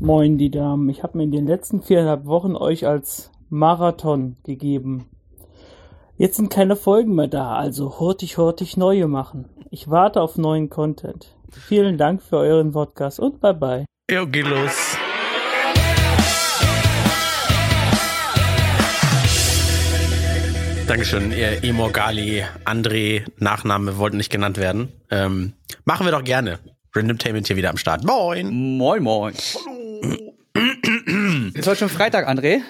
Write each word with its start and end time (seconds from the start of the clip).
Moin, 0.00 0.38
die 0.38 0.52
Damen. 0.52 0.88
Ich 0.90 1.02
habe 1.02 1.18
mir 1.18 1.24
in 1.24 1.32
den 1.32 1.48
letzten 1.48 1.82
viereinhalb 1.82 2.24
Wochen 2.24 2.54
euch 2.54 2.86
als 2.86 3.32
Marathon 3.48 4.36
gegeben. 4.44 5.08
Jetzt 6.16 6.36
sind 6.36 6.50
keine 6.50 6.76
Folgen 6.76 7.16
mehr 7.16 7.26
da, 7.26 7.56
also 7.56 7.98
hurtig, 7.98 8.38
hurtig 8.38 8.76
neue 8.76 9.08
machen. 9.08 9.48
Ich 9.72 9.90
warte 9.90 10.20
auf 10.20 10.38
neuen 10.38 10.70
Content. 10.70 11.36
Vielen 11.50 11.98
Dank 11.98 12.22
für 12.22 12.36
euren 12.36 12.70
Podcast 12.70 13.18
und 13.18 13.40
bye 13.40 13.54
bye. 13.54 13.86
Jo, 14.08 14.24
geht 14.28 14.46
los. 14.46 14.96
Dankeschön, 20.86 21.32
ihr 21.32 21.64
Emorgali, 21.64 22.44
André, 22.64 23.24
Nachname 23.38 23.98
wollten 23.98 24.16
nicht 24.18 24.30
genannt 24.30 24.58
werden. 24.58 24.92
Ähm, 25.10 25.54
machen 25.84 26.06
wir 26.06 26.12
doch 26.12 26.22
gerne. 26.22 26.60
Random 26.94 27.18
Tainment 27.18 27.48
hier 27.48 27.56
wieder 27.56 27.70
am 27.70 27.76
Start. 27.76 28.04
Moin. 28.04 28.78
Moin, 28.78 29.02
moin. 29.02 29.34
Ist 31.54 31.66
heute 31.66 31.76
schon 31.76 31.88
Freitag, 31.88 32.28
André? 32.28 32.60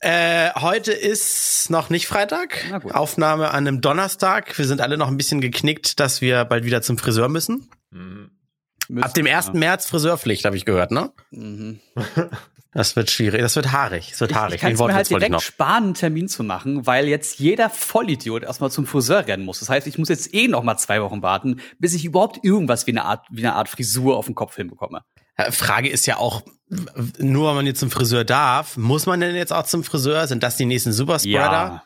Äh, 0.00 0.50
heute 0.54 0.92
ist 0.92 1.70
noch 1.70 1.90
nicht 1.90 2.06
Freitag. 2.06 2.64
Aufnahme 2.92 3.50
an 3.50 3.66
einem 3.66 3.80
Donnerstag. 3.80 4.56
Wir 4.56 4.66
sind 4.66 4.80
alle 4.80 4.96
noch 4.96 5.08
ein 5.08 5.16
bisschen 5.16 5.40
geknickt, 5.40 5.98
dass 5.98 6.20
wir 6.20 6.44
bald 6.44 6.64
wieder 6.64 6.82
zum 6.82 6.98
Friseur 6.98 7.28
müssen. 7.28 7.68
Mhm. 7.90 8.30
Ab 9.00 9.12
dem 9.14 9.26
1. 9.26 9.48
Ja. 9.48 9.52
März 9.54 9.86
Friseurpflicht, 9.86 10.44
habe 10.44 10.56
ich 10.56 10.64
gehört, 10.64 10.90
ne? 10.90 11.12
Mhm. 11.30 11.80
Das 12.74 12.94
wird 12.96 13.10
schwierig, 13.10 13.40
das 13.40 13.56
wird 13.56 13.72
haarig, 13.72 14.10
es 14.12 14.20
wird 14.20 14.34
haarig. 14.34 14.62
Ich, 14.62 14.68
ich 14.68 14.76
kann 14.78 14.86
mir 14.86 14.94
halt 14.94 15.08
direkt 15.08 15.40
sparen, 15.40 15.84
einen 15.84 15.94
Termin 15.94 16.28
zu 16.28 16.44
machen, 16.44 16.86
weil 16.86 17.08
jetzt 17.08 17.38
jeder 17.38 17.70
Vollidiot 17.70 18.42
erstmal 18.42 18.70
zum 18.70 18.86
Friseur 18.86 19.26
rennen 19.26 19.46
muss. 19.46 19.60
Das 19.60 19.70
heißt, 19.70 19.86
ich 19.86 19.96
muss 19.96 20.10
jetzt 20.10 20.34
eh 20.34 20.48
noch 20.48 20.62
mal 20.62 20.76
zwei 20.76 21.00
Wochen 21.00 21.22
warten, 21.22 21.60
bis 21.78 21.94
ich 21.94 22.04
überhaupt 22.04 22.44
irgendwas 22.44 22.86
wie 22.86 22.90
eine 22.90 23.06
Art, 23.06 23.26
wie 23.30 23.40
eine 23.40 23.54
Art 23.54 23.70
Frisur 23.70 24.18
auf 24.18 24.26
den 24.26 24.34
Kopf 24.34 24.54
hinbekomme. 24.54 25.00
Frage 25.50 25.88
ist 25.88 26.06
ja 26.06 26.18
auch, 26.18 26.42
nur 27.18 27.48
wenn 27.48 27.56
man 27.56 27.66
jetzt 27.66 27.80
zum 27.80 27.90
Friseur 27.90 28.24
darf, 28.24 28.76
muss 28.76 29.06
man 29.06 29.20
denn 29.20 29.34
jetzt 29.34 29.52
auch 29.52 29.64
zum 29.64 29.84
Friseur? 29.84 30.26
Sind 30.26 30.42
das 30.42 30.56
die 30.56 30.66
nächsten 30.66 30.92
Superspreader? 30.92 31.52
Ja. 31.52 31.82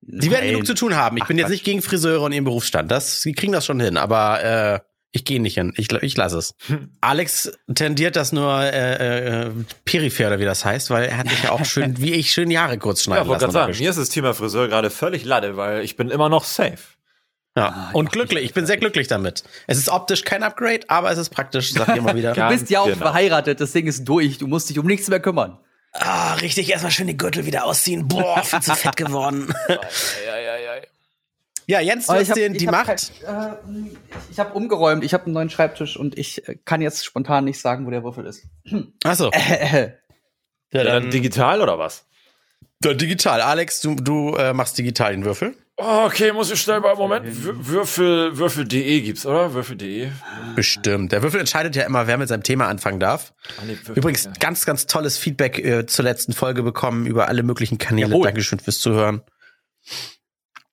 Die 0.00 0.30
werden 0.30 0.50
genug 0.50 0.66
zu 0.66 0.74
tun 0.74 0.96
haben. 0.96 1.16
Ich 1.16 1.22
Ach, 1.22 1.28
bin 1.28 1.38
jetzt 1.38 1.50
nicht 1.50 1.64
gegen 1.64 1.80
Friseure 1.80 2.22
und 2.22 2.32
ihren 2.32 2.44
Berufsstand. 2.44 2.90
Das, 2.90 3.22
sie 3.22 3.32
kriegen 3.32 3.52
das 3.52 3.64
schon 3.64 3.78
hin, 3.78 3.96
aber 3.96 4.42
äh, 4.42 4.80
ich 5.12 5.24
gehe 5.24 5.40
nicht 5.40 5.54
hin. 5.54 5.72
Ich, 5.76 5.92
ich 5.92 6.16
lasse 6.16 6.38
es. 6.38 6.54
Alex 7.00 7.52
tendiert 7.72 8.16
das 8.16 8.32
nur 8.32 8.62
äh, 8.62 9.44
äh, 9.44 9.50
peripher 9.84 10.28
oder 10.28 10.40
wie 10.40 10.44
das 10.44 10.64
heißt, 10.64 10.90
weil 10.90 11.04
er 11.04 11.18
hat 11.18 11.28
sich 11.28 11.44
ja 11.44 11.52
auch 11.52 11.64
schön, 11.64 11.98
wie 12.00 12.14
ich, 12.14 12.32
schön 12.32 12.50
Jahre 12.50 12.78
kurz 12.78 13.04
schneiden 13.04 13.28
ja, 13.28 13.34
lassen. 13.34 13.52
Sagen, 13.52 13.78
mir 13.78 13.90
ist 13.90 13.98
das 13.98 14.08
Thema 14.08 14.34
Friseur 14.34 14.68
gerade 14.68 14.90
völlig 14.90 15.24
lade, 15.24 15.56
weil 15.56 15.84
ich 15.84 15.96
bin 15.96 16.10
immer 16.10 16.28
noch 16.28 16.44
safe. 16.44 16.78
Ja, 17.56 17.68
ah, 17.68 17.90
und 17.92 18.10
glücklich. 18.10 18.44
Ich 18.44 18.54
bin 18.54 18.64
sehr 18.64 18.78
glücklich 18.78 19.08
damit. 19.08 19.44
Es 19.66 19.76
ist 19.76 19.90
optisch 19.90 20.24
kein 20.24 20.42
Upgrade, 20.42 20.80
aber 20.88 21.10
es 21.10 21.18
ist 21.18 21.28
praktisch, 21.28 21.72
sag 21.72 21.88
ich 21.88 21.96
immer 21.96 22.14
wieder. 22.14 22.32
du 22.34 22.48
bist 22.48 22.70
ja 22.70 22.80
auch 22.80 22.86
genau. 22.86 22.98
verheiratet, 22.98 23.60
das 23.60 23.72
Ding 23.72 23.86
ist 23.86 24.04
durch. 24.04 24.38
Du 24.38 24.46
musst 24.46 24.70
dich 24.70 24.78
um 24.78 24.86
nichts 24.86 25.08
mehr 25.08 25.20
kümmern. 25.20 25.58
Ah, 25.92 26.34
richtig, 26.34 26.70
erstmal 26.70 26.90
schön 26.90 27.06
die 27.06 27.16
Gürtel 27.16 27.44
wieder 27.44 27.66
ausziehen. 27.66 28.08
Boah, 28.08 28.42
viel 28.42 28.60
zu 28.60 28.74
fett 28.74 28.96
geworden. 28.96 29.52
ja, 29.68 29.76
ja, 30.24 30.38
ja, 30.38 30.56
ja. 30.56 30.82
Ja, 31.66 31.80
Jens, 31.80 32.06
du 32.06 32.14
hast 32.14 32.30
hab, 32.30 32.34
den, 32.34 32.54
die 32.54 32.66
Macht. 32.66 32.88
Halt, 32.88 33.12
äh, 33.22 33.56
ich 34.30 34.38
habe 34.40 34.52
umgeräumt, 34.54 35.04
ich 35.04 35.14
habe 35.14 35.26
einen 35.26 35.34
neuen 35.34 35.50
Schreibtisch 35.50 35.96
und 35.96 36.18
ich 36.18 36.48
äh, 36.48 36.56
kann 36.64 36.80
jetzt 36.80 37.04
spontan 37.04 37.44
nicht 37.44 37.60
sagen, 37.60 37.86
wo 37.86 37.90
der 37.90 38.02
Würfel 38.02 38.26
ist. 38.26 38.44
Ach 39.04 39.14
so. 39.14 39.30
Äh, 39.30 39.92
ja, 40.72 40.84
dann 40.84 41.10
digital 41.10 41.60
oder 41.60 41.78
was? 41.78 42.06
Ja, 42.82 42.94
digital. 42.94 43.40
Alex, 43.42 43.80
du, 43.80 43.94
du 43.94 44.34
äh, 44.36 44.52
machst 44.52 44.76
digital 44.76 45.12
den 45.12 45.24
Würfel. 45.24 45.54
Oh, 45.78 46.04
okay, 46.06 46.32
muss 46.32 46.50
ich 46.50 46.60
schnell 46.60 46.80
mal, 46.80 46.94
Moment, 46.96 47.24
Würfel, 47.26 48.36
Würfel.de 48.36 49.00
gibt's, 49.00 49.24
oder? 49.24 49.54
Würfel.de. 49.54 50.10
Bestimmt. 50.54 51.12
Der 51.12 51.22
Würfel 51.22 51.40
entscheidet 51.40 51.74
ja 51.74 51.84
immer, 51.84 52.06
wer 52.06 52.18
mit 52.18 52.28
seinem 52.28 52.42
Thema 52.42 52.68
anfangen 52.68 53.00
darf. 53.00 53.32
Ah, 53.58 53.62
nee, 53.66 53.78
Würfel, 53.78 53.96
Übrigens, 53.96 54.24
ja. 54.24 54.32
ganz, 54.38 54.66
ganz 54.66 54.86
tolles 54.86 55.16
Feedback 55.16 55.58
äh, 55.58 55.86
zur 55.86 56.04
letzten 56.04 56.34
Folge 56.34 56.62
bekommen 56.62 57.06
über 57.06 57.28
alle 57.28 57.42
möglichen 57.42 57.78
Kanäle. 57.78 58.10
Jawohl. 58.10 58.24
Dankeschön 58.24 58.60
fürs 58.60 58.80
Zuhören. 58.80 59.22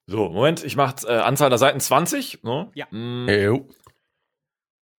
So, 0.06 0.28
Moment, 0.28 0.64
ich 0.64 0.76
mach 0.76 0.94
äh, 1.04 1.12
Anzahl 1.12 1.48
der 1.48 1.58
Seiten 1.58 1.80
20. 1.80 2.42
Ne? 2.42 2.70
Ja. 2.74 2.86
Mm. 2.90 3.64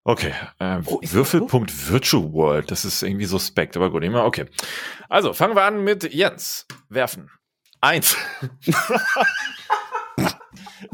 Okay, 0.02 0.32
äh, 0.58 0.80
oh, 0.86 0.98
Würfel.virtual 1.02 2.32
World, 2.32 2.70
das 2.70 2.86
ist 2.86 3.02
irgendwie 3.02 3.26
suspekt, 3.26 3.76
aber 3.76 3.90
gut, 3.90 4.02
immer 4.02 4.24
okay. 4.24 4.46
Also, 5.10 5.34
fangen 5.34 5.54
wir 5.54 5.62
an 5.62 5.84
mit 5.84 6.12
Jens. 6.14 6.66
Werfen. 6.88 7.30
Eins. 7.82 8.16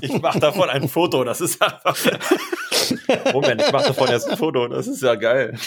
ich 0.01 0.21
mache 0.21 0.41
davon 0.41 0.71
ein 0.71 0.89
Foto, 0.89 1.25
das 1.25 1.41
ist 1.41 1.61
einfach. 1.63 1.97
Moment, 3.33 3.63
ich 3.63 3.73
mache 3.73 3.89
davon 3.89 4.09
jetzt 4.09 4.29
ein 4.29 4.37
Foto, 4.37 4.69
das 4.69 4.87
ist 4.87 5.03
ja 5.03 5.15
geil. 5.15 5.59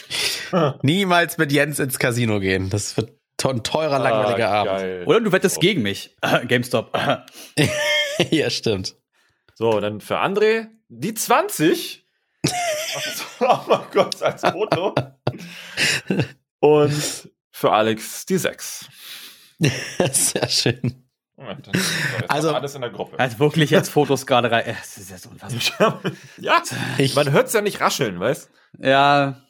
Niemals 0.82 1.38
mit 1.38 1.52
Jens 1.52 1.80
ins 1.80 2.00
Casino 2.00 2.40
gehen, 2.40 2.70
das 2.70 2.98
wird 2.98 3.12
ein 3.44 3.64
teurer, 3.64 4.00
langweiliger 4.00 4.50
ah, 4.50 4.62
Abend. 4.62 5.08
Oder 5.08 5.22
du 5.22 5.32
wettest 5.32 5.60
gegen 5.60 5.82
mich. 5.82 6.16
GameStop. 6.48 6.98
ja, 8.30 8.50
stimmt. 8.50 8.96
So, 9.56 9.80
dann 9.80 10.02
für 10.02 10.20
André 10.20 10.68
die 10.90 11.14
20. 11.14 12.06
oh 13.40 13.60
mein 13.68 13.82
Gott, 13.92 14.22
als 14.22 14.42
Foto. 14.42 14.96
Und 16.60 17.30
für 17.52 17.72
Alex 17.72 18.26
die 18.26 18.38
6. 18.38 18.90
Sehr 20.12 20.50
schön. 20.50 21.09
Also 22.28 22.54
alles 22.54 22.76
in 22.76 22.82
der 22.82 22.90
Gruppe. 22.90 23.20
Also 23.20 23.40
wirklich 23.40 23.70
jetzt 23.70 23.90
Fotos 23.90 24.26
gerade 24.26 24.52
rein. 24.52 24.76
Das 24.80 24.98
ist 24.98 25.10
jetzt 25.10 25.26
unfassbar. 25.26 26.02
ja, 26.38 26.62
ich, 26.98 27.16
man 27.16 27.32
hört 27.32 27.48
es 27.48 27.54
ja 27.54 27.62
nicht 27.62 27.82
rascheln, 27.82 28.20
weißt? 28.20 28.50
Ja, 28.78 29.42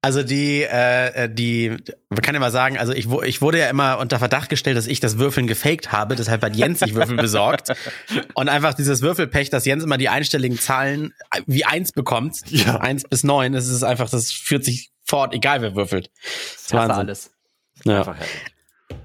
also 0.00 0.22
die, 0.22 0.62
äh, 0.62 1.28
die, 1.28 1.76
man 2.08 2.20
kann 2.22 2.34
ja 2.34 2.40
mal 2.40 2.52
sagen, 2.52 2.78
also 2.78 2.92
ich, 2.92 3.10
ich 3.24 3.42
wurde 3.42 3.58
ja 3.58 3.68
immer 3.68 3.98
unter 3.98 4.20
Verdacht 4.20 4.48
gestellt, 4.48 4.76
dass 4.76 4.86
ich 4.86 5.00
das 5.00 5.18
Würfeln 5.18 5.48
gefaked 5.48 5.90
habe, 5.90 6.14
deshalb 6.14 6.42
hat 6.42 6.54
Jens 6.54 6.78
sich 6.78 6.94
Würfel 6.94 7.16
besorgt. 7.16 7.72
Und 8.34 8.48
einfach 8.48 8.74
dieses 8.74 9.02
Würfelpech, 9.02 9.50
dass 9.50 9.64
Jens 9.64 9.82
immer 9.82 9.98
die 9.98 10.08
einstelligen 10.08 10.58
Zahlen 10.58 11.14
wie 11.46 11.64
eins 11.64 11.90
bekommt, 11.90 12.48
ja. 12.48 12.76
eins 12.76 13.02
bis 13.08 13.24
neun, 13.24 13.52
das 13.52 13.66
ist 13.66 13.82
einfach, 13.82 14.08
das 14.08 14.30
führt 14.30 14.64
sich 14.64 14.92
fort, 15.04 15.34
egal 15.34 15.62
wer 15.62 15.74
würfelt. 15.74 16.10
Das 16.22 16.62
ist 16.62 16.72
Wahnsinn. 16.74 16.96
alles. 16.96 17.30
Ja. 17.84 18.14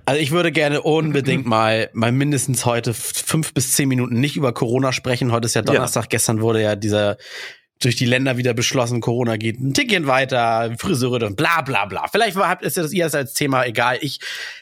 Also 0.06 0.22
ich 0.22 0.32
würde 0.32 0.52
gerne 0.52 0.82
unbedingt 0.82 1.46
mal, 1.46 1.90
mal 1.94 2.12
mindestens 2.12 2.66
heute 2.66 2.94
fünf 2.94 3.54
bis 3.54 3.74
zehn 3.74 3.88
Minuten 3.88 4.20
nicht 4.20 4.36
über 4.36 4.54
Corona 4.54 4.92
sprechen. 4.92 5.32
Heute 5.32 5.46
ist 5.46 5.54
ja 5.54 5.62
Donnerstag, 5.62 6.04
ja. 6.04 6.10
gestern 6.10 6.42
wurde 6.42 6.62
ja 6.62 6.76
dieser 6.76 7.18
durch 7.84 7.96
die 7.96 8.06
Länder 8.06 8.38
wieder 8.38 8.54
beschlossen, 8.54 9.02
Corona 9.02 9.38
geht 9.38 9.60
ein 9.60 9.74
Tickchen 9.74 10.08
weiter, 10.08 10.74
Friseure 10.78 11.26
und 11.26 11.36
bla 11.36 11.62
bla 11.62 11.86
bla. 11.86 12.08
Vielleicht 12.08 12.38
habt 12.38 12.64
ist 12.64 12.78
das 12.78 12.94
ihr 12.94 13.04
das 13.04 13.16
als 13.16 13.34
Thema 13.34 13.66
egal. 13.66 13.98
Ich 14.02 14.20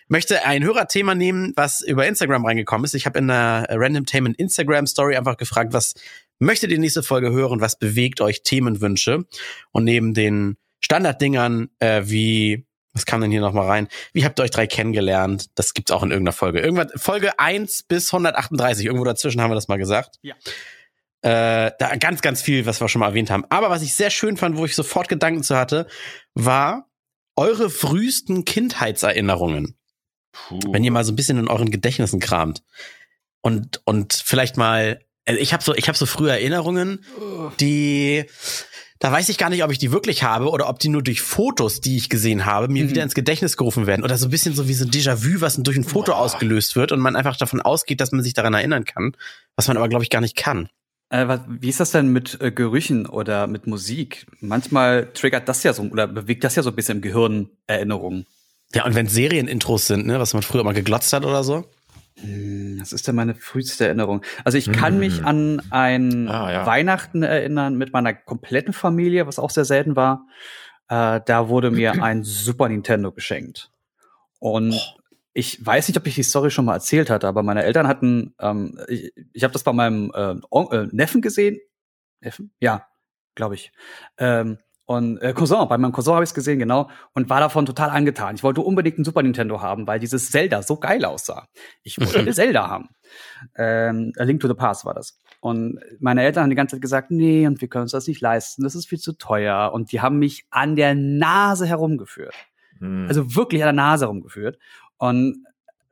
möchte 0.07 0.43
ein 0.45 0.63
Hörerthema 0.63 1.15
nehmen, 1.15 1.53
was 1.55 1.81
über 1.81 2.07
Instagram 2.07 2.45
reingekommen 2.45 2.85
ist. 2.85 2.95
Ich 2.95 3.05
habe 3.05 3.19
in 3.19 3.29
einer 3.29 3.67
Random 3.69 4.05
Tainment 4.05 4.37
Instagram 4.37 4.87
Story 4.87 5.15
einfach 5.15 5.37
gefragt, 5.37 5.73
was 5.73 5.93
möchtet 6.39 6.71
ihr 6.71 6.79
nächste 6.79 7.03
Folge 7.03 7.31
hören, 7.31 7.61
was 7.61 7.77
bewegt 7.77 8.21
euch 8.21 8.43
Themenwünsche? 8.43 9.25
Und 9.71 9.83
neben 9.83 10.13
den 10.13 10.57
Standarddingern 10.79 11.69
äh, 11.79 12.03
wie 12.05 12.65
was 12.93 13.05
kam 13.05 13.21
denn 13.21 13.31
hier 13.31 13.41
nochmal 13.41 13.67
rein? 13.67 13.87
Wie 14.13 14.25
habt 14.25 14.39
ihr 14.39 14.43
euch 14.43 14.51
drei 14.51 14.67
kennengelernt? 14.67 15.45
Das 15.55 15.73
gibt's 15.73 15.91
auch 15.91 16.03
in 16.03 16.11
irgendeiner 16.11 16.33
Folge. 16.33 16.59
Irgendwann, 16.59 16.89
Folge 16.95 17.39
1 17.39 17.83
bis 17.83 18.11
138, 18.11 18.85
irgendwo 18.85 19.05
dazwischen 19.05 19.41
haben 19.41 19.51
wir 19.51 19.55
das 19.55 19.67
mal 19.67 19.77
gesagt. 19.77 20.19
Ja. 20.21 20.35
Äh, 21.21 21.71
da 21.77 21.95
ganz, 21.97 22.21
ganz 22.21 22.41
viel, 22.41 22.65
was 22.65 22.81
wir 22.81 22.89
schon 22.89 22.99
mal 22.99 23.09
erwähnt 23.09 23.29
haben. 23.29 23.45
Aber 23.49 23.69
was 23.69 23.81
ich 23.81 23.95
sehr 23.95 24.09
schön 24.09 24.37
fand, 24.37 24.57
wo 24.57 24.65
ich 24.65 24.75
sofort 24.75 25.07
Gedanken 25.07 25.43
zu 25.43 25.55
hatte, 25.55 25.87
war 26.33 26.89
eure 27.35 27.69
frühesten 27.69 28.43
Kindheitserinnerungen. 28.43 29.77
Puh. 30.31 30.59
Wenn 30.71 30.83
ihr 30.83 30.91
mal 30.91 31.03
so 31.03 31.11
ein 31.11 31.15
bisschen 31.15 31.37
in 31.37 31.47
euren 31.47 31.71
Gedächtnissen 31.71 32.19
kramt. 32.19 32.63
Und, 33.41 33.81
und 33.85 34.13
vielleicht 34.13 34.57
mal, 34.57 34.99
äh, 35.25 35.35
ich 35.35 35.53
habe 35.53 35.63
so, 35.63 35.73
ich 35.75 35.87
habe 35.87 35.97
so 35.97 36.05
frühe 36.05 36.31
Erinnerungen, 36.31 37.05
die, 37.59 38.25
da 39.01 39.11
weiß 39.11 39.29
ich 39.29 39.39
gar 39.39 39.49
nicht, 39.49 39.63
ob 39.63 39.71
ich 39.71 39.79
die 39.79 39.91
wirklich 39.91 40.21
habe 40.21 40.51
oder 40.51 40.69
ob 40.69 40.77
die 40.77 40.87
nur 40.87 41.01
durch 41.01 41.21
Fotos, 41.21 41.81
die 41.81 41.97
ich 41.97 42.07
gesehen 42.07 42.45
habe, 42.45 42.67
mir 42.67 42.85
mhm. 42.85 42.89
wieder 42.91 43.01
ins 43.01 43.15
Gedächtnis 43.15 43.57
gerufen 43.57 43.87
werden. 43.87 44.03
Oder 44.03 44.15
so 44.15 44.27
ein 44.27 44.29
bisschen 44.29 44.53
so 44.53 44.67
wie 44.67 44.75
so 44.75 44.85
ein 44.85 44.91
Déjà-vu, 44.91 45.41
was 45.41 45.55
durch 45.57 45.75
ein 45.75 45.83
Foto 45.83 46.11
Boah. 46.11 46.19
ausgelöst 46.19 46.75
wird 46.75 46.91
und 46.91 46.99
man 46.99 47.15
einfach 47.15 47.35
davon 47.35 47.61
ausgeht, 47.61 47.99
dass 47.99 48.11
man 48.11 48.21
sich 48.21 48.35
daran 48.35 48.53
erinnern 48.53 48.85
kann, 48.85 49.17
was 49.55 49.67
man 49.67 49.77
aber, 49.77 49.89
glaube 49.89 50.03
ich, 50.03 50.11
gar 50.11 50.21
nicht 50.21 50.35
kann. 50.35 50.69
Äh, 51.09 51.39
wie 51.47 51.69
ist 51.69 51.79
das 51.79 51.89
denn 51.89 52.09
mit 52.09 52.39
äh, 52.41 52.51
Gerüchen 52.51 53.07
oder 53.07 53.47
mit 53.47 53.65
Musik? 53.65 54.27
Manchmal 54.39 55.07
triggert 55.13 55.49
das 55.49 55.63
ja 55.63 55.73
so 55.73 55.81
oder 55.81 56.05
bewegt 56.05 56.43
das 56.43 56.55
ja 56.55 56.61
so 56.61 56.69
ein 56.69 56.75
bisschen 56.75 56.97
im 56.97 57.01
Gehirn 57.01 57.49
Erinnerungen. 57.65 58.27
Ja, 58.75 58.85
und 58.85 58.93
wenn 58.93 59.07
Serienintros 59.07 59.87
sind, 59.87 60.05
ne, 60.05 60.19
was 60.19 60.35
man 60.35 60.43
früher 60.43 60.63
mal 60.63 60.75
geglotzt 60.75 61.11
hat 61.11 61.25
oder 61.25 61.43
so? 61.43 61.65
Hm, 62.21 62.77
das 62.79 62.93
ist 62.93 63.07
ja 63.07 63.13
meine 63.13 63.35
früheste 63.35 63.85
Erinnerung. 63.85 64.21
Also 64.43 64.57
ich 64.57 64.71
kann 64.71 64.99
mich 64.99 65.19
hm. 65.19 65.25
an 65.25 65.61
ein 65.69 66.27
ah, 66.29 66.51
ja. 66.51 66.65
Weihnachten 66.65 67.23
erinnern 67.23 67.77
mit 67.77 67.93
meiner 67.93 68.13
kompletten 68.13 68.73
Familie, 68.73 69.27
was 69.27 69.39
auch 69.39 69.49
sehr 69.49 69.65
selten 69.65 69.95
war. 69.95 70.27
Äh, 70.87 71.21
da 71.25 71.49
wurde 71.49 71.71
mir 71.71 71.91
ein 72.03 72.23
Super 72.23 72.69
Nintendo 72.69 73.11
geschenkt. 73.11 73.71
Und 74.39 74.73
oh 74.73 75.01
ich 75.33 75.65
weiß 75.65 75.87
nicht, 75.87 75.97
ob 75.97 76.07
ich 76.07 76.15
die 76.15 76.23
Story 76.23 76.51
schon 76.51 76.65
mal 76.65 76.73
erzählt 76.75 77.09
hatte, 77.09 77.27
aber 77.27 77.43
meine 77.43 77.63
Eltern 77.63 77.87
hatten, 77.87 78.33
ähm, 78.39 78.77
ich, 78.87 79.13
ich 79.33 79.43
habe 79.43 79.53
das 79.53 79.63
bei 79.63 79.73
meinem 79.73 80.11
äh, 80.13 80.31
äh, 80.31 80.87
Neffen 80.91 81.21
gesehen. 81.21 81.59
Neffen? 82.19 82.51
Ja, 82.59 82.87
glaube 83.35 83.55
ich. 83.55 83.71
Ähm, 84.17 84.57
Und 84.91 85.19
äh, 85.19 85.31
Cousin, 85.31 85.69
bei 85.69 85.77
meinem 85.77 85.93
Cousin 85.93 86.15
habe 86.15 86.25
ich 86.25 86.31
es 86.31 86.33
gesehen, 86.33 86.59
genau, 86.59 86.89
und 87.13 87.29
war 87.29 87.39
davon 87.39 87.65
total 87.65 87.91
angetan. 87.91 88.35
Ich 88.35 88.43
wollte 88.43 88.59
unbedingt 88.59 88.99
ein 88.99 89.05
Super 89.05 89.23
Nintendo 89.23 89.61
haben, 89.61 89.87
weil 89.87 90.01
dieses 90.01 90.31
Zelda 90.31 90.63
so 90.63 90.75
geil 90.75 91.05
aussah. 91.05 91.47
Ich 91.81 91.97
wollte 91.97 92.29
Zelda 92.33 92.67
haben. 92.67 92.89
Ähm, 93.55 94.11
A 94.17 94.23
Link 94.23 94.41
to 94.41 94.49
the 94.49 94.53
Past 94.53 94.83
war 94.83 94.93
das. 94.93 95.17
Und 95.39 95.79
meine 96.01 96.23
Eltern 96.23 96.43
haben 96.43 96.49
die 96.49 96.57
ganze 96.57 96.75
Zeit 96.75 96.81
gesagt, 96.81 97.09
nee, 97.09 97.47
und 97.47 97.61
wir 97.61 97.69
können 97.69 97.83
uns 97.83 97.93
das 97.93 98.05
nicht 98.05 98.19
leisten, 98.19 98.63
das 98.63 98.75
ist 98.75 98.85
viel 98.85 98.99
zu 98.99 99.13
teuer. 99.13 99.71
Und 99.73 99.93
die 99.93 100.01
haben 100.01 100.19
mich 100.19 100.45
an 100.49 100.75
der 100.75 100.93
Nase 100.93 101.67
herumgeführt. 101.67 102.35
Hm. 102.79 103.05
Also 103.07 103.33
wirklich 103.33 103.63
an 103.63 103.67
der 103.67 103.85
Nase 103.85 104.05
herumgeführt. 104.07 104.59
Und 104.97 105.45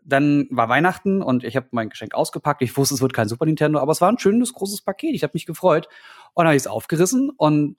dann 0.04 0.48
war 0.50 0.68
Weihnachten 0.68 1.22
und 1.22 1.46
ich 1.46 1.56
habe 1.56 1.68
mein 1.72 1.90
Geschenk 1.90 2.16
ausgepackt. 2.16 2.62
Ich 2.64 2.76
wusste, 2.76 2.96
es 2.96 3.02
wird 3.02 3.14
kein 3.14 3.30
Super 3.30 3.46
Nintendo, 3.46 3.80
aber 3.80 3.94
es 3.94 4.02
war 4.02 4.12
ein 4.12 4.20
schönes, 4.20 4.52
großes 4.52 4.82
Paket. 4.82 5.16
Ich 5.16 5.24
habe 5.24 5.32
mich 5.36 5.46
gefreut. 5.46 5.88
Und 6.34 6.44
dann 6.44 6.48
habe 6.48 6.58
ich 6.58 6.64
es 6.64 6.68
aufgerissen 6.68 7.30
und 7.30 7.78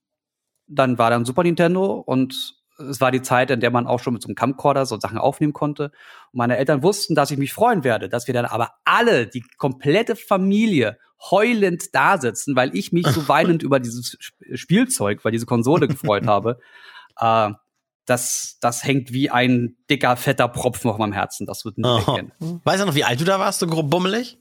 dann 0.71 0.99
war 0.99 1.11
dann 1.11 1.25
Super 1.25 1.43
Nintendo 1.43 1.95
und 1.95 2.55
es 2.79 3.01
war 3.01 3.11
die 3.11 3.23
Zeit, 3.23 3.51
in 3.51 3.61
der 3.61 3.71
man 3.71 3.87
auch 3.87 4.01
schon 4.01 4.15
mit 4.15 4.23
so 4.23 4.29
einem 4.29 4.37
Camcorder 4.37 4.87
so 4.87 4.99
Sachen 4.99 5.19
aufnehmen 5.19 5.53
konnte. 5.53 5.85
Und 6.33 6.39
meine 6.39 6.57
Eltern 6.57 6.83
wussten, 6.83 7.15
dass 7.15 7.31
ich 7.31 7.39
mich 7.39 7.53
freuen 7.53 7.85
werde, 7.85 8.09
dass 8.09 8.27
wir 8.27 8.35
dann 8.35 8.47
aber 8.47 8.71
alle, 8.85 9.27
die 9.27 9.45
komplette 9.59 10.17
Familie, 10.17 10.99
heulend 11.31 11.95
da 11.95 12.17
sitzen, 12.17 12.57
weil 12.57 12.75
ich 12.75 12.93
mich 12.93 13.07
so 13.07 13.29
weinend 13.29 13.63
über 13.63 13.79
dieses 13.79 14.17
Spielzeug, 14.55 15.25
weil 15.25 15.33
diese 15.33 15.47
Konsole 15.47 15.89
gefreut 15.89 16.27
habe. 16.27 16.59
Äh, 17.19 17.51
das, 18.07 18.57
das 18.61 18.83
hängt 18.83 19.13
wie 19.13 19.31
ein 19.31 19.77
dicker, 19.91 20.17
fetter 20.17 20.49
Propfen 20.49 20.91
auf 20.91 20.99
meinem 20.99 21.13
Herzen. 21.13 21.47
Das 21.47 21.65
wird 21.65 21.79
nicht 21.79 21.87
oh. 21.87 21.99
weggehen. 21.99 22.33
Weißt 22.65 22.83
du 22.83 22.87
noch, 22.87 22.95
wie 22.95 23.05
alt 23.05 23.21
du 23.21 23.25
da 23.25 23.39
warst, 23.39 23.61
so 23.61 23.67
grob 23.67 23.91
bummelig? 23.91 24.39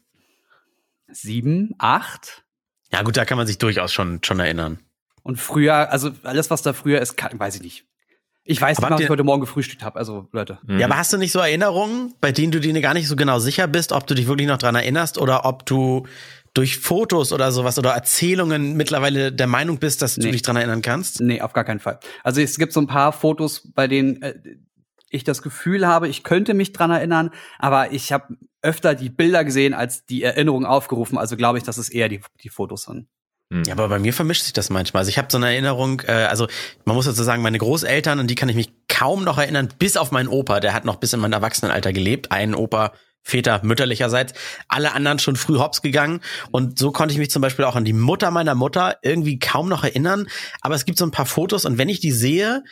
Sieben, 1.07 1.75
acht? 1.77 2.43
Ja 2.91 3.03
gut, 3.03 3.17
da 3.17 3.25
kann 3.25 3.37
man 3.37 3.45
sich 3.45 3.57
durchaus 3.57 3.91
schon, 3.91 4.21
schon 4.23 4.39
erinnern. 4.39 4.79
Und 5.29 5.35
früher, 5.35 5.91
also 5.91 6.09
alles, 6.23 6.49
was 6.49 6.63
da 6.63 6.73
früher 6.73 6.99
ist, 6.99 7.15
kann, 7.15 7.39
weiß 7.39 7.57
ich 7.57 7.61
nicht. 7.61 7.85
Ich 8.43 8.59
weiß 8.59 8.79
nicht, 8.79 8.89
was 8.89 8.99
ich 8.99 9.09
heute 9.09 9.23
Morgen 9.23 9.41
gefrühstückt 9.41 9.83
habe. 9.83 9.99
Also, 9.99 10.27
Leute. 10.31 10.57
Ja, 10.67 10.87
aber 10.87 10.97
hast 10.97 11.13
du 11.13 11.17
nicht 11.17 11.31
so 11.31 11.37
Erinnerungen, 11.37 12.15
bei 12.19 12.31
denen 12.31 12.51
du 12.51 12.59
dir 12.59 12.81
gar 12.81 12.95
nicht 12.95 13.07
so 13.07 13.15
genau 13.15 13.37
sicher 13.37 13.67
bist, 13.67 13.91
ob 13.91 14.07
du 14.07 14.15
dich 14.15 14.25
wirklich 14.25 14.47
noch 14.47 14.57
dran 14.57 14.73
erinnerst 14.73 15.19
oder 15.19 15.45
ob 15.45 15.67
du 15.67 16.07
durch 16.55 16.79
Fotos 16.79 17.31
oder 17.31 17.51
sowas 17.51 17.77
oder 17.77 17.91
Erzählungen 17.91 18.75
mittlerweile 18.75 19.31
der 19.31 19.45
Meinung 19.45 19.77
bist, 19.77 20.01
dass 20.01 20.17
nee. 20.17 20.25
du 20.25 20.31
dich 20.31 20.41
dran 20.41 20.55
erinnern 20.55 20.81
kannst? 20.81 21.21
Nee, 21.21 21.41
auf 21.41 21.53
gar 21.53 21.63
keinen 21.63 21.79
Fall. 21.79 21.99
Also 22.23 22.41
es 22.41 22.57
gibt 22.57 22.73
so 22.73 22.79
ein 22.79 22.87
paar 22.87 23.13
Fotos, 23.13 23.71
bei 23.75 23.87
denen 23.87 24.23
äh, 24.23 24.33
ich 25.11 25.23
das 25.23 25.43
Gefühl 25.43 25.85
habe, 25.85 26.07
ich 26.07 26.23
könnte 26.23 26.55
mich 26.55 26.73
dran 26.73 26.89
erinnern, 26.89 27.29
aber 27.59 27.91
ich 27.91 28.11
habe 28.11 28.35
öfter 28.63 28.95
die 28.95 29.11
Bilder 29.11 29.45
gesehen 29.45 29.75
als 29.75 30.07
die 30.07 30.23
Erinnerungen 30.23 30.65
aufgerufen. 30.65 31.19
Also 31.19 31.37
glaube 31.37 31.59
ich, 31.59 31.65
dass 31.65 31.77
es 31.77 31.89
eher 31.89 32.09
die, 32.09 32.21
die 32.41 32.49
Fotos 32.49 32.85
sind. 32.85 33.05
Hm. 33.51 33.63
Ja, 33.63 33.73
aber 33.73 33.89
bei 33.89 33.99
mir 33.99 34.13
vermischt 34.13 34.43
sich 34.43 34.53
das 34.53 34.69
manchmal. 34.69 35.01
Also 35.01 35.09
ich 35.09 35.17
habe 35.17 35.27
so 35.31 35.37
eine 35.37 35.47
Erinnerung, 35.47 36.01
äh, 36.05 36.11
also 36.11 36.47
man 36.85 36.95
muss 36.95 37.05
dazu 37.05 37.23
sagen, 37.23 37.41
meine 37.41 37.57
Großeltern, 37.57 38.19
und 38.19 38.27
die 38.27 38.35
kann 38.35 38.49
ich 38.49 38.55
mich 38.55 38.71
kaum 38.87 39.23
noch 39.23 39.37
erinnern, 39.37 39.69
bis 39.79 39.97
auf 39.97 40.11
meinen 40.11 40.27
Opa, 40.27 40.59
der 40.59 40.73
hat 40.73 40.85
noch 40.85 40.97
bis 40.97 41.13
in 41.13 41.19
mein 41.19 41.33
Erwachsenenalter 41.33 41.93
gelebt. 41.93 42.31
Einen 42.31 42.53
Opa, 42.53 42.93
Väter 43.23 43.61
mütterlicherseits, 43.63 44.33
alle 44.67 44.93
anderen 44.93 45.19
schon 45.19 45.35
früh 45.35 45.57
hops 45.57 45.81
gegangen. 45.81 46.21
Und 46.51 46.79
so 46.79 46.91
konnte 46.91 47.13
ich 47.13 47.19
mich 47.19 47.29
zum 47.29 47.41
Beispiel 47.41 47.65
auch 47.65 47.75
an 47.75 47.85
die 47.85 47.93
Mutter 47.93 48.31
meiner 48.31 48.55
Mutter 48.55 48.97
irgendwie 49.01 49.39
kaum 49.39 49.69
noch 49.69 49.83
erinnern. 49.83 50.27
Aber 50.61 50.75
es 50.75 50.85
gibt 50.85 50.97
so 50.97 51.05
ein 51.05 51.11
paar 51.11 51.25
Fotos 51.25 51.65
und 51.65 51.77
wenn 51.77 51.89
ich 51.89 51.99
die 51.99 52.11
sehe, 52.11 52.63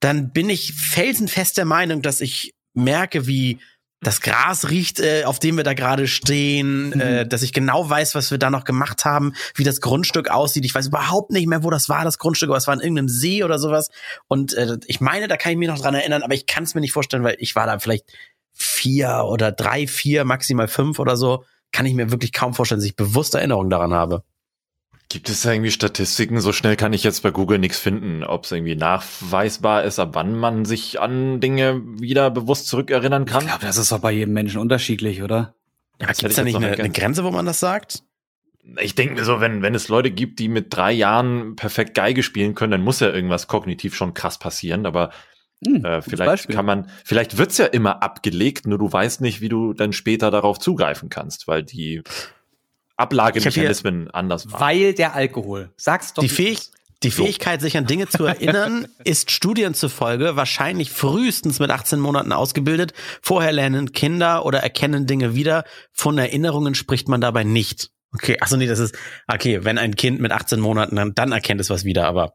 dann 0.00 0.32
bin 0.32 0.48
ich 0.48 0.72
felsenfest 0.72 1.58
der 1.58 1.66
Meinung, 1.66 2.02
dass 2.02 2.20
ich 2.20 2.54
merke, 2.72 3.26
wie 3.26 3.58
das 4.02 4.22
Gras 4.22 4.70
riecht, 4.70 4.98
äh, 5.00 5.24
auf 5.24 5.38
dem 5.38 5.56
wir 5.56 5.64
da 5.64 5.74
gerade 5.74 6.06
stehen, 6.06 6.90
mhm. 6.90 7.00
äh, 7.00 7.26
dass 7.26 7.42
ich 7.42 7.52
genau 7.52 7.88
weiß, 7.88 8.14
was 8.14 8.30
wir 8.30 8.38
da 8.38 8.50
noch 8.50 8.64
gemacht 8.64 9.04
haben, 9.04 9.34
wie 9.54 9.64
das 9.64 9.80
Grundstück 9.80 10.30
aussieht. 10.30 10.64
Ich 10.64 10.74
weiß 10.74 10.86
überhaupt 10.86 11.30
nicht 11.30 11.46
mehr, 11.46 11.62
wo 11.62 11.70
das 11.70 11.88
war, 11.88 12.04
das 12.04 12.18
Grundstück, 12.18 12.48
aber 12.48 12.56
es 12.56 12.66
war 12.66 12.74
in 12.74 12.80
irgendeinem 12.80 13.08
See 13.08 13.44
oder 13.44 13.58
sowas. 13.58 13.90
Und 14.26 14.54
äh, 14.54 14.78
ich 14.86 15.00
meine, 15.00 15.28
da 15.28 15.36
kann 15.36 15.52
ich 15.52 15.58
mich 15.58 15.68
noch 15.68 15.78
dran 15.78 15.94
erinnern, 15.94 16.22
aber 16.22 16.34
ich 16.34 16.46
kann 16.46 16.64
es 16.64 16.74
mir 16.74 16.80
nicht 16.80 16.92
vorstellen, 16.92 17.24
weil 17.24 17.36
ich 17.38 17.54
war 17.56 17.66
da 17.66 17.78
vielleicht 17.78 18.06
vier 18.52 19.24
oder 19.26 19.52
drei, 19.52 19.86
vier, 19.86 20.24
maximal 20.24 20.68
fünf 20.68 20.98
oder 20.98 21.16
so. 21.16 21.44
Kann 21.72 21.86
ich 21.86 21.94
mir 21.94 22.10
wirklich 22.10 22.32
kaum 22.32 22.54
vorstellen, 22.54 22.80
dass 22.80 22.86
ich 22.86 22.96
bewusste 22.96 23.38
Erinnerungen 23.38 23.70
daran 23.70 23.92
habe. 23.92 24.24
Gibt 25.10 25.28
es 25.28 25.42
da 25.42 25.52
irgendwie 25.52 25.72
Statistiken? 25.72 26.40
So 26.40 26.52
schnell 26.52 26.76
kann 26.76 26.92
ich 26.92 27.02
jetzt 27.02 27.24
bei 27.24 27.32
Google 27.32 27.58
nichts 27.58 27.80
finden, 27.80 28.22
ob 28.22 28.44
es 28.44 28.52
irgendwie 28.52 28.76
nachweisbar 28.76 29.82
ist, 29.82 29.98
ab 29.98 30.10
wann 30.12 30.38
man 30.38 30.64
sich 30.64 31.00
an 31.00 31.40
Dinge 31.40 31.82
wieder 32.00 32.30
bewusst 32.30 32.68
zurückerinnern 32.68 33.24
kann. 33.24 33.40
Ich 33.40 33.48
glaube, 33.48 33.66
das 33.66 33.76
ist 33.76 33.90
doch 33.90 33.98
bei 33.98 34.12
jedem 34.12 34.34
Menschen 34.34 34.60
unterschiedlich, 34.60 35.20
oder? 35.24 35.54
Ja, 36.00 36.06
Gibt 36.06 36.22
es 36.22 36.36
da 36.36 36.44
nicht 36.44 36.54
eine, 36.54 36.70
eine, 36.70 36.90
Grenze, 36.90 37.24
wo 37.24 37.32
man 37.32 37.44
das 37.44 37.58
sagt? 37.58 38.04
Ich 38.78 38.94
denke 38.94 39.16
mir 39.16 39.24
so, 39.24 39.40
wenn, 39.40 39.62
wenn 39.62 39.74
es 39.74 39.88
Leute 39.88 40.12
gibt, 40.12 40.38
die 40.38 40.48
mit 40.48 40.66
drei 40.70 40.92
Jahren 40.92 41.56
perfekt 41.56 41.96
Geige 41.96 42.22
spielen 42.22 42.54
können, 42.54 42.70
dann 42.70 42.84
muss 42.84 43.00
ja 43.00 43.10
irgendwas 43.10 43.48
kognitiv 43.48 43.96
schon 43.96 44.14
krass 44.14 44.38
passieren. 44.38 44.86
Aber 44.86 45.10
hm, 45.66 45.84
äh, 45.84 46.02
vielleicht 46.02 46.48
kann 46.48 46.64
man, 46.64 46.88
vielleicht 47.04 47.36
wird's 47.36 47.58
ja 47.58 47.66
immer 47.66 48.04
abgelegt, 48.04 48.68
nur 48.68 48.78
du 48.78 48.92
weißt 48.92 49.22
nicht, 49.22 49.40
wie 49.40 49.48
du 49.48 49.72
dann 49.72 49.92
später 49.92 50.30
darauf 50.30 50.60
zugreifen 50.60 51.08
kannst, 51.08 51.48
weil 51.48 51.64
die 51.64 52.04
Ablagemechanismen 53.00 54.10
anders 54.10 54.50
waren. 54.52 54.60
Weil 54.60 54.94
der 54.94 55.14
Alkohol. 55.14 55.70
Sag's 55.76 56.14
doch. 56.14 56.22
Die, 56.22 56.28
Fähig 56.28 56.70
die 57.02 57.10
Fähigkeit, 57.10 57.62
sich 57.62 57.78
an 57.78 57.86
Dinge 57.86 58.08
zu 58.08 58.24
erinnern, 58.26 58.86
ist 59.04 59.30
Studien 59.30 59.72
zufolge 59.72 60.36
wahrscheinlich 60.36 60.90
frühestens 60.90 61.58
mit 61.58 61.70
18 61.70 61.98
Monaten 61.98 62.32
ausgebildet. 62.32 62.92
Vorher 63.22 63.52
lernen 63.52 63.92
Kinder 63.92 64.44
oder 64.44 64.58
erkennen 64.58 65.06
Dinge 65.06 65.34
wieder. 65.34 65.64
Von 65.92 66.18
Erinnerungen 66.18 66.74
spricht 66.74 67.08
man 67.08 67.22
dabei 67.22 67.42
nicht. 67.42 67.90
Okay, 68.12 68.36
achso, 68.40 68.56
nee, 68.56 68.66
das 68.66 68.80
ist, 68.80 68.94
okay, 69.28 69.64
wenn 69.64 69.78
ein 69.78 69.94
Kind 69.94 70.20
mit 70.20 70.32
18 70.32 70.60
Monaten, 70.60 70.96
dann, 70.96 71.14
dann 71.14 71.32
erkennt 71.32 71.60
es 71.60 71.70
was 71.70 71.84
wieder, 71.84 72.06
aber 72.06 72.34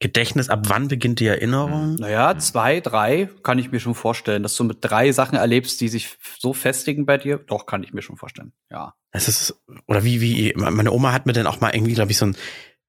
Gedächtnis, 0.00 0.48
ab 0.48 0.66
wann 0.68 0.86
beginnt 0.86 1.18
die 1.18 1.26
Erinnerung? 1.26 1.96
Naja, 1.96 2.38
zwei, 2.38 2.80
drei 2.80 3.28
kann 3.42 3.58
ich 3.58 3.72
mir 3.72 3.80
schon 3.80 3.96
vorstellen, 3.96 4.44
dass 4.44 4.54
du 4.54 4.62
mit 4.62 4.78
drei 4.80 5.10
Sachen 5.10 5.36
erlebst, 5.36 5.80
die 5.80 5.88
sich 5.88 6.16
so 6.38 6.52
festigen 6.52 7.04
bei 7.04 7.18
dir. 7.18 7.38
Doch, 7.38 7.66
kann 7.66 7.82
ich 7.82 7.92
mir 7.92 8.02
schon 8.02 8.16
vorstellen, 8.16 8.52
ja. 8.70 8.94
Es 9.10 9.26
ist, 9.26 9.60
oder 9.86 10.04
wie, 10.04 10.20
wie, 10.20 10.54
meine 10.56 10.92
Oma 10.92 11.12
hat 11.12 11.26
mir 11.26 11.32
dann 11.32 11.46
auch 11.46 11.60
mal 11.60 11.74
irgendwie, 11.74 11.94
glaube 11.94 12.12
ich, 12.12 12.18
so 12.18 12.26
ein, 12.26 12.36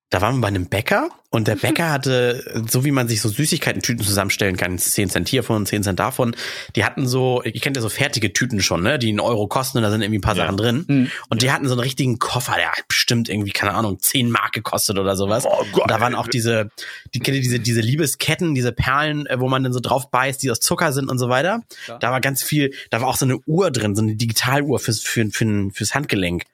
da 0.10 0.22
waren 0.22 0.38
wir 0.38 0.42
bei 0.42 0.48
einem 0.48 0.66
Bäcker 0.66 1.10
und 1.30 1.48
der 1.48 1.56
Bäcker 1.56 1.90
hatte, 1.92 2.64
so 2.68 2.84
wie 2.84 2.92
man 2.92 3.08
sich 3.08 3.22
so 3.22 3.30
Süßigkeiten-Tüten 3.30 4.04
zusammenstellen 4.04 4.58
kann, 4.58 4.78
10 4.78 5.10
Cent 5.10 5.30
hiervon, 5.30 5.66
10 5.66 5.84
Cent 5.84 6.00
davon, 6.00 6.36
die 6.76 6.84
hatten 6.84 7.08
so, 7.08 7.44
ihr 7.44 7.62
kennt 7.62 7.76
ja 7.76 7.82
so 7.82 7.90
fertige 7.90 8.34
Tüten 8.34 8.62
schon, 8.62 8.82
ne, 8.82 8.98
die 8.98 9.10
einen 9.10 9.20
Euro 9.20 9.48
kosten 9.48 9.78
und 9.78 9.84
da 9.84 9.92
sind 9.92 10.02
irgendwie 10.02 10.18
ein 10.18 10.24
paar 10.24 10.36
ja. 10.36 10.46
Sachen 10.46 10.58
drin. 10.58 10.86
Mhm. 10.88 11.12
Und 11.30 11.44
die 11.44 11.52
hatten 11.52 11.68
so 11.68 11.74
einen 11.74 11.82
richtigen 11.82 12.18
Koffer, 12.18 12.56
der 12.56 12.72
hat 12.72 12.88
bestimmt 12.88 13.30
irgendwie, 13.30 13.52
keine 13.52 13.76
Ahnung, 13.76 14.00
10 14.00 14.32
Mark 14.32 14.54
gekostet 14.54 14.98
oder 14.98 15.16
sowas. 15.16 15.46
Oh 15.46 15.64
Gott. 15.72 15.84
Und 15.84 15.92
da 15.92 16.00
waren 16.00 16.16
auch 16.16 16.28
diese, 16.28 16.72
die 17.14 17.20
kennt 17.20 17.38
ihr 17.38 17.44
diese, 17.44 17.60
diese 17.60 17.82
Liebesketten, 17.82 18.56
diese 18.56 18.72
Perlen, 18.72 19.28
äh, 19.28 19.40
wo 19.40 19.48
man 19.48 19.64
dann 19.64 19.74
so 19.74 19.80
drauf 19.80 20.10
beißt, 20.10 20.42
die 20.42 20.50
aus 20.50 20.60
Zucker 20.60 20.92
sind 20.92 21.10
und 21.10 21.20
so 21.20 21.30
weiter. 21.30 21.62
Ja. 21.88 22.00
Da 22.00 22.12
war 22.12 22.20
ganz 22.20 22.42
viel, 22.42 22.74
da 22.90 23.02
war 23.02 23.08
auch 23.08 23.18
so 23.18 23.26
eine 23.26 23.38
Uhr 23.46 23.70
drin, 23.70 23.96
so 23.96 24.02
eine 24.02 24.16
Digitaluhr 24.16 24.80
fürs, 24.80 25.02
für, 25.02 25.30
für, 25.30 25.70
fürs 25.72 25.94
Handgelenk 25.94 26.46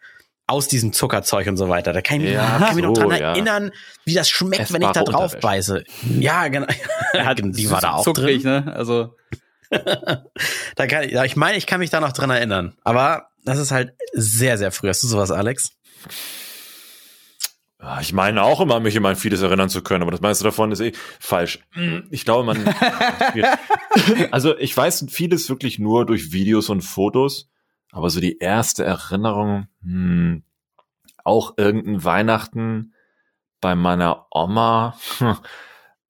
aus 0.47 0.67
diesem 0.67 0.93
Zuckerzeug 0.93 1.47
und 1.47 1.57
so 1.57 1.69
weiter. 1.69 1.91
Da 1.93 2.01
kann 2.01 2.21
ich, 2.21 2.33
ja, 2.33 2.57
kann 2.59 2.69
so, 2.69 2.75
mich 2.75 2.83
noch 2.85 2.93
dran 2.93 3.11
ja. 3.11 3.31
erinnern, 3.31 3.71
wie 4.03 4.13
das 4.13 4.29
schmeckt, 4.29 4.63
es 4.63 4.73
wenn 4.73 4.81
ich 4.81 4.89
da 4.89 5.03
drauf 5.03 5.39
beiße. 5.39 5.83
Ja, 6.19 6.47
genau. 6.47 6.67
die 7.37 7.69
war 7.71 7.81
da 7.81 7.93
auch 7.93 8.03
zuckrig, 8.03 8.43
drin. 8.43 8.65
Ne? 8.65 8.75
Also 8.75 9.15
da 10.75 10.87
kann 10.87 11.03
ich, 11.03 11.11
ja, 11.11 11.23
ich 11.23 11.35
meine, 11.35 11.57
ich 11.57 11.65
kann 11.65 11.79
mich 11.79 11.89
da 11.89 11.99
noch 11.99 12.13
dran 12.13 12.29
erinnern. 12.29 12.75
Aber 12.83 13.29
das 13.43 13.59
ist 13.59 13.71
halt 13.71 13.93
sehr, 14.13 14.57
sehr 14.57 14.71
früh. 14.71 14.89
Hast 14.89 15.03
du 15.03 15.07
sowas, 15.07 15.31
Alex? 15.31 15.71
Ich 18.01 18.13
meine 18.13 18.41
auch 18.41 18.61
immer, 18.61 18.79
mich 18.79 18.95
immer 18.95 19.09
an 19.09 19.15
vieles 19.15 19.41
erinnern 19.41 19.69
zu 19.69 19.83
können, 19.83 20.01
aber 20.01 20.09
das 20.09 20.21
meiste 20.21 20.43
davon 20.43 20.71
ist 20.71 20.79
eh 20.79 20.93
falsch. 21.19 21.59
Ich 22.09 22.25
glaube, 22.25 22.43
man. 22.43 22.57
also 24.31 24.57
ich 24.57 24.75
weiß 24.75 25.05
vieles 25.09 25.49
wirklich 25.49 25.77
nur 25.77 26.05
durch 26.05 26.31
Videos 26.31 26.69
und 26.69 26.81
Fotos. 26.81 27.47
Aber 27.95 28.09
so 28.09 28.19
die 28.19 28.39
erste 28.39 28.83
Erinnerung, 28.83 29.67
hm, 29.81 30.43
auch 31.23 31.53
irgendein 31.55 32.03
Weihnachten 32.03 32.93
bei 33.61 33.73
meiner 33.73 34.27
Oma, 34.31 34.97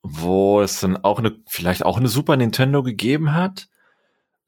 wo 0.01 0.61
es 0.61 0.79
dann 0.79 0.97
auch 0.97 1.19
eine, 1.19 1.37
vielleicht 1.45 1.85
auch 1.85 1.97
eine 1.97 2.07
Super 2.07 2.37
Nintendo 2.37 2.81
gegeben 2.81 3.33
hat. 3.33 3.67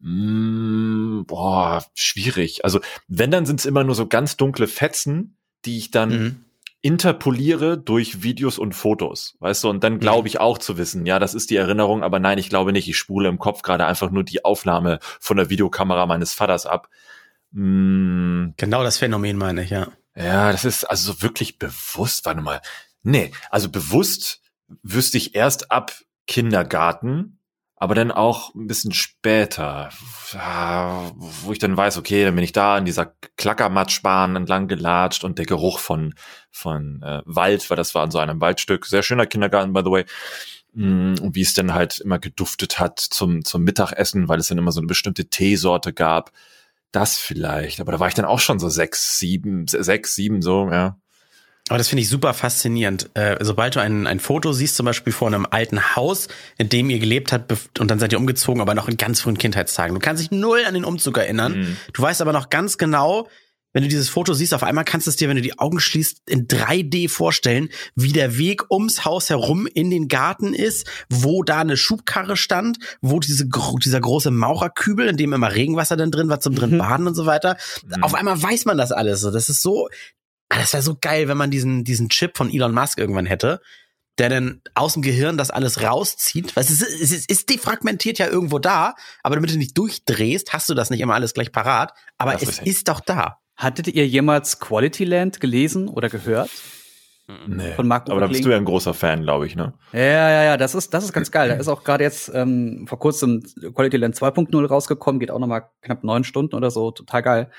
Hm, 0.02 1.26
boah, 1.28 1.86
schwierig. 1.94 2.66
Also 2.66 2.80
wenn, 3.08 3.30
dann 3.30 3.46
sind 3.46 3.60
es 3.60 3.68
immer 3.68 3.84
nur 3.84 3.94
so 3.94 4.08
ganz 4.08 4.36
dunkle 4.36 4.68
Fetzen, 4.68 5.38
die 5.64 5.78
ich 5.78 5.92
dann 5.92 6.10
mhm. 6.10 6.46
interpoliere 6.82 7.78
durch 7.78 8.24
Videos 8.24 8.58
und 8.58 8.74
Fotos, 8.74 9.36
weißt 9.42 9.64
du, 9.64 9.70
und 9.70 9.84
dann 9.84 10.00
glaube 10.00 10.22
mhm. 10.22 10.28
ich 10.28 10.40
auch 10.40 10.58
zu 10.58 10.80
wissen, 10.80 11.06
ja, 11.06 11.20
das 11.20 11.36
ist 11.36 11.52
die 11.52 11.56
Erinnerung, 11.56 12.02
aber 12.02 12.20
nein, 12.20 12.40
ich 12.40 12.50
glaube 12.50 12.74
nicht, 12.74 12.88
ich 12.88 12.98
spule 12.98 13.30
im 13.30 13.38
Kopf 13.38 13.62
gerade 13.62 13.86
einfach 13.86 14.10
nur 14.10 14.24
die 14.24 14.44
Aufnahme 14.44 14.98
von 15.20 15.38
der 15.38 15.52
Videokamera 15.52 16.08
meines 16.08 16.34
Vaters 16.34 16.66
ab. 16.66 16.90
Mm. 17.52 18.50
Genau 18.58 18.84
das 18.84 18.98
Phänomen 18.98 19.38
meine 19.38 19.64
ich, 19.64 19.70
ja. 19.70 19.88
Ja, 20.16 20.52
das 20.52 20.66
ist 20.66 20.84
also 20.84 21.14
so 21.14 21.22
wirklich 21.22 21.60
bewusst, 21.60 22.26
warte 22.26 22.42
mal. 22.42 22.62
Nee, 23.04 23.32
also 23.52 23.70
bewusst 23.70 24.42
wüsste 24.82 25.18
ich 25.18 25.36
erst 25.36 25.72
ab 25.72 25.94
Kindergarten, 26.26 27.40
aber 27.76 27.94
dann 27.94 28.12
auch 28.12 28.56
ein 28.56 28.66
bisschen 28.66 28.92
später, 28.92 29.90
wo 31.42 31.52
ich 31.52 31.60
dann 31.60 31.78
weiß, 31.78 31.98
okay, 31.98 32.26
dann 32.26 32.34
bin 32.34 32.44
ich 32.44 32.52
da 32.52 32.78
in 32.78 32.86
dieser 32.86 33.14
Klackermatschbahn 33.38 34.36
entlang 34.36 34.68
gelatscht 34.68 35.24
und 35.24 35.38
der 35.38 35.46
Geruch 35.46 35.78
von 35.78 36.16
von 36.50 37.04
äh, 37.04 37.22
Wald, 37.26 37.70
weil 37.70 37.78
das 37.78 37.94
war 37.94 38.04
in 38.04 38.12
so 38.12 38.18
einem 38.18 38.42
Waldstück, 38.42 38.88
sehr 38.88 39.04
schöner 39.04 39.28
Kindergarten, 39.28 39.74
by 39.74 39.82
the 39.86 39.92
way, 39.92 40.06
mm, 40.74 41.16
und 41.22 41.36
wie 41.36 41.42
es 41.42 41.54
dann 41.54 41.76
halt 41.76 42.00
immer 42.00 42.18
geduftet 42.18 42.80
hat 42.80 43.00
zum 43.00 43.46
zum 43.46 43.64
Mittagessen, 43.64 44.28
weil 44.28 44.40
es 44.40 44.48
dann 44.48 44.58
immer 44.58 44.72
so 44.72 44.80
eine 44.80 44.88
bestimmte 44.88 45.30
Teesorte 45.30 45.94
gab, 45.94 46.32
das 46.92 47.18
vielleicht, 47.18 47.80
aber 47.80 47.92
da 47.92 48.00
war 48.00 48.08
ich 48.08 48.14
dann 48.14 48.26
auch 48.26 48.40
schon 48.40 48.60
so 48.60 48.70
sechs, 48.70 49.20
sieben, 49.20 49.66
sechs, 49.68 50.16
sieben 50.16 50.42
so, 50.42 50.70
ja. 50.72 50.98
Aber 51.70 51.78
das 51.78 51.90
finde 51.90 52.02
ich 52.02 52.10
super 52.10 52.34
faszinierend. 52.34 53.10
Äh, 53.14 53.38
sobald 53.42 53.76
du 53.76 53.82
ein, 53.82 54.08
ein 54.08 54.22
Foto 54.22 54.54
siehst, 54.54 54.78
zum 54.78 54.86
Beispiel 54.86 55.12
vor 55.12 55.28
einem 55.28 55.46
alten 55.50 55.96
Haus, 55.96 56.30
in 56.58 56.70
dem 56.70 56.90
ihr 56.90 57.00
gelebt 57.00 57.34
habt 57.34 57.80
und 57.80 57.92
dann 57.92 58.00
seid 58.00 58.14
ihr 58.14 58.20
umgezogen, 58.20 58.62
aber 58.62 58.74
noch 58.74 58.88
in 58.88 58.96
ganz 58.96 59.20
frühen 59.20 59.38
Kindheitstagen. 59.38 59.94
Du 59.94 60.00
kannst 60.00 60.24
dich 60.24 60.32
null 60.32 60.64
an 60.66 60.74
den 60.74 60.86
Umzug 60.86 61.18
erinnern. 61.18 61.60
Mhm. 61.60 61.78
Du 61.92 62.02
weißt 62.02 62.22
aber 62.22 62.32
noch 62.32 62.50
ganz 62.50 62.78
genau, 62.78 63.28
wenn 63.74 63.84
du 63.84 63.90
dieses 63.90 64.10
Foto 64.10 64.34
siehst, 64.34 64.54
auf 64.54 64.64
einmal 64.64 64.86
kannst 64.86 65.08
du 65.08 65.10
es 65.10 65.18
dir, 65.18 65.30
wenn 65.30 65.36
du 65.36 65.42
die 65.42 65.60
Augen 65.60 65.80
schließt, 65.80 66.22
in 66.28 66.48
3D 66.48 67.10
vorstellen, 67.10 67.70
wie 67.96 68.12
der 68.12 68.38
Weg 68.38 68.72
ums 68.72 69.06
Haus 69.06 69.30
herum 69.30 69.68
in 69.68 69.90
den 69.90 70.08
Garten 70.08 70.54
ist, 70.54 70.88
wo 71.10 71.44
da 71.44 71.60
eine 71.60 71.78
Schubkarre 71.78 72.38
stand, 72.38 72.80
wo 73.02 73.20
diese, 73.20 73.48
dieser 73.84 74.02
große 74.02 74.32
Maucherkübel, 74.32 75.08
in 75.08 75.18
dem 75.18 75.34
immer 75.34 75.54
Regenwasser 75.54 75.98
dann 75.98 76.12
drin 76.12 76.30
war 76.30 76.40
zum 76.40 76.56
drin 76.56 76.72
mhm. 76.72 76.78
baden 76.80 77.08
und 77.08 77.16
so 77.16 77.26
weiter. 77.26 77.58
Mhm. 77.86 78.04
Auf 78.04 78.16
einmal 78.16 78.42
weiß 78.42 78.66
man 78.66 78.78
das 78.78 78.92
alles. 78.92 79.22
Das 79.22 79.50
ist 79.50 79.62
so, 79.62 79.90
Ah, 80.50 80.60
das 80.60 80.74
wäre 80.74 80.84
so 80.84 80.98
geil, 81.00 81.28
wenn 81.28 81.38
man 81.38 81.52
diesen, 81.52 81.84
diesen 81.84 82.10
Chip 82.10 82.38
von 82.38 82.52
Elon 82.52 82.74
Musk 82.74 82.98
irgendwann 82.98 83.26
hätte, 83.26 83.62
der 84.18 84.30
dann 84.30 84.62
aus 84.76 84.94
dem 84.94 85.02
Gehirn 85.02 85.38
das 85.38 85.52
alles 85.52 85.82
rauszieht. 85.82 86.56
Weil 86.56 86.64
es 86.64 86.72
ist, 86.72 86.82
es 86.82 87.12
ist, 87.12 87.30
ist 87.30 87.50
defragmentiert 87.50 88.18
ja 88.18 88.28
irgendwo 88.28 88.58
da, 88.58 88.96
aber 89.24 89.36
damit 89.36 89.52
du 89.52 89.58
nicht 89.58 89.78
durchdrehst, 89.78 90.54
hast 90.54 90.70
du 90.70 90.74
das 90.74 90.90
nicht 90.90 91.02
immer 91.02 91.16
alles 91.16 91.34
gleich 91.34 91.52
parat. 91.52 91.94
Aber 92.18 92.34
das 92.34 92.44
es 92.44 92.50
ist, 92.50 92.68
ist 92.68 92.88
doch 92.88 93.02
da. 93.02 93.40
Hattet 93.58 93.88
ihr 93.88 94.08
jemals 94.08 94.60
Quality 94.60 95.04
Land 95.04 95.42
gelesen 95.42 95.88
oder 95.88 96.10
gehört? 96.10 96.50
Nee. 97.48 97.74
Von 97.74 97.88
Mark 97.88 98.10
aber 98.10 98.22
da 98.22 98.28
bist 98.28 98.46
du 98.46 98.50
ja 98.50 98.56
ein 98.56 98.64
großer 98.64 98.94
Fan, 98.94 99.24
glaube 99.24 99.48
ich, 99.48 99.56
ne? 99.58 99.74
Ja, 99.92 100.00
ja, 100.00 100.44
ja, 100.44 100.58
das 100.58 100.76
ist, 100.76 100.94
das 100.94 101.04
ist 101.04 101.12
ganz 101.12 101.30
geil. 101.30 101.50
Da 101.50 101.56
ist 101.56 101.68
auch 101.68 101.84
gerade 101.84 102.04
jetzt 102.04 102.32
ähm, 102.34 102.86
vor 102.88 103.00
kurzem 103.00 103.44
Quality 103.74 103.98
Land 103.98 104.16
2.0 104.16 104.66
rausgekommen, 104.66 105.20
geht 105.20 105.32
auch 105.32 105.40
noch 105.40 105.48
mal 105.48 105.70
knapp 105.82 106.06
neun 106.06 106.24
Stunden 106.24 106.56
oder 106.56 106.72
so, 106.72 106.92
total 106.92 107.22
geil. 107.24 107.52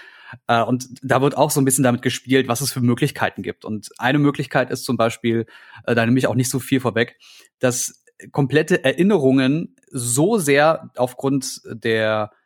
Äh, 0.46 0.62
und 0.62 0.86
da 1.02 1.20
wird 1.20 1.36
auch 1.36 1.50
so 1.50 1.60
ein 1.60 1.66
bisschen 1.66 1.84
damit 1.84 2.00
gespielt, 2.00 2.48
was 2.48 2.62
es 2.62 2.72
für 2.72 2.80
Möglichkeiten 2.80 3.42
gibt. 3.42 3.66
Und 3.66 3.90
eine 3.98 4.18
Möglichkeit 4.18 4.70
ist 4.70 4.84
zum 4.84 4.96
Beispiel, 4.96 5.44
äh, 5.84 5.94
da 5.94 6.06
nehme 6.06 6.18
ich 6.18 6.28
auch 6.28 6.34
nicht 6.34 6.50
so 6.50 6.60
viel 6.60 6.80
vorweg, 6.80 7.18
dass 7.58 8.04
komplette 8.32 8.84
Erinnerungen 8.84 9.76
so 9.90 10.38
sehr 10.38 10.90
aufgrund 10.96 11.60
der 11.66 12.30
äh, 12.32 12.37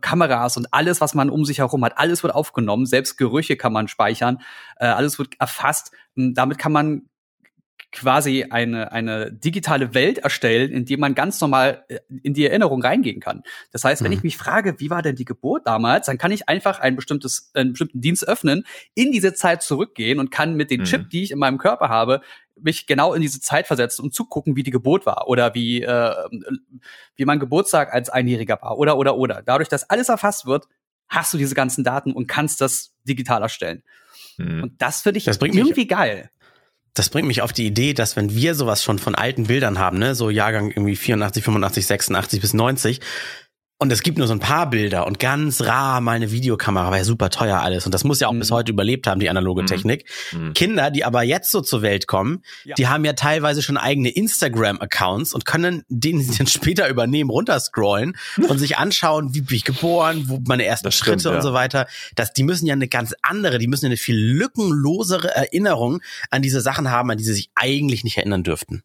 Kameras 0.00 0.56
und 0.56 0.66
alles, 0.72 1.00
was 1.00 1.14
man 1.14 1.30
um 1.30 1.44
sich 1.44 1.58
herum 1.58 1.84
hat, 1.84 1.96
alles 1.96 2.22
wird 2.22 2.34
aufgenommen, 2.34 2.84
selbst 2.86 3.16
Gerüche 3.16 3.56
kann 3.56 3.72
man 3.72 3.86
speichern, 3.88 4.40
äh, 4.76 4.86
alles 4.86 5.18
wird 5.18 5.40
erfasst. 5.40 5.92
Damit 6.16 6.58
kann 6.58 6.72
man 6.72 7.08
quasi 7.92 8.46
eine, 8.48 8.90
eine 8.90 9.30
digitale 9.30 9.94
Welt 9.94 10.18
erstellen, 10.18 10.72
in 10.72 10.86
die 10.86 10.96
man 10.96 11.14
ganz 11.14 11.40
normal 11.40 11.84
äh, 11.88 11.98
in 12.22 12.32
die 12.32 12.46
Erinnerung 12.46 12.82
reingehen 12.82 13.20
kann. 13.20 13.42
Das 13.70 13.84
heißt, 13.84 14.02
wenn 14.02 14.10
mhm. 14.10 14.16
ich 14.16 14.22
mich 14.22 14.36
frage, 14.38 14.76
wie 14.78 14.90
war 14.90 15.02
denn 15.02 15.14
die 15.14 15.26
Geburt 15.26 15.66
damals, 15.66 16.06
dann 16.06 16.16
kann 16.16 16.32
ich 16.32 16.48
einfach 16.48 16.80
ein 16.80 16.96
bestimmtes, 16.96 17.50
einen 17.54 17.72
bestimmten 17.72 18.00
Dienst 18.00 18.26
öffnen, 18.26 18.64
in 18.94 19.12
diese 19.12 19.34
Zeit 19.34 19.62
zurückgehen 19.62 20.18
und 20.18 20.30
kann 20.30 20.56
mit 20.56 20.70
dem 20.70 20.80
mhm. 20.80 20.84
Chip, 20.84 21.10
die 21.10 21.22
ich 21.22 21.30
in 21.30 21.38
meinem 21.38 21.58
Körper 21.58 21.90
habe, 21.90 22.22
mich 22.56 22.86
genau 22.86 23.12
in 23.12 23.20
diese 23.20 23.40
Zeit 23.40 23.66
versetzen 23.66 24.02
und 24.02 24.14
zugucken, 24.14 24.56
wie 24.56 24.62
die 24.62 24.70
Geburt 24.70 25.04
war 25.04 25.28
oder 25.28 25.54
wie, 25.54 25.82
äh, 25.82 26.14
wie 27.16 27.24
mein 27.24 27.40
Geburtstag 27.40 27.92
als 27.92 28.08
Einjähriger 28.08 28.58
war 28.62 28.78
oder, 28.78 28.96
oder, 28.96 29.16
oder. 29.16 29.42
Dadurch, 29.44 29.68
dass 29.68 29.88
alles 29.90 30.08
erfasst 30.08 30.46
wird, 30.46 30.66
hast 31.08 31.34
du 31.34 31.38
diese 31.38 31.54
ganzen 31.54 31.84
Daten 31.84 32.12
und 32.12 32.26
kannst 32.26 32.62
das 32.62 32.94
digital 33.04 33.42
erstellen. 33.42 33.82
Mhm. 34.38 34.62
Und 34.62 34.82
das 34.82 35.02
finde 35.02 35.18
ich 35.18 35.24
das 35.24 35.38
irgendwie 35.40 35.86
geil. 35.86 36.30
Das 36.94 37.08
bringt 37.08 37.26
mich 37.26 37.40
auf 37.40 37.52
die 37.52 37.66
Idee, 37.66 37.94
dass 37.94 38.16
wenn 38.16 38.34
wir 38.34 38.54
sowas 38.54 38.82
schon 38.82 38.98
von 38.98 39.14
alten 39.14 39.44
Bildern 39.44 39.78
haben, 39.78 39.98
ne, 39.98 40.14
so 40.14 40.28
Jahrgang 40.28 40.70
irgendwie 40.70 40.96
84, 40.96 41.42
85, 41.42 41.86
86 41.86 42.40
bis 42.40 42.52
90, 42.52 43.00
und 43.82 43.90
es 43.90 44.04
gibt 44.04 44.16
nur 44.16 44.28
so 44.28 44.32
ein 44.32 44.38
paar 44.38 44.70
Bilder 44.70 45.08
und 45.08 45.18
ganz 45.18 45.60
rar 45.60 46.00
mal 46.00 46.12
eine 46.12 46.30
Videokamera, 46.30 46.92
war 46.92 46.98
ja 46.98 47.04
super 47.04 47.30
teuer 47.30 47.58
alles. 47.62 47.84
Und 47.84 47.92
das 47.92 48.04
muss 48.04 48.20
ja 48.20 48.28
auch 48.28 48.32
mhm. 48.32 48.38
bis 48.38 48.52
heute 48.52 48.70
überlebt 48.70 49.08
haben, 49.08 49.18
die 49.18 49.28
analoge 49.28 49.62
mhm. 49.62 49.66
Technik. 49.66 50.08
Mhm. 50.30 50.52
Kinder, 50.54 50.92
die 50.92 51.04
aber 51.04 51.24
jetzt 51.24 51.50
so 51.50 51.60
zur 51.62 51.82
Welt 51.82 52.06
kommen, 52.06 52.44
ja. 52.64 52.76
die 52.76 52.86
haben 52.86 53.04
ja 53.04 53.14
teilweise 53.14 53.60
schon 53.60 53.76
eigene 53.76 54.10
Instagram-Accounts 54.10 55.34
und 55.34 55.46
können 55.46 55.82
den 55.88 56.22
sie 56.22 56.38
dann 56.38 56.46
später 56.46 56.88
übernehmen, 56.88 57.28
runterscrollen 57.28 58.16
und 58.48 58.58
sich 58.58 58.78
anschauen, 58.78 59.34
wie 59.34 59.40
bin 59.40 59.56
ich 59.56 59.64
geboren, 59.64 60.26
wo 60.28 60.38
meine 60.46 60.64
ersten 60.64 60.84
das 60.84 60.94
Schritte 60.94 61.18
stimmt, 61.18 61.34
und 61.34 61.42
so 61.42 61.52
weiter. 61.52 61.88
Das, 62.14 62.32
die 62.32 62.44
müssen 62.44 62.66
ja 62.66 62.74
eine 62.74 62.86
ganz 62.86 63.16
andere, 63.20 63.58
die 63.58 63.66
müssen 63.66 63.86
eine 63.86 63.96
viel 63.96 64.16
lückenlosere 64.16 65.34
Erinnerung 65.34 66.02
an 66.30 66.40
diese 66.40 66.60
Sachen 66.60 66.88
haben, 66.92 67.10
an 67.10 67.18
die 67.18 67.24
sie 67.24 67.34
sich 67.34 67.50
eigentlich 67.56 68.04
nicht 68.04 68.16
erinnern 68.16 68.44
dürften. 68.44 68.84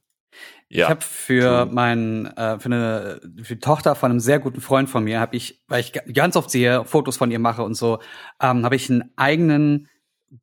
Ja, 0.70 0.86
ich 0.86 0.90
habe 0.90 1.02
für 1.02 1.66
mein 1.66 2.26
äh, 2.36 2.60
für 2.60 2.66
eine 2.66 3.22
für 3.42 3.56
die 3.56 3.62
Tochter 3.62 3.96
von 3.96 4.12
einem 4.12 4.20
sehr 4.20 4.40
guten 4.40 4.60
Freund 4.60 4.90
von 4.90 5.04
mir 5.04 5.20
habe 5.20 5.38
ich, 5.38 5.64
weil 5.68 5.80
ich 5.80 5.94
ganz 6.14 6.36
oft 6.36 6.52
sehe 6.52 6.84
Fotos 6.84 7.16
von 7.16 7.32
ihr 7.32 7.40
mache 7.40 7.64
und 7.64 7.74
so, 7.74 8.00
ähm, 8.42 8.66
habe 8.66 8.76
ich 8.76 8.90
einen 8.90 9.12
eigenen 9.16 9.88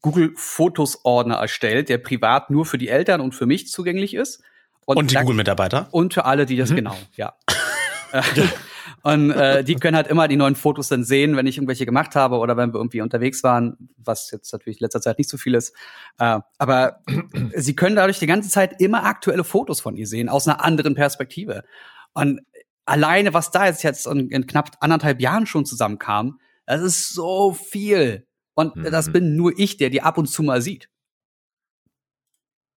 Google 0.00 0.32
Fotos 0.34 1.04
Ordner 1.04 1.36
erstellt, 1.36 1.90
der 1.90 1.98
privat 1.98 2.48
nur 2.48 2.64
für 2.64 2.78
die 2.78 2.88
Eltern 2.88 3.20
und 3.20 3.34
für 3.34 3.44
mich 3.44 3.68
zugänglich 3.68 4.14
ist. 4.14 4.42
Und, 4.86 4.96
und 4.96 5.10
die 5.10 5.16
Google 5.16 5.36
Mitarbeiter 5.36 5.88
und 5.90 6.14
für 6.14 6.24
alle, 6.24 6.46
die 6.46 6.56
das 6.56 6.70
mhm. 6.70 6.76
genau, 6.76 6.96
ja. 7.16 7.34
Und 9.04 9.32
äh, 9.32 9.62
die 9.62 9.74
können 9.74 9.96
halt 9.96 10.06
immer 10.06 10.28
die 10.28 10.36
neuen 10.36 10.56
Fotos 10.56 10.88
dann 10.88 11.04
sehen, 11.04 11.36
wenn 11.36 11.46
ich 11.46 11.58
irgendwelche 11.58 11.84
gemacht 11.84 12.16
habe 12.16 12.38
oder 12.38 12.56
wenn 12.56 12.72
wir 12.72 12.78
irgendwie 12.78 13.02
unterwegs 13.02 13.44
waren, 13.44 13.90
was 13.98 14.30
jetzt 14.30 14.50
natürlich 14.50 14.80
letzter 14.80 15.02
Zeit 15.02 15.18
nicht 15.18 15.28
so 15.28 15.36
viel 15.36 15.54
ist. 15.54 15.76
Äh, 16.18 16.40
aber 16.56 17.02
sie 17.54 17.76
können 17.76 17.96
dadurch 17.96 18.18
die 18.18 18.26
ganze 18.26 18.48
Zeit 18.48 18.80
immer 18.80 19.04
aktuelle 19.04 19.44
Fotos 19.44 19.82
von 19.82 19.94
ihr 19.94 20.06
sehen, 20.06 20.30
aus 20.30 20.48
einer 20.48 20.64
anderen 20.64 20.94
Perspektive. 20.94 21.64
Und 22.14 22.40
alleine, 22.86 23.34
was 23.34 23.50
da 23.50 23.66
jetzt, 23.66 23.82
jetzt 23.82 24.06
in, 24.06 24.30
in 24.30 24.46
knapp 24.46 24.70
anderthalb 24.80 25.20
Jahren 25.20 25.44
schon 25.44 25.66
zusammenkam, 25.66 26.40
das 26.64 26.80
ist 26.80 27.12
so 27.12 27.52
viel. 27.52 28.26
Und 28.54 28.74
mhm. 28.74 28.84
das 28.84 29.12
bin 29.12 29.36
nur 29.36 29.52
ich, 29.58 29.76
der 29.76 29.90
die 29.90 30.00
ab 30.00 30.16
und 30.16 30.28
zu 30.28 30.42
mal 30.42 30.62
sieht. 30.62 30.88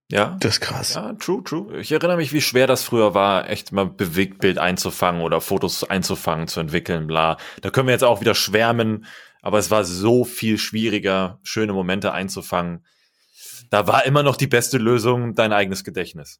Ja. 0.09 0.37
Das 0.39 0.55
ist 0.55 0.61
krass. 0.61 0.93
Ja, 0.93 1.13
true, 1.13 1.43
true. 1.43 1.79
Ich 1.79 1.91
erinnere 1.91 2.17
mich, 2.17 2.31
wie 2.31 2.41
schwer 2.41 2.65
das 2.65 2.83
früher 2.83 3.13
war, 3.13 3.49
echt 3.49 3.73
mal 3.73 3.87
Bewegtbild 3.87 4.57
einzufangen 4.57 5.21
oder 5.21 5.41
Fotos 5.41 5.83
einzufangen, 5.83 6.47
zu 6.47 6.61
entwickeln, 6.61 7.07
bla. 7.07 7.37
Da 7.61 7.69
können 7.71 7.87
wir 7.87 7.93
jetzt 7.93 8.05
auch 8.05 8.21
wieder 8.21 8.33
schwärmen, 8.33 9.05
aber 9.41 9.59
es 9.59 9.69
war 9.69 9.83
so 9.83 10.23
viel 10.23 10.57
schwieriger, 10.57 11.39
schöne 11.43 11.73
Momente 11.73 12.13
einzufangen. 12.13 12.85
Da 13.69 13.85
war 13.87 14.05
immer 14.05 14.23
noch 14.23 14.37
die 14.37 14.47
beste 14.47 14.77
Lösung 14.77 15.35
dein 15.35 15.51
eigenes 15.51 15.83
Gedächtnis. 15.83 16.39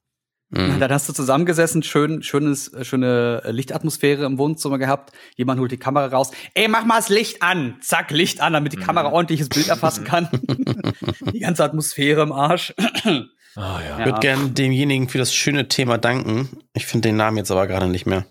Mhm. 0.49 0.79
Dann 0.79 0.91
hast 0.91 1.09
du 1.09 1.13
zusammengesessen, 1.13 1.83
schön, 1.83 2.23
schönes, 2.23 2.71
schöne 2.83 3.41
Lichtatmosphäre 3.47 4.25
im 4.25 4.37
Wohnzimmer 4.37 4.77
gehabt. 4.77 5.11
Jemand 5.35 5.59
holt 5.59 5.71
die 5.73 5.77
Kamera 5.77 6.05
raus. 6.05 6.31
Ey, 6.53 6.69
mach 6.69 6.85
mal 6.85 6.97
das 6.97 7.09
Licht 7.09 7.43
an. 7.43 7.75
Zack, 7.81 8.11
Licht 8.11 8.39
an, 8.39 8.53
damit 8.53 8.71
die 8.71 8.77
Kamera 8.77 9.09
mhm. 9.09 9.15
ordentliches 9.15 9.49
Bild 9.49 9.67
erfassen 9.67 10.05
kann. 10.05 10.29
die 11.33 11.39
ganze 11.39 11.65
Atmosphäre 11.65 12.21
im 12.21 12.31
Arsch. 12.31 12.73
Oh, 13.57 13.59
ja. 13.59 13.97
Ich 13.99 14.05
würde 14.05 14.19
gerne 14.19 14.49
demjenigen 14.51 15.09
für 15.09 15.17
das 15.17 15.33
schöne 15.33 15.67
Thema 15.67 15.97
danken. 15.97 16.61
Ich 16.73 16.85
finde 16.85 17.09
den 17.09 17.15
Namen 17.15 17.37
jetzt 17.37 17.49
aber 17.49 17.65
gerade 17.65 17.87
nicht 17.87 18.05
mehr. 18.05 18.27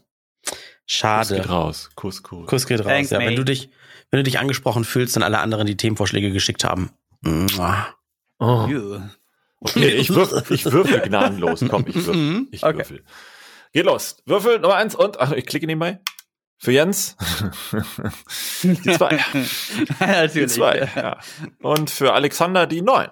Schade. 0.86 1.34
Kuss 1.34 1.36
geht 1.36 1.50
raus. 1.50 1.90
Kuss, 1.96 2.22
Kuss. 2.22 2.46
Kuss 2.46 2.66
geht 2.68 2.78
raus. 2.80 2.86
Thanks, 2.86 3.10
ja, 3.10 3.18
wenn 3.18 3.34
du 3.34 3.44
dich, 3.44 3.70
wenn 4.10 4.18
du 4.18 4.22
dich 4.22 4.38
angesprochen 4.38 4.84
fühlst 4.84 5.16
und 5.16 5.24
alle 5.24 5.38
anderen 5.38 5.66
die 5.66 5.76
Themenvorschläge 5.76 6.30
geschickt 6.30 6.62
haben. 6.62 6.90
Oh. 8.38 8.68
Okay, 9.58 9.88
ich 9.94 10.10
würfel, 10.10 10.44
ich 10.50 10.64
würfel 10.64 11.00
gnadenlos. 11.00 11.64
Komm, 11.68 11.86
ich 11.88 11.96
würfel. 11.96 12.14
Mhm. 12.14 12.48
Ich 12.52 12.62
okay. 12.62 12.76
würfel. 12.78 13.04
Geht 13.72 13.84
los. 13.84 14.22
Würfel 14.26 14.60
Nummer 14.60 14.76
eins 14.76 14.94
und, 14.94 15.18
ach, 15.18 15.32
ich 15.32 15.44
klicke 15.44 15.66
nebenbei. 15.66 15.98
Für 16.58 16.70
Jens. 16.70 17.16
die 18.62 18.92
zwei. 18.92 19.18
die 20.32 20.46
zwei, 20.46 20.88
ja. 20.94 21.18
Und 21.60 21.90
für 21.90 22.12
Alexander 22.12 22.68
die 22.68 22.80
neun. 22.80 23.08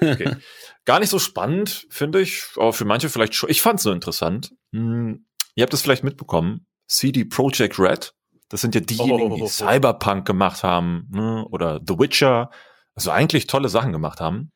Okay. 0.00 0.36
Gar 0.88 1.00
nicht 1.00 1.10
so 1.10 1.18
spannend, 1.18 1.86
finde 1.90 2.18
ich, 2.18 2.44
aber 2.56 2.72
für 2.72 2.86
manche 2.86 3.10
vielleicht 3.10 3.34
schon. 3.34 3.50
Ich 3.50 3.60
fand 3.60 3.76
es 3.76 3.82
so 3.82 3.92
interessant. 3.92 4.54
Hm, 4.72 5.26
ihr 5.54 5.62
habt 5.62 5.74
es 5.74 5.82
vielleicht 5.82 6.02
mitbekommen. 6.02 6.66
CD 6.86 7.26
Projekt 7.26 7.78
Red, 7.78 8.14
das 8.48 8.62
sind 8.62 8.74
ja 8.74 8.80
diejenigen, 8.80 9.34
die 9.34 9.42
oh. 9.42 9.48
Cyberpunk 9.48 10.26
gemacht 10.26 10.62
haben, 10.62 11.06
ne? 11.10 11.44
oder 11.50 11.78
The 11.86 11.98
Witcher, 11.98 12.48
also 12.94 13.10
eigentlich 13.10 13.46
tolle 13.46 13.68
Sachen 13.68 13.92
gemacht 13.92 14.18
haben. 14.18 14.50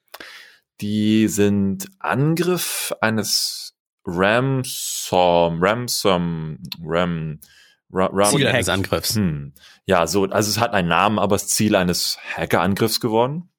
Die 0.81 1.29
sind 1.29 1.87
Angriff 1.99 2.95
eines 3.03 3.75
Ramsom, 4.07 5.63
Ramsom, 5.63 6.61
Ram, 6.83 7.41
Ra 7.91 8.09
Ram 8.11 8.31
Ziel 8.31 8.47
eines 8.47 8.71
Angriffs. 8.71 9.17
Hm. 9.17 9.53
Ja, 9.85 10.07
so, 10.07 10.25
also 10.25 10.49
es 10.49 10.59
hat 10.59 10.73
einen 10.73 10.89
Namen, 10.89 11.19
aber 11.19 11.37
es 11.37 11.49
Ziel 11.49 11.77
eines 11.77 12.17
Hackerangriffs 12.35 13.01
geworden. 13.01 13.51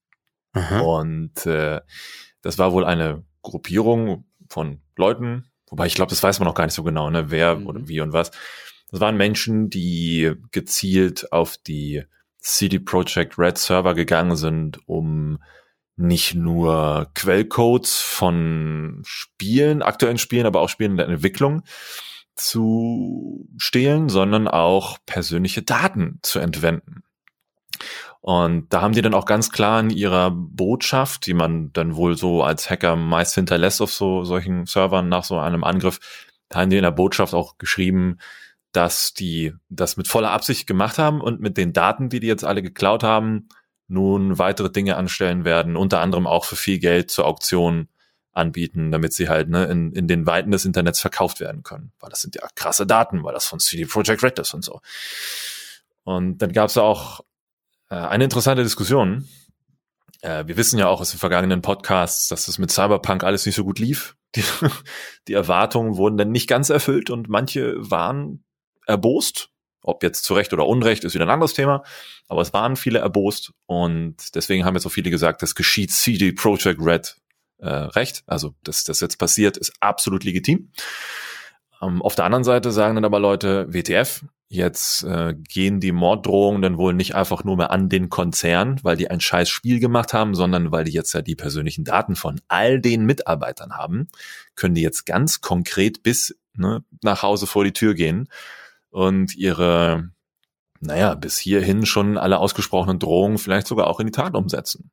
Aha. 0.53 0.79
Und 0.79 1.45
äh, 1.45 1.81
das 2.43 2.59
war 2.59 2.71
wohl 2.71 2.85
eine 2.85 3.23
Gruppierung 3.41 4.25
von 4.47 4.81
Leuten, 4.95 5.45
wobei 5.69 5.88
ich 5.88 5.95
glaube, 5.95 6.12
das 6.12 6.21
weiß 6.21 6.39
man 6.39 6.47
noch 6.47 6.53
gar 6.53 6.65
nicht 6.65 6.75
so 6.75 6.83
genau, 6.83 7.09
ne, 7.09 7.31
wer 7.31 7.55
mhm. 7.55 7.67
oder 7.67 7.88
wie 7.88 8.01
und 8.01 8.13
was. 8.13 8.29
Das 8.91 9.00
waren 9.00 9.17
Menschen, 9.17 9.71
die 9.71 10.33
gezielt 10.51 11.31
auf 11.31 11.57
die 11.57 12.03
CD 12.39 12.77
Projekt 12.77 13.39
Red 13.39 13.57
Server 13.57 13.95
gegangen 13.95 14.35
sind, 14.35 14.88
um 14.88 15.39
nicht 15.95 16.35
nur 16.35 17.09
Quellcodes 17.15 18.01
von 18.01 19.01
Spielen, 19.05 19.81
aktuellen 19.81 20.17
Spielen, 20.17 20.45
aber 20.45 20.62
auch 20.62 20.69
Spielen 20.69 20.91
in 20.91 20.97
der 20.97 21.07
Entwicklung 21.07 21.63
zu 22.35 23.47
stehlen, 23.57 24.09
sondern 24.09 24.47
auch 24.47 24.97
persönliche 25.05 25.62
Daten 25.62 26.19
zu 26.23 26.39
entwenden. 26.39 27.02
Und 28.25 28.71
da 28.71 28.81
haben 28.81 28.93
die 28.93 29.01
dann 29.01 29.13
auch 29.13 29.25
ganz 29.25 29.51
klar 29.51 29.81
in 29.81 29.89
ihrer 29.89 30.31
Botschaft, 30.31 31.25
die 31.25 31.33
man 31.33 31.73
dann 31.73 31.97
wohl 31.97 32.15
so 32.17 32.41
als 32.41 32.69
Hacker 32.69 32.95
meist 32.95 33.35
hinterlässt 33.35 33.81
auf 33.81 33.91
so 33.91 34.23
solchen 34.23 34.65
Servern 34.65 35.09
nach 35.09 35.25
so 35.25 35.37
einem 35.37 35.65
Angriff, 35.65 35.99
da 36.47 36.61
haben 36.61 36.69
die 36.69 36.77
in 36.77 36.83
der 36.83 36.91
Botschaft 36.91 37.33
auch 37.33 37.57
geschrieben, 37.57 38.19
dass 38.71 39.13
die 39.13 39.53
das 39.67 39.97
mit 39.97 40.07
voller 40.07 40.31
Absicht 40.31 40.67
gemacht 40.67 40.99
haben 40.99 41.19
und 41.19 41.41
mit 41.41 41.57
den 41.57 41.73
Daten, 41.73 42.07
die 42.07 42.21
die 42.21 42.27
jetzt 42.27 42.45
alle 42.45 42.61
geklaut 42.61 43.03
haben, 43.03 43.49
nun 43.89 44.39
weitere 44.39 44.71
Dinge 44.71 44.95
anstellen 44.95 45.43
werden, 45.43 45.75
unter 45.75 45.99
anderem 45.99 46.25
auch 46.25 46.45
für 46.45 46.55
viel 46.55 46.79
Geld 46.79 47.11
zur 47.11 47.25
Auktion 47.25 47.89
anbieten, 48.31 48.89
damit 48.89 49.11
sie 49.11 49.27
halt 49.27 49.49
ne, 49.49 49.65
in, 49.65 49.91
in 49.91 50.07
den 50.07 50.25
Weiten 50.25 50.51
des 50.51 50.63
Internets 50.63 51.01
verkauft 51.01 51.41
werden 51.41 51.63
können. 51.63 51.91
Weil 51.99 52.09
das 52.09 52.21
sind 52.21 52.35
ja 52.35 52.47
krasse 52.55 52.87
Daten, 52.87 53.25
weil 53.25 53.33
das 53.33 53.47
von 53.47 53.59
CD 53.59 53.83
Projekt 53.83 54.23
Red 54.23 54.39
ist 54.39 54.53
und 54.53 54.63
so. 54.63 54.79
Und 56.05 56.37
dann 56.37 56.53
gab 56.53 56.69
es 56.69 56.77
auch 56.77 57.19
eine 57.95 58.25
interessante 58.25 58.63
Diskussion. 58.63 59.27
Äh, 60.21 60.47
wir 60.47 60.57
wissen 60.57 60.79
ja 60.79 60.88
auch 60.88 61.01
aus 61.01 61.12
den 61.12 61.19
vergangenen 61.19 61.62
Podcasts, 61.62 62.27
dass 62.27 62.47
es 62.47 62.57
mit 62.57 62.71
Cyberpunk 62.71 63.23
alles 63.23 63.45
nicht 63.45 63.55
so 63.55 63.63
gut 63.63 63.79
lief. 63.79 64.15
Die, 64.35 64.43
die 65.27 65.33
Erwartungen 65.33 65.97
wurden 65.97 66.17
dann 66.17 66.31
nicht 66.31 66.47
ganz 66.47 66.69
erfüllt 66.69 67.09
und 67.09 67.29
manche 67.29 67.75
waren 67.77 68.43
erbost. 68.85 69.50
Ob 69.85 70.01
jetzt 70.01 70.23
zu 70.23 70.33
Recht 70.33 70.53
oder 70.53 70.65
Unrecht 70.65 71.03
ist 71.03 71.13
wieder 71.13 71.25
ein 71.25 71.29
anderes 71.29 71.53
Thema. 71.53 71.83
Aber 72.29 72.41
es 72.41 72.53
waren 72.53 72.77
viele 72.77 73.00
erbost 73.00 73.51
und 73.65 74.33
deswegen 74.33 74.63
haben 74.63 74.75
jetzt 74.75 74.85
auch 74.85 74.91
viele 74.91 75.09
gesagt, 75.09 75.41
das 75.41 75.55
geschieht 75.55 75.91
CD 75.91 76.31
Projekt 76.31 76.79
Red 76.79 77.17
äh, 77.57 77.67
recht. 77.67 78.23
Also, 78.25 78.55
dass 78.63 78.85
das 78.85 79.01
jetzt 79.01 79.17
passiert, 79.17 79.57
ist 79.57 79.73
absolut 79.81 80.23
legitim. 80.23 80.71
Ähm, 81.81 82.01
auf 82.01 82.15
der 82.15 82.23
anderen 82.23 82.45
Seite 82.45 82.71
sagen 82.71 82.95
dann 82.95 83.05
aber 83.05 83.19
Leute, 83.19 83.67
WTF, 83.73 84.23
Jetzt 84.53 85.03
äh, 85.03 85.33
gehen 85.33 85.79
die 85.79 85.91
Morddrohungen 85.91 86.62
dann 86.62 86.77
wohl 86.77 86.93
nicht 86.93 87.15
einfach 87.15 87.43
nur 87.43 87.57
mehr 87.57 87.72
an 87.72 87.89
den 87.89 88.10
Konzern, 88.10 88.79
weil 88.83 88.95
die 88.95 89.10
ein 89.10 89.19
scheiß 89.19 89.50
Spiel 89.50 89.79
gemacht 89.79 90.13
haben, 90.13 90.36
sondern 90.36 90.72
weil 90.72 90.83
die 90.83 90.91
jetzt 90.91 91.12
ja 91.13 91.24
die 91.24 91.36
persönlichen 91.36 91.83
Daten 91.83 92.15
von 92.15 92.39
all 92.50 92.79
den 92.79 93.03
Mitarbeitern 93.07 93.74
haben, 93.74 94.10
können 94.53 94.75
die 94.75 94.83
jetzt 94.83 95.07
ganz 95.07 95.41
konkret 95.41 96.03
bis 96.03 96.38
ne, 96.53 96.83
nach 97.01 97.24
Hause 97.24 97.48
vor 97.48 97.63
die 97.63 97.74
Tür 97.74 97.95
gehen 97.95 98.29
und 98.91 99.36
ihre, 99.36 100.12
naja, 100.79 101.15
bis 101.15 101.39
hierhin 101.39 101.88
schon 101.88 102.19
alle 102.19 102.38
ausgesprochenen 102.38 103.00
Drohungen 103.00 103.39
vielleicht 103.39 103.65
sogar 103.65 103.88
auch 103.88 104.00
in 104.00 104.05
die 104.05 104.12
Tat 104.12 104.36
umsetzen. 104.36 104.91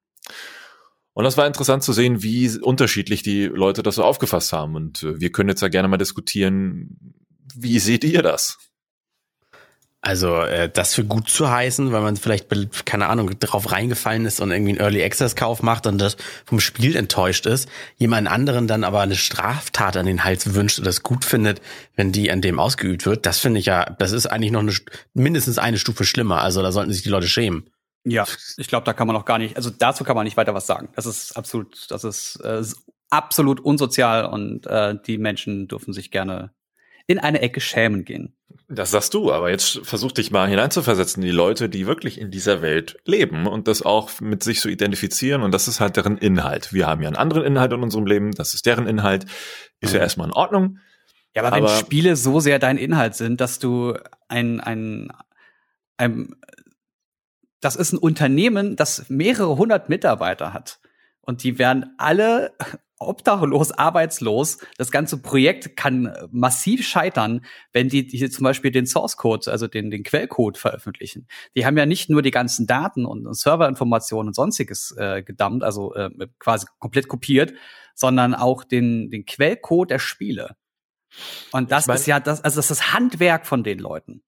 Und 1.12 1.24
das 1.24 1.36
war 1.36 1.46
interessant 1.46 1.82
zu 1.82 1.92
sehen, 1.92 2.22
wie 2.22 2.48
unterschiedlich 2.60 3.22
die 3.22 3.44
Leute 3.44 3.82
das 3.82 3.96
so 3.96 4.04
aufgefasst 4.04 4.54
haben. 4.54 4.74
Und 4.74 5.02
äh, 5.02 5.20
wir 5.20 5.30
können 5.32 5.50
jetzt 5.50 5.60
ja 5.60 5.68
gerne 5.68 5.88
mal 5.88 5.98
diskutieren, 5.98 7.14
wie 7.54 7.78
seht 7.78 8.04
ihr 8.04 8.22
das? 8.22 8.69
Also 10.02 10.36
äh, 10.40 10.70
das 10.70 10.94
für 10.94 11.04
gut 11.04 11.28
zu 11.28 11.50
heißen, 11.50 11.92
weil 11.92 12.00
man 12.00 12.16
vielleicht, 12.16 12.48
keine 12.86 13.08
Ahnung, 13.08 13.38
drauf 13.38 13.70
reingefallen 13.70 14.24
ist 14.24 14.40
und 14.40 14.50
irgendwie 14.50 14.70
einen 14.70 14.80
Early 14.80 15.04
Access 15.04 15.36
Kauf 15.36 15.62
macht 15.62 15.86
und 15.86 15.98
das 15.98 16.16
vom 16.46 16.58
Spiel 16.58 16.96
enttäuscht 16.96 17.44
ist, 17.44 17.68
jemand 17.96 18.26
anderen 18.28 18.66
dann 18.66 18.82
aber 18.82 19.02
eine 19.02 19.16
Straftat 19.16 19.98
an 19.98 20.06
den 20.06 20.24
Hals 20.24 20.54
wünscht 20.54 20.78
und 20.78 20.86
das 20.86 21.02
gut 21.02 21.26
findet, 21.26 21.60
wenn 21.96 22.12
die 22.12 22.32
an 22.32 22.40
dem 22.40 22.58
ausgeübt 22.58 23.04
wird, 23.04 23.26
das 23.26 23.40
finde 23.40 23.60
ich 23.60 23.66
ja, 23.66 23.84
das 23.84 24.12
ist 24.12 24.26
eigentlich 24.26 24.52
noch 24.52 24.60
eine, 24.60 24.72
mindestens 25.12 25.58
eine 25.58 25.78
Stufe 25.78 26.04
schlimmer. 26.04 26.40
Also 26.40 26.62
da 26.62 26.72
sollten 26.72 26.92
sich 26.92 27.02
die 27.02 27.10
Leute 27.10 27.28
schämen. 27.28 27.68
Ja, 28.04 28.24
ich 28.56 28.68
glaube, 28.68 28.86
da 28.86 28.94
kann 28.94 29.06
man 29.06 29.16
auch 29.16 29.26
gar 29.26 29.36
nicht, 29.36 29.56
also 29.56 29.68
dazu 29.68 30.04
kann 30.04 30.16
man 30.16 30.24
nicht 30.24 30.38
weiter 30.38 30.54
was 30.54 30.66
sagen. 30.66 30.88
Das 30.96 31.04
ist 31.04 31.36
absolut, 31.36 31.90
das 31.90 32.04
ist 32.04 32.36
äh, 32.36 32.62
absolut 33.10 33.60
unsozial 33.60 34.24
und 34.24 34.66
äh, 34.66 34.96
die 35.06 35.18
Menschen 35.18 35.68
dürfen 35.68 35.92
sich 35.92 36.10
gerne 36.10 36.52
in 37.10 37.18
eine 37.18 37.40
Ecke 37.40 37.60
schämen 37.60 38.04
gehen. 38.04 38.36
Das 38.68 38.92
sagst 38.92 39.14
du, 39.14 39.32
aber 39.32 39.50
jetzt 39.50 39.80
versuch 39.82 40.12
dich 40.12 40.30
mal 40.30 40.48
hineinzuversetzen, 40.48 41.22
die 41.22 41.32
Leute, 41.32 41.68
die 41.68 41.88
wirklich 41.88 42.20
in 42.20 42.30
dieser 42.30 42.62
Welt 42.62 42.98
leben 43.04 43.48
und 43.48 43.66
das 43.66 43.82
auch 43.82 44.20
mit 44.20 44.44
sich 44.44 44.60
zu 44.60 44.68
so 44.68 44.72
identifizieren 44.72 45.42
und 45.42 45.52
das 45.52 45.66
ist 45.66 45.80
halt 45.80 45.96
deren 45.96 46.16
Inhalt. 46.16 46.72
Wir 46.72 46.86
haben 46.86 47.02
ja 47.02 47.08
einen 47.08 47.16
anderen 47.16 47.44
Inhalt 47.44 47.72
in 47.72 47.82
unserem 47.82 48.06
Leben, 48.06 48.30
das 48.30 48.54
ist 48.54 48.66
deren 48.66 48.86
Inhalt, 48.86 49.26
ist 49.80 49.90
mhm. 49.90 49.96
ja 49.96 50.02
erstmal 50.02 50.28
in 50.28 50.32
Ordnung. 50.34 50.78
Ja, 51.34 51.42
aber, 51.42 51.56
aber 51.56 51.66
wenn 51.66 51.76
Spiele 51.76 52.14
so 52.14 52.38
sehr 52.38 52.60
dein 52.60 52.78
Inhalt 52.78 53.16
sind, 53.16 53.40
dass 53.40 53.58
du 53.58 53.94
ein, 54.28 54.60
ein, 54.60 55.12
ein, 55.96 56.36
das 57.60 57.74
ist 57.74 57.92
ein 57.92 57.98
Unternehmen, 57.98 58.76
das 58.76 59.08
mehrere 59.08 59.56
hundert 59.56 59.88
Mitarbeiter 59.88 60.52
hat 60.52 60.78
und 61.22 61.42
die 61.42 61.58
werden 61.58 61.92
alle 61.98 62.52
obdachlos, 63.00 63.72
arbeitslos. 63.72 64.58
Das 64.76 64.90
ganze 64.90 65.20
Projekt 65.20 65.76
kann 65.76 66.14
massiv 66.30 66.86
scheitern, 66.86 67.44
wenn 67.72 67.88
die, 67.88 68.06
die 68.06 68.30
zum 68.30 68.44
Beispiel 68.44 68.70
den 68.70 68.86
Source 68.86 69.16
Code, 69.16 69.50
also 69.50 69.66
den, 69.66 69.90
den 69.90 70.04
Quellcode 70.04 70.58
veröffentlichen. 70.58 71.26
Die 71.56 71.66
haben 71.66 71.76
ja 71.76 71.86
nicht 71.86 72.10
nur 72.10 72.22
die 72.22 72.30
ganzen 72.30 72.66
Daten 72.66 73.06
und, 73.06 73.26
und 73.26 73.34
Serverinformationen 73.34 74.28
und 74.28 74.34
sonstiges 74.34 74.94
äh, 74.96 75.22
gedammt, 75.22 75.64
also 75.64 75.94
äh, 75.94 76.10
quasi 76.38 76.66
komplett 76.78 77.08
kopiert, 77.08 77.54
sondern 77.94 78.34
auch 78.34 78.64
den, 78.64 79.10
den 79.10 79.24
Quellcode 79.24 79.90
der 79.90 79.98
Spiele. 79.98 80.56
Und 81.52 81.72
das 81.72 81.84
ich 81.84 81.88
mein, 81.88 81.96
ist 81.96 82.06
ja 82.06 82.20
das, 82.20 82.44
also 82.44 82.56
das 82.56 82.70
ist 82.70 82.80
das 82.80 82.92
Handwerk 82.92 83.46
von 83.46 83.64
den 83.64 83.78
Leuten. 83.78 84.22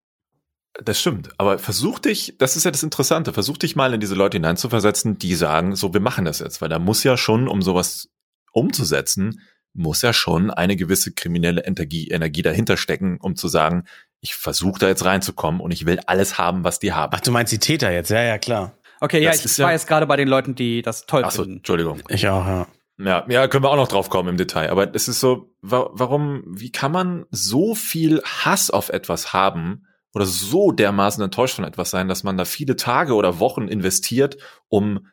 Das 0.82 0.98
stimmt, 0.98 1.28
aber 1.36 1.58
versuch 1.58 1.98
dich, 1.98 2.36
das 2.38 2.56
ist 2.56 2.64
ja 2.64 2.70
das 2.70 2.82
Interessante, 2.82 3.34
versuch 3.34 3.58
dich 3.58 3.76
mal 3.76 3.92
in 3.92 4.00
diese 4.00 4.14
Leute 4.14 4.38
hineinzuversetzen, 4.38 5.18
die 5.18 5.34
sagen, 5.34 5.76
so, 5.76 5.92
wir 5.92 6.00
machen 6.00 6.24
das 6.24 6.38
jetzt, 6.38 6.62
weil 6.62 6.70
da 6.70 6.78
muss 6.78 7.04
ja 7.04 7.18
schon, 7.18 7.46
um 7.46 7.60
sowas 7.60 8.08
umzusetzen, 8.52 9.40
muss 9.74 10.02
ja 10.02 10.12
schon 10.12 10.50
eine 10.50 10.76
gewisse 10.76 11.12
kriminelle 11.12 11.64
Energie, 11.64 12.08
Energie 12.08 12.42
dahinter 12.42 12.76
stecken, 12.76 13.18
um 13.20 13.36
zu 13.36 13.48
sagen, 13.48 13.84
ich 14.20 14.34
versuche 14.34 14.78
da 14.78 14.88
jetzt 14.88 15.04
reinzukommen 15.04 15.60
und 15.60 15.72
ich 15.72 15.86
will 15.86 16.00
alles 16.06 16.38
haben, 16.38 16.62
was 16.62 16.78
die 16.78 16.92
haben. 16.92 17.12
Ach, 17.14 17.20
du 17.20 17.30
meinst 17.30 17.52
die 17.52 17.58
Täter 17.58 17.90
jetzt, 17.90 18.10
ja, 18.10 18.22
ja, 18.22 18.38
klar. 18.38 18.76
Okay, 19.00 19.24
das 19.24 19.42
ja, 19.42 19.50
ich 19.50 19.58
war 19.58 19.66
ja 19.70 19.72
jetzt 19.72 19.88
gerade 19.88 20.06
bei 20.06 20.16
den 20.16 20.28
Leuten, 20.28 20.54
die 20.54 20.82
das 20.82 21.06
toll 21.06 21.22
Ach 21.24 21.30
so, 21.32 21.42
finden. 21.42 21.58
Entschuldigung. 21.58 22.02
Ich 22.08 22.28
auch, 22.28 22.46
ja. 22.46 22.68
Ja, 22.98 23.24
ja, 23.28 23.48
können 23.48 23.64
wir 23.64 23.70
auch 23.70 23.76
noch 23.76 23.88
drauf 23.88 24.10
kommen 24.10 24.28
im 24.28 24.36
Detail. 24.36 24.70
Aber 24.70 24.94
es 24.94 25.08
ist 25.08 25.18
so, 25.18 25.50
warum, 25.60 26.44
wie 26.46 26.70
kann 26.70 26.92
man 26.92 27.24
so 27.30 27.74
viel 27.74 28.22
Hass 28.22 28.70
auf 28.70 28.90
etwas 28.90 29.32
haben 29.32 29.86
oder 30.14 30.26
so 30.26 30.70
dermaßen 30.70 31.24
enttäuscht 31.24 31.56
von 31.56 31.64
etwas 31.64 31.90
sein, 31.90 32.06
dass 32.06 32.22
man 32.22 32.36
da 32.36 32.44
viele 32.44 32.76
Tage 32.76 33.14
oder 33.14 33.40
Wochen 33.40 33.66
investiert, 33.66 34.36
um 34.68 35.06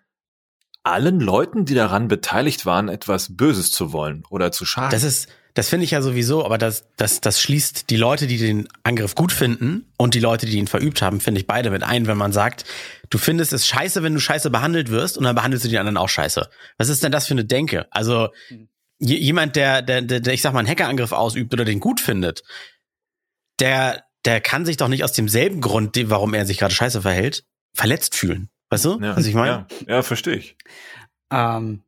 allen 0.84 1.20
Leuten, 1.20 1.66
die 1.66 1.76
daran 1.76 2.08
beteiligt 2.08 2.66
waren, 2.66 2.90
etwas 2.90 3.36
Böses 3.36 3.72
zu 3.72 3.92
wollen 3.92 4.24
oder 4.30 4.52
zu 4.52 4.66
schaden. 4.66 4.92
Das 4.92 5.04
ist, 5.04 5.28
das 5.54 5.70
finde 5.70 5.84
ich 5.84 5.92
ja 5.92 6.02
sowieso, 6.02 6.46
aber 6.46 6.58
das, 6.58 6.86
das, 6.96 7.22
das 7.22 7.42
schließt 7.42 7.90
die 7.90 7.98
Leute, 7.98 8.28
die 8.28 8.38
den 8.38 8.68
Angriff 8.84 9.16
gut 9.16 9.32
finden 9.32 9.92
und 9.98 10.14
die 10.14 10.20
Leute, 10.20 10.46
die 10.46 10.58
ihn 10.58 10.68
verübt 10.68 11.02
haben, 11.02 11.20
finde 11.20 11.42
ich 11.42 11.48
beide 11.48 11.70
mit 11.70 11.84
ein, 11.84 12.08
wenn 12.08 12.18
man 12.18 12.32
sagt, 12.32 12.66
du 13.10 13.18
findest 13.18 13.52
es 13.54 13.68
scheiße, 13.68 14.04
wenn 14.04 14.14
du 14.14 14.20
scheiße 14.20 14.50
behandelt 14.50 14.90
wirst 14.90 15.18
und 15.18 15.26
dann 15.26 15.36
behandelst 15.36 15.66
du 15.66 15.70
die 15.70 15.80
anderen 15.80 15.98
auch 15.98 16.10
scheiße. 16.10 16.50
Was 16.78 16.90
ist 16.90 17.04
denn 17.04 17.12
das 17.12 17.28
für 17.28 17.34
eine 17.34 17.46
Denke? 17.46 17.88
Also 17.92 18.30
jemand, 19.00 19.56
der, 19.56 19.82
der, 19.82 20.02
der, 20.02 20.20
der 20.20 20.34
ich 20.34 20.42
sag 20.42 20.54
mal, 20.54 20.60
einen 20.60 20.70
Hackerangriff 20.70 21.12
ausübt 21.12 21.54
oder 21.54 21.66
den 21.66 21.80
gut 21.80 22.00
findet, 22.00 22.44
der, 23.60 24.04
der 24.26 24.42
kann 24.42 24.66
sich 24.66 24.78
doch 24.78 24.88
nicht 24.88 25.04
aus 25.04 25.14
demselben 25.14 25.62
Grund, 25.62 25.98
warum 26.10 26.34
er 26.34 26.46
sich 26.46 26.58
gerade 26.58 26.74
scheiße 26.74 27.02
verhält, 27.02 27.44
verletzt 27.74 28.16
fühlen. 28.16 28.50
Weißt 28.70 28.86
du, 28.86 29.00
ja, 29.00 29.16
was 29.16 29.26
ich 29.26 29.34
meine? 29.34 29.68
Ja, 29.88 29.96
ja 29.96 30.02
verstehe 30.02 30.36
ich. 30.36 30.58
Ähm, 31.32 31.84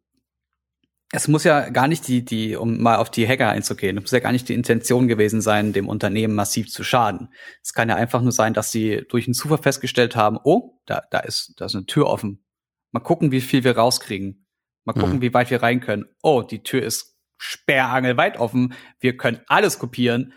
es 1.14 1.28
muss 1.28 1.44
ja 1.44 1.70
gar 1.70 1.88
nicht 1.88 2.08
die, 2.08 2.24
die, 2.24 2.56
um 2.56 2.82
mal 2.82 2.96
auf 2.96 3.10
die 3.10 3.28
Hacker 3.28 3.50
einzugehen, 3.50 3.98
es 3.98 4.04
muss 4.04 4.12
ja 4.12 4.20
gar 4.20 4.32
nicht 4.32 4.48
die 4.48 4.54
Intention 4.54 5.08
gewesen 5.08 5.42
sein, 5.42 5.74
dem 5.74 5.90
Unternehmen 5.90 6.34
massiv 6.34 6.72
zu 6.72 6.84
schaden. 6.84 7.30
Es 7.62 7.74
kann 7.74 7.90
ja 7.90 7.96
einfach 7.96 8.22
nur 8.22 8.32
sein, 8.32 8.54
dass 8.54 8.72
sie 8.72 9.04
durch 9.10 9.28
einen 9.28 9.34
Zufall 9.34 9.58
festgestellt 9.58 10.16
haben, 10.16 10.40
oh, 10.44 10.80
da, 10.86 11.04
da 11.12 11.20
ist, 11.20 11.54
da 11.58 11.66
ist 11.66 11.76
eine 11.76 11.86
Tür 11.86 12.08
offen. 12.08 12.44
Mal 12.92 13.02
gucken, 13.02 13.32
wie 13.32 13.42
viel 13.42 13.64
wir 13.64 13.78
rauskriegen. 13.78 14.48
Mal 14.86 14.94
gucken, 14.94 15.18
mhm. 15.18 15.22
wie 15.22 15.34
weit 15.34 15.52
wir 15.52 15.62
rein 15.62 15.82
können. 15.82 16.06
Oh, 16.24 16.42
die 16.42 16.64
Tür 16.64 16.84
ist 16.84 17.18
sperrangelweit 17.38 18.38
offen. 18.38 18.74
Wir 19.00 19.18
können 19.18 19.42
alles 19.48 19.80
kopieren 19.80 20.34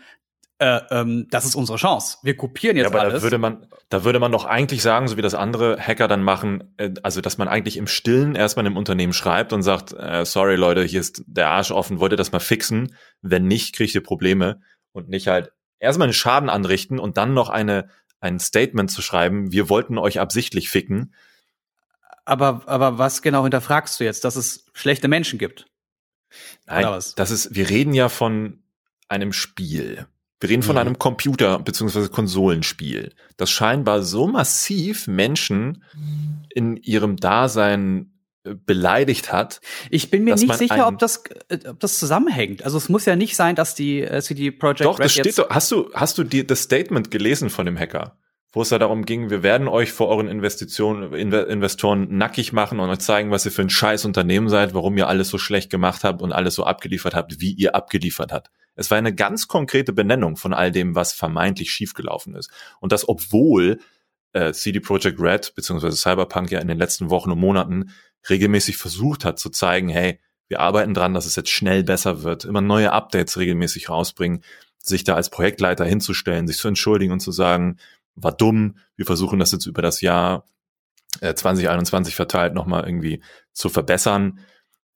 äh, 0.59 0.79
ähm, 0.89 1.27
das 1.29 1.45
ist 1.45 1.55
unsere 1.55 1.77
Chance. 1.77 2.17
Wir 2.23 2.37
kopieren 2.37 2.77
jetzt 2.77 2.85
ja, 2.85 2.89
aber 2.89 3.01
alles. 3.01 3.15
Da 3.15 3.21
würde 3.23 3.37
man, 3.37 3.67
da 3.89 4.03
würde 4.05 4.19
man 4.19 4.31
doch 4.31 4.45
eigentlich 4.45 4.81
sagen, 4.81 5.07
so 5.07 5.17
wie 5.17 5.21
das 5.21 5.33
andere 5.33 5.77
Hacker 5.77 6.07
dann 6.07 6.23
machen, 6.23 6.73
äh, 6.77 6.93
also 7.03 7.19
dass 7.21 7.37
man 7.37 7.47
eigentlich 7.47 7.77
im 7.77 7.87
Stillen 7.87 8.35
erstmal 8.35 8.65
im 8.65 8.77
Unternehmen 8.77 9.13
schreibt 9.13 9.51
und 9.51 9.63
sagt, 9.63 9.93
äh, 9.93 10.25
sorry 10.25 10.55
Leute, 10.55 10.83
hier 10.83 11.01
ist 11.01 11.23
der 11.27 11.49
Arsch 11.49 11.71
offen, 11.71 11.99
wollt 11.99 12.13
ihr 12.13 12.17
das 12.17 12.31
mal 12.31 12.39
fixen? 12.39 12.95
Wenn 13.21 13.47
nicht, 13.47 13.75
kriegt 13.75 13.93
ihr 13.95 14.03
Probleme 14.03 14.61
und 14.93 15.09
nicht 15.09 15.27
halt 15.27 15.51
erstmal 15.79 16.07
einen 16.07 16.13
Schaden 16.13 16.49
anrichten 16.49 16.99
und 16.99 17.17
dann 17.17 17.33
noch 17.33 17.49
eine 17.49 17.89
ein 18.21 18.39
Statement 18.39 18.89
zu 18.89 19.01
schreiben, 19.01 19.51
wir 19.51 19.69
wollten 19.69 19.97
euch 19.97 20.19
absichtlich 20.19 20.69
ficken. 20.69 21.13
Aber, 22.25 22.63
aber 22.65 22.97
was 22.97 23.21
genau 23.21 23.43
hinterfragst 23.43 23.99
du 23.99 24.03
jetzt, 24.03 24.23
dass 24.23 24.35
es 24.35 24.65
schlechte 24.73 25.07
Menschen 25.07 25.37
gibt? 25.37 25.67
Nein, 26.65 26.85
das 27.15 27.31
ist, 27.31 27.53
wir 27.53 27.69
reden 27.69 27.93
ja 27.93 28.09
von 28.09 28.63
einem 29.07 29.31
Spiel. 29.31 30.07
Wir 30.45 30.51
reden 30.51 30.61
von 30.61 30.75
mhm. 30.75 30.81
einem 30.81 30.99
Computer- 30.99 31.57
bzw. 31.57 32.07
Konsolenspiel, 32.09 33.13
das 33.35 33.49
scheinbar 33.49 34.03
so 34.03 34.27
massiv 34.27 35.07
Menschen 35.07 35.83
in 36.53 36.77
ihrem 36.77 37.15
Dasein 37.15 38.11
äh, 38.43 38.53
beleidigt 38.53 39.31
hat. 39.31 39.59
Ich 39.89 40.11
bin 40.11 40.23
mir 40.23 40.35
nicht 40.35 40.53
sicher, 40.53 40.87
ob 40.87 40.99
das, 40.99 41.23
äh, 41.49 41.67
ob 41.67 41.79
das 41.79 41.97
zusammenhängt. 41.97 42.63
Also 42.63 42.77
es 42.77 42.89
muss 42.89 43.05
ja 43.05 43.15
nicht 43.15 43.35
sein, 43.35 43.55
dass 43.55 43.73
die 43.73 44.01
äh, 44.01 44.21
CD 44.21 44.51
Projekt 44.51 44.81
Doch, 44.81 44.99
Red 44.99 45.05
das 45.05 45.13
steht 45.13 45.35
doch. 45.39 45.49
Hast 45.49 45.71
du, 45.71 45.89
hast 45.95 46.19
du 46.19 46.23
die, 46.23 46.45
das 46.45 46.61
Statement 46.61 47.09
gelesen 47.09 47.49
von 47.49 47.65
dem 47.65 47.79
Hacker? 47.79 48.15
Wo 48.53 48.61
es 48.61 48.69
da 48.69 48.77
darum 48.77 49.03
ging, 49.03 49.31
wir 49.31 49.41
werden 49.41 49.67
euch 49.67 49.91
vor 49.91 50.09
euren 50.09 50.27
Investitionen, 50.27 51.11
Investoren 51.11 52.15
nackig 52.15 52.53
machen 52.53 52.79
und 52.79 52.89
euch 52.91 52.99
zeigen, 52.99 53.31
was 53.31 53.45
ihr 53.45 53.51
für 53.51 53.63
ein 53.63 53.71
scheiß 53.71 54.05
Unternehmen 54.05 54.47
seid, 54.47 54.75
warum 54.75 54.95
ihr 54.95 55.07
alles 55.07 55.29
so 55.29 55.39
schlecht 55.39 55.71
gemacht 55.71 56.03
habt 56.03 56.21
und 56.21 56.31
alles 56.31 56.53
so 56.53 56.65
abgeliefert 56.65 57.15
habt, 57.15 57.41
wie 57.41 57.51
ihr 57.51 57.73
abgeliefert 57.73 58.31
habt. 58.31 58.51
Es 58.75 58.91
war 58.91 58.97
eine 58.97 59.13
ganz 59.13 59.47
konkrete 59.47 59.93
Benennung 59.93 60.37
von 60.37 60.53
all 60.53 60.71
dem, 60.71 60.95
was 60.95 61.13
vermeintlich 61.13 61.71
schiefgelaufen 61.71 62.35
ist. 62.35 62.51
Und 62.79 62.91
das, 62.91 63.07
obwohl 63.07 63.79
äh, 64.33 64.53
CD 64.53 64.79
Projekt 64.79 65.19
Red 65.19 65.53
bzw. 65.55 65.91
Cyberpunk 65.91 66.51
ja 66.51 66.59
in 66.59 66.67
den 66.67 66.77
letzten 66.77 67.09
Wochen 67.09 67.31
und 67.31 67.39
Monaten 67.39 67.91
regelmäßig 68.29 68.77
versucht 68.77 69.23
hat 69.23 69.39
zu 69.39 69.49
zeigen, 69.49 69.89
hey, 69.89 70.19
wir 70.47 70.59
arbeiten 70.59 70.93
dran, 70.93 71.13
dass 71.13 71.25
es 71.25 71.35
jetzt 71.35 71.49
schnell 71.49 71.83
besser 71.83 72.23
wird, 72.23 72.45
immer 72.45 72.61
neue 72.61 72.91
Updates 72.91 73.37
regelmäßig 73.37 73.89
rausbringen, 73.89 74.43
sich 74.77 75.03
da 75.03 75.15
als 75.15 75.29
Projektleiter 75.29 75.85
hinzustellen, 75.85 76.47
sich 76.47 76.57
zu 76.57 76.67
entschuldigen 76.67 77.13
und 77.13 77.19
zu 77.19 77.31
sagen, 77.31 77.77
war 78.13 78.31
dumm, 78.31 78.77
wir 78.95 79.05
versuchen 79.05 79.39
das 79.39 79.51
jetzt 79.51 79.65
über 79.65 79.81
das 79.81 80.01
Jahr 80.01 80.45
äh, 81.21 81.33
2021 81.33 82.15
verteilt 82.15 82.53
nochmal 82.53 82.85
irgendwie 82.85 83.21
zu 83.53 83.69
verbessern, 83.69 84.39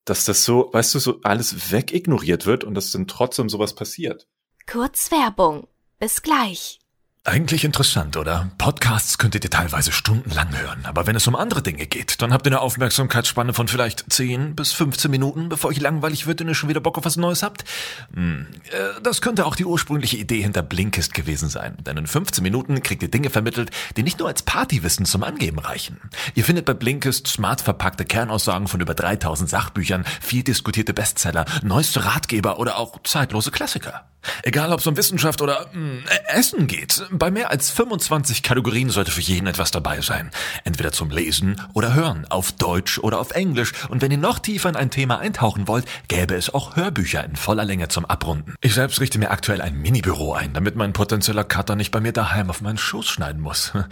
dass 0.06 0.26
das 0.26 0.44
so, 0.44 0.70
weißt 0.72 0.96
du, 0.96 1.00
so 1.00 1.20
alles 1.24 1.72
wegignoriert 1.72 2.46
wird 2.46 2.64
und 2.64 2.74
dass 2.74 2.92
dann 2.92 3.08
trotzdem 3.08 3.50
sowas 3.50 3.76
passiert. 3.76 4.28
Kurz 4.68 5.12
Werbung. 5.12 5.68
Bis 6.00 6.22
gleich. 6.22 6.80
Eigentlich 7.26 7.66
interessant, 7.66 8.16
oder? 8.16 8.50
Podcasts 8.58 9.18
könntet 9.18 9.44
ihr 9.44 9.50
teilweise 9.50 9.92
stundenlang 9.92 10.58
hören, 10.58 10.86
aber 10.86 11.06
wenn 11.06 11.18
es 11.18 11.28
um 11.28 11.36
andere 11.36 11.62
Dinge 11.62 11.86
geht, 11.86 12.22
dann 12.22 12.32
habt 12.32 12.48
ihr 12.48 12.52
eine 12.52 12.62
Aufmerksamkeitsspanne 12.62 13.54
von 13.54 13.68
vielleicht 13.68 14.06
10 14.12 14.56
bis 14.56 14.72
15 14.72 15.12
Minuten, 15.12 15.50
bevor 15.50 15.70
euch 15.70 15.82
langweilig 15.82 16.28
wird 16.28 16.40
und 16.40 16.48
ihr 16.48 16.56
schon 16.56 16.70
wieder 16.70 16.80
Bock 16.80 16.98
auf 16.98 17.04
was 17.04 17.18
Neues 17.18 17.44
habt. 17.44 17.66
Hm, 18.14 18.48
äh, 18.72 19.02
das 19.04 19.22
könnte 19.22 19.46
auch 19.46 19.58
die 19.58 19.66
ursprüngliche 19.66 20.16
Idee 20.16 20.42
hinter 20.42 20.62
Blinkist 20.62 21.14
gewesen 21.14 21.50
sein, 21.50 21.76
denn 21.86 21.98
in 21.98 22.08
15 22.08 22.42
Minuten 22.42 22.82
kriegt 22.82 23.04
ihr 23.04 23.12
Dinge 23.12 23.30
vermittelt, 23.30 23.72
die 23.98 24.04
nicht 24.04 24.20
nur 24.20 24.30
als 24.30 24.42
Partywissen 24.44 25.06
zum 25.06 25.24
Angeben 25.24 25.60
reichen. 25.60 26.00
Ihr 26.36 26.46
findet 26.46 26.64
bei 26.64 26.74
Blinkist 26.74 27.28
smart 27.28 27.60
verpackte 27.60 28.06
Kernaussagen 28.06 28.70
von 28.70 28.80
über 28.80 28.94
3000 28.94 29.50
Sachbüchern, 29.50 30.06
viel 30.22 30.44
diskutierte 30.44 30.94
Bestseller, 30.94 31.44
neueste 31.64 32.06
Ratgeber 32.06 32.60
oder 32.60 32.78
auch 32.78 33.04
zeitlose 33.04 33.52
Klassiker. 33.52 34.06
Egal 34.44 34.74
ob 34.74 34.80
es 34.80 34.88
um 34.88 34.98
Wissenschaft 34.98 35.42
oder 35.42 35.68
mh, 35.68 35.74
hm, 35.74 36.04
Essen 36.28 36.68
geht, 36.68 37.08
bei 37.12 37.32
mehr 37.32 37.50
als 37.50 37.72
25 37.72 38.44
Kategorien 38.44 38.90
sollte 38.90 39.12
für 39.12 39.22
jeden 39.22 39.48
etwas 39.48 39.72
dabei 39.72 40.02
sein. 40.02 40.32
Entweder 40.64 40.92
zum 40.92 41.10
Lesen 41.10 41.62
oder 41.74 41.94
Hören, 41.94 42.26
auf 42.30 42.52
Deutsch 42.52 43.00
oder 43.00 43.20
auf 43.20 43.32
Englisch. 43.32 43.74
Und 43.90 44.02
wenn 44.02 44.12
ihr 44.12 44.18
noch 44.18 44.40
tiefer 44.40 44.70
in 44.70 44.76
ein 44.76 44.92
Thema 44.92 45.20
eintauchen 45.20 45.68
wollt, 45.68 45.86
gäbe 46.08 46.36
es 46.36 46.54
auch 46.54 46.76
Hörbücher 46.76 47.24
in 47.24 47.36
voller 47.36 47.66
Länge 47.66 47.88
zum 47.88 48.06
Abrunden. 48.06 48.56
Ich 48.62 48.74
selbst 48.74 49.00
richte 49.00 49.20
mir 49.20 49.32
aktuell 49.32 49.62
ein 49.62 49.76
Minibüro 49.76 50.34
ein, 50.34 50.54
damit 50.54 50.76
mein 50.76 50.94
potenzieller 50.94 51.44
Cutter 51.44 51.76
nicht 51.76 51.92
bei 51.92 52.00
mir 52.02 52.14
daheim 52.14 52.50
auf 52.50 52.62
meinen 52.62 52.78
Schoß 52.78 53.08
schneiden 53.08 53.42
muss. 53.42 53.74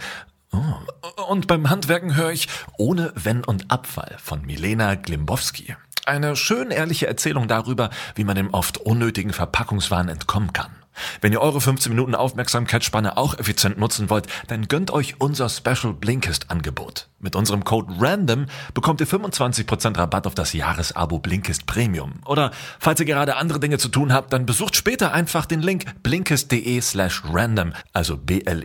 Oh. 0.50 1.24
Und 1.28 1.46
beim 1.46 1.68
Handwerken 1.68 2.16
höre 2.16 2.30
ich 2.30 2.48
Ohne 2.78 3.12
Wenn 3.14 3.44
und 3.44 3.70
Abfall 3.70 4.16
von 4.18 4.46
Milena 4.46 4.94
Glimbowski. 4.94 5.76
Eine 6.06 6.36
schön 6.36 6.70
ehrliche 6.70 7.06
Erzählung 7.06 7.48
darüber, 7.48 7.90
wie 8.14 8.24
man 8.24 8.34
dem 8.34 8.54
oft 8.54 8.78
unnötigen 8.78 9.34
Verpackungswahn 9.34 10.08
entkommen 10.08 10.54
kann. 10.54 10.70
Wenn 11.20 11.32
ihr 11.32 11.40
eure 11.40 11.60
15 11.60 11.90
Minuten 11.90 12.14
Aufmerksamkeitsspanne 12.14 13.16
auch 13.16 13.38
effizient 13.38 13.78
nutzen 13.78 14.10
wollt, 14.10 14.26
dann 14.48 14.68
gönnt 14.68 14.90
euch 14.90 15.20
unser 15.20 15.48
Special 15.48 15.92
Blinkist 15.94 16.50
Angebot. 16.50 17.08
Mit 17.20 17.34
unserem 17.34 17.64
Code 17.64 17.92
RANDOM 17.98 18.46
bekommt 18.74 19.00
ihr 19.00 19.08
25% 19.08 19.98
Rabatt 19.98 20.26
auf 20.26 20.34
das 20.34 20.52
Jahresabo 20.52 21.18
Blinkist 21.18 21.66
Premium. 21.66 22.20
Oder 22.24 22.52
falls 22.78 23.00
ihr 23.00 23.06
gerade 23.06 23.34
andere 23.36 23.58
Dinge 23.58 23.78
zu 23.78 23.88
tun 23.88 24.12
habt, 24.12 24.32
dann 24.32 24.46
besucht 24.46 24.76
später 24.76 25.12
einfach 25.12 25.46
den 25.46 25.60
Link 25.60 25.84
blinkist.de 26.02 26.80
slash 26.80 27.22
random, 27.24 27.72
also 27.92 28.16
b-l-i-n-k-i-s-t.de 28.16 28.56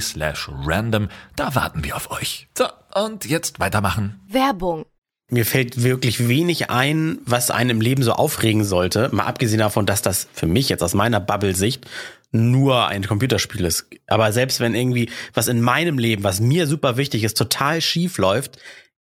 slash 0.00 0.48
random. 0.64 1.08
Da 1.34 1.54
warten 1.56 1.82
wir 1.82 1.96
auf 1.96 2.10
euch. 2.10 2.48
So, 2.56 2.66
und 2.94 3.24
jetzt 3.24 3.58
weitermachen. 3.58 4.20
Werbung 4.28 4.84
mir 5.32 5.46
fällt 5.46 5.82
wirklich 5.82 6.28
wenig 6.28 6.68
ein, 6.70 7.18
was 7.24 7.50
einen 7.50 7.70
im 7.70 7.80
Leben 7.80 8.02
so 8.02 8.12
aufregen 8.12 8.64
sollte. 8.64 9.08
Mal 9.12 9.24
abgesehen 9.24 9.60
davon, 9.60 9.86
dass 9.86 10.02
das 10.02 10.28
für 10.34 10.46
mich 10.46 10.68
jetzt 10.68 10.82
aus 10.82 10.92
meiner 10.92 11.20
Bubble-Sicht 11.20 11.86
nur 12.32 12.86
ein 12.88 13.06
Computerspiel 13.06 13.64
ist. 13.64 13.86
Aber 14.06 14.32
selbst 14.32 14.60
wenn 14.60 14.74
irgendwie 14.74 15.10
was 15.32 15.48
in 15.48 15.62
meinem 15.62 15.98
Leben, 15.98 16.22
was 16.22 16.40
mir 16.40 16.66
super 16.66 16.98
wichtig 16.98 17.24
ist, 17.24 17.38
total 17.38 17.80
schief 17.80 18.18
läuft, 18.18 18.58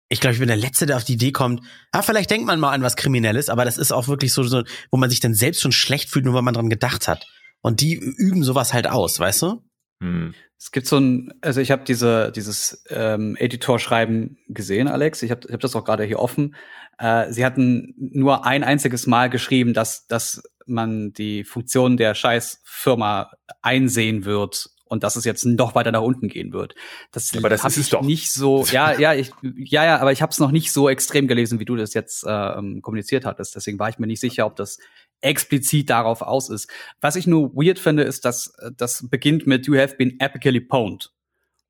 ich 0.09 0.21
glaube, 0.21 0.33
ich 0.33 0.41
bin 0.41 0.49
der 0.49 0.57
Letzte, 0.57 0.87
der 0.87 0.97
auf 0.97 1.05
die 1.05 1.15
Idee 1.15 1.33
kommt, 1.33 1.63
ah, 1.93 2.03
vielleicht 2.03 2.31
denkt 2.31 2.47
man 2.47 2.61
mal 2.61 2.73
an 2.73 2.83
was 2.83 2.97
Kriminelles, 2.97 3.51
aber 3.51 3.67
das 3.67 3.77
ist 3.77 3.93
auch 3.93 4.09
wirklich 4.09 4.33
so, 4.33 4.43
so 4.45 4.63
wo 4.91 4.97
man 4.97 5.11
sich 5.11 5.21
dann 5.21 5.35
selbst 5.35 5.61
schon 5.61 5.73
schlecht 5.73 6.09
fühlt, 6.09 6.25
nur 6.25 6.35
weil 6.35 6.43
man 6.43 6.55
dran 6.55 6.71
gedacht 6.71 7.07
hat. 7.07 7.27
Und 7.61 7.81
die 7.81 7.95
üben 7.95 8.45
sowas 8.45 8.73
halt 8.73 8.87
aus, 8.87 9.19
weißt 9.19 9.43
du? 9.43 9.63
Hm. 10.03 10.35
Es 10.65 10.73
gibt 10.73 10.87
so 10.87 10.97
ein, 10.97 11.35
also 11.43 11.61
ich 11.61 11.71
habe 11.71 11.85
diese 11.85 12.33
dieses 12.33 12.85
ähm, 12.89 13.37
Editorschreiben 13.39 14.39
gesehen, 14.49 14.89
Alex. 14.89 15.23
Ich 15.23 15.31
habe 15.31 15.47
hab 15.53 15.61
das 15.61 15.77
auch 15.77 15.85
gerade 15.85 16.05
hier 16.05 16.19
offen. 16.19 16.55
Äh, 16.99 17.31
sie 17.31 17.45
hatten 17.45 17.93
nur 17.99 18.47
ein 18.47 18.65
einziges 18.65 19.07
Mal 19.07 19.29
geschrieben, 19.29 19.75
dass 19.75 20.07
dass 20.07 20.43
man 20.65 21.13
die 21.13 21.45
Funktion 21.45 21.99
der 21.99 22.15
Scheißfirma 22.15 23.33
einsehen 23.61 24.25
wird 24.25 24.71
und 24.87 25.05
dass 25.05 25.17
es 25.17 25.27
jetzt 25.27 25.45
noch 25.45 25.75
weiter 25.75 25.93
nach 25.93 26.01
unten 26.01 26.29
gehen 26.29 26.55
wird. 26.55 26.75
Das, 27.13 27.37
aber 27.37 27.51
das 27.51 27.63
ist 27.65 27.77
es 27.77 27.91
doch 27.91 28.01
nicht 28.01 28.33
so. 28.33 28.65
Ja, 28.71 28.99
ja, 28.99 29.13
ich, 29.13 29.33
ja, 29.43 29.85
ja, 29.85 29.99
aber 29.99 30.13
ich 30.13 30.23
habe 30.23 30.31
es 30.31 30.39
noch 30.39 30.51
nicht 30.51 30.73
so 30.73 30.89
extrem 30.89 31.29
gelesen, 31.29 31.61
wie 31.61 31.67
du 31.67 31.77
das 31.77 31.93
jetzt 31.93 32.25
äh, 32.25 32.81
kommuniziert 32.81 33.27
hattest. 33.27 33.55
Deswegen 33.55 33.79
war 33.79 33.91
ich 33.91 33.99
mir 33.99 34.07
nicht 34.07 34.21
sicher, 34.21 34.47
ob 34.47 34.57
das 34.57 34.79
explizit 35.25 35.91
darauf 35.91 36.23
aus 36.23 36.51
ist. 36.51 36.71
Was 37.01 37.17
ich 37.17 37.27
nur 37.27 37.55
weird 37.55 37.79
finde, 37.79 38.03
ist, 38.03 38.25
dass 38.25 38.55
das 38.77 39.09
beginnt 39.09 39.47
mit 39.47 39.67
You 39.67 39.77
have 39.77 39.97
been 39.97 40.19
epically 40.21 40.61
pwned. 40.61 41.11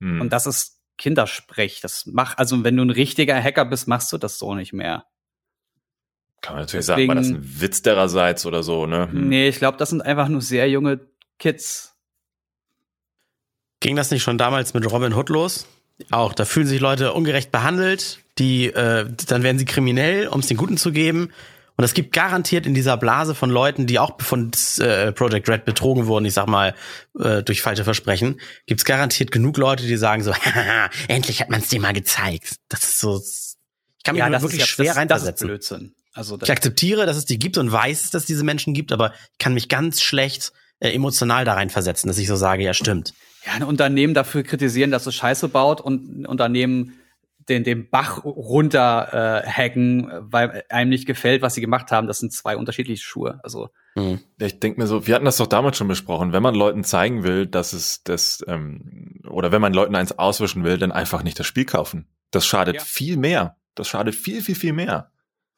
Hm. 0.01 0.21
Und 0.21 0.33
das 0.33 0.47
ist 0.47 0.81
Kindersprech. 0.99 1.81
Das 1.81 2.07
macht, 2.07 2.39
also 2.39 2.63
wenn 2.65 2.77
du 2.77 2.85
ein 2.85 2.91
richtiger 2.91 3.41
Hacker 3.41 3.65
bist, 3.65 3.89
machst 3.89 4.13
du 4.13 4.19
das 4.19 4.39
so 4.39 4.55
nicht 4.55 4.73
mehr. 4.73 5.07
Kann 6.41 6.57
man 6.57 6.65
natürlich 6.65 6.87
Deswegen, 6.87 7.09
sagen, 7.09 7.09
war 7.09 7.15
das 7.15 7.29
ein 7.29 7.61
Witz 7.61 7.83
dererseits 7.83 8.45
oder 8.45 8.63
so, 8.63 8.87
ne? 8.87 9.11
Hm. 9.11 9.29
Nee, 9.29 9.49
ich 9.49 9.59
glaube, 9.59 9.79
das 9.79 9.91
sind 9.91 10.03
einfach 10.03 10.29
nur 10.29 10.43
sehr 10.43 10.69
junge 10.69 11.01
Kids. 11.39 11.97
Ging 13.81 13.97
das 13.97 14.11
nicht 14.11 14.23
schon 14.23 14.39
damals 14.39 14.75
mit 14.75 14.91
Robin 14.91 15.15
Hood 15.15 15.29
los? 15.31 15.67
Auch, 16.11 16.35
da 16.35 16.45
fühlen 16.45 16.67
sich 16.67 16.81
Leute 16.81 17.13
ungerecht 17.13 17.53
behandelt, 17.53 18.19
die, 18.39 18.67
äh, 18.67 19.09
dann 19.27 19.43
werden 19.43 19.59
sie 19.59 19.65
kriminell, 19.65 20.27
um 20.29 20.41
es 20.41 20.49
den 20.49 20.57
Guten 20.57 20.77
zu 20.77 20.91
geben. 20.91 21.31
Und 21.77 21.85
es 21.85 21.95
gibt 21.95 22.13
garantiert 22.13 22.67
in 22.67 22.75
dieser 22.75 22.97
Blase 22.97 23.35
von 23.35 23.51
Leuten, 23.51 23.87
die 23.87 23.99
auch 23.99 24.21
von 24.23 24.53
äh, 24.79 25.11
Project 25.13 25.49
Red 25.49 25.65
betrogen 25.65 26.07
wurden, 26.07 26.25
ich 26.25 26.35
sag 26.35 26.47
mal, 26.47 26.75
äh, 27.19 27.43
durch 27.43 27.63
falsche 27.63 27.83
Versprechen, 27.83 28.41
gibt 28.67 28.81
es 28.81 28.85
garantiert 28.85 29.33
genug 29.33 29.57
Leute, 29.57 29.85
die 29.85 29.97
sagen 29.97 30.23
so, 30.23 30.33
endlich 31.09 31.41
hat 31.41 31.51
man 31.51 31.61
es 31.61 31.69
dir 31.69 31.81
mal 31.81 31.93
gezeigt. 31.93 32.57
Das 32.69 32.85
ist 32.85 33.01
so, 33.01 33.19
ich 33.19 34.05
kann 34.05 34.15
mich 34.15 34.21
ja, 34.21 34.43
wirklich 34.43 34.61
ja, 34.61 34.67
schwer 34.67 34.87
das, 34.87 34.97
reinversetzen. 34.97 35.49
Das 35.49 35.69
Blödsinn. 35.69 35.95
Also 36.13 36.39
ich 36.41 36.51
akzeptiere, 36.51 37.07
dass 37.07 37.17
es 37.17 37.25
die 37.25 37.41
gibt 37.41 37.59
und 37.59 37.73
weiß, 37.73 38.11
dass 38.11 38.23
es 38.23 38.27
diese 38.27 38.45
Menschen 38.45 38.73
gibt, 38.73 38.93
aber 38.93 39.13
ich 39.33 39.39
kann 39.39 39.53
mich 39.53 39.69
ganz 39.69 40.01
schlecht 40.01 40.53
äh, 40.79 40.93
emotional 40.93 41.45
da 41.45 41.55
reinversetzen, 41.55 42.07
dass 42.07 42.19
ich 42.19 42.29
so 42.29 42.37
sage, 42.37 42.63
ja 42.63 42.73
stimmt. 42.73 43.15
Ja, 43.45 43.55
ein 43.55 43.65
Unternehmen 43.65 44.15
dafür 44.15 44.45
kritisieren, 44.45 44.93
dass 44.93 45.07
es 45.07 45.15
Scheiße 45.17 45.49
baut 45.49 45.81
und 45.81 46.21
ein 46.21 46.27
Unternehmen 46.27 46.93
den, 47.49 47.65
den 47.65 47.91
Bach 47.91 48.25
runter 48.25 49.43
äh, 49.45 49.49
hacken, 49.49 50.11
weil 50.21 50.65
einem 50.69 50.91
nicht 50.91 51.07
gefällt, 51.07 51.43
was 51.43 51.55
sie 51.55 51.61
gemacht 51.61 51.91
haben. 51.91 52.07
Das 52.07 52.19
sind 52.19 52.33
zwei 52.33 52.57
unterschiedliche 52.57 53.03
Schuhe. 53.03 53.41
Also 53.43 53.71
hm. 53.95 54.21
ich 54.39 54.61
denke 54.61 54.81
mir 54.81 54.87
so, 54.87 55.07
wir 55.07 55.15
hatten 55.15 55.25
das 55.25 55.37
doch 55.37 55.47
damals 55.47 55.77
schon 55.77 55.89
besprochen. 55.89 56.33
Wenn 56.33 56.43
man 56.43 56.55
Leuten 56.55 56.85
zeigen 56.85 57.23
will, 57.23 57.47
dass 57.47 57.73
es 57.73 58.03
das 58.03 58.45
ähm, 58.49 59.21
oder 59.29 59.53
wenn 59.53 59.61
man 59.61 59.75
Leuten 59.75 59.95
eins 59.95 60.19
auswischen 60.19 60.65
will, 60.65 60.79
dann 60.79 60.93
einfach 60.93 61.23
nicht 61.23 61.39
das 61.39 61.47
Spiel 61.47 61.65
kaufen. 61.65 62.09
Das 62.31 62.47
schadet 62.47 62.77
ja. 62.77 62.83
viel 62.83 63.17
mehr. 63.17 63.57
Das 63.75 63.89
schadet 63.89 64.15
viel, 64.15 64.43
viel, 64.43 64.55
viel 64.55 64.73
mehr. 64.73 65.11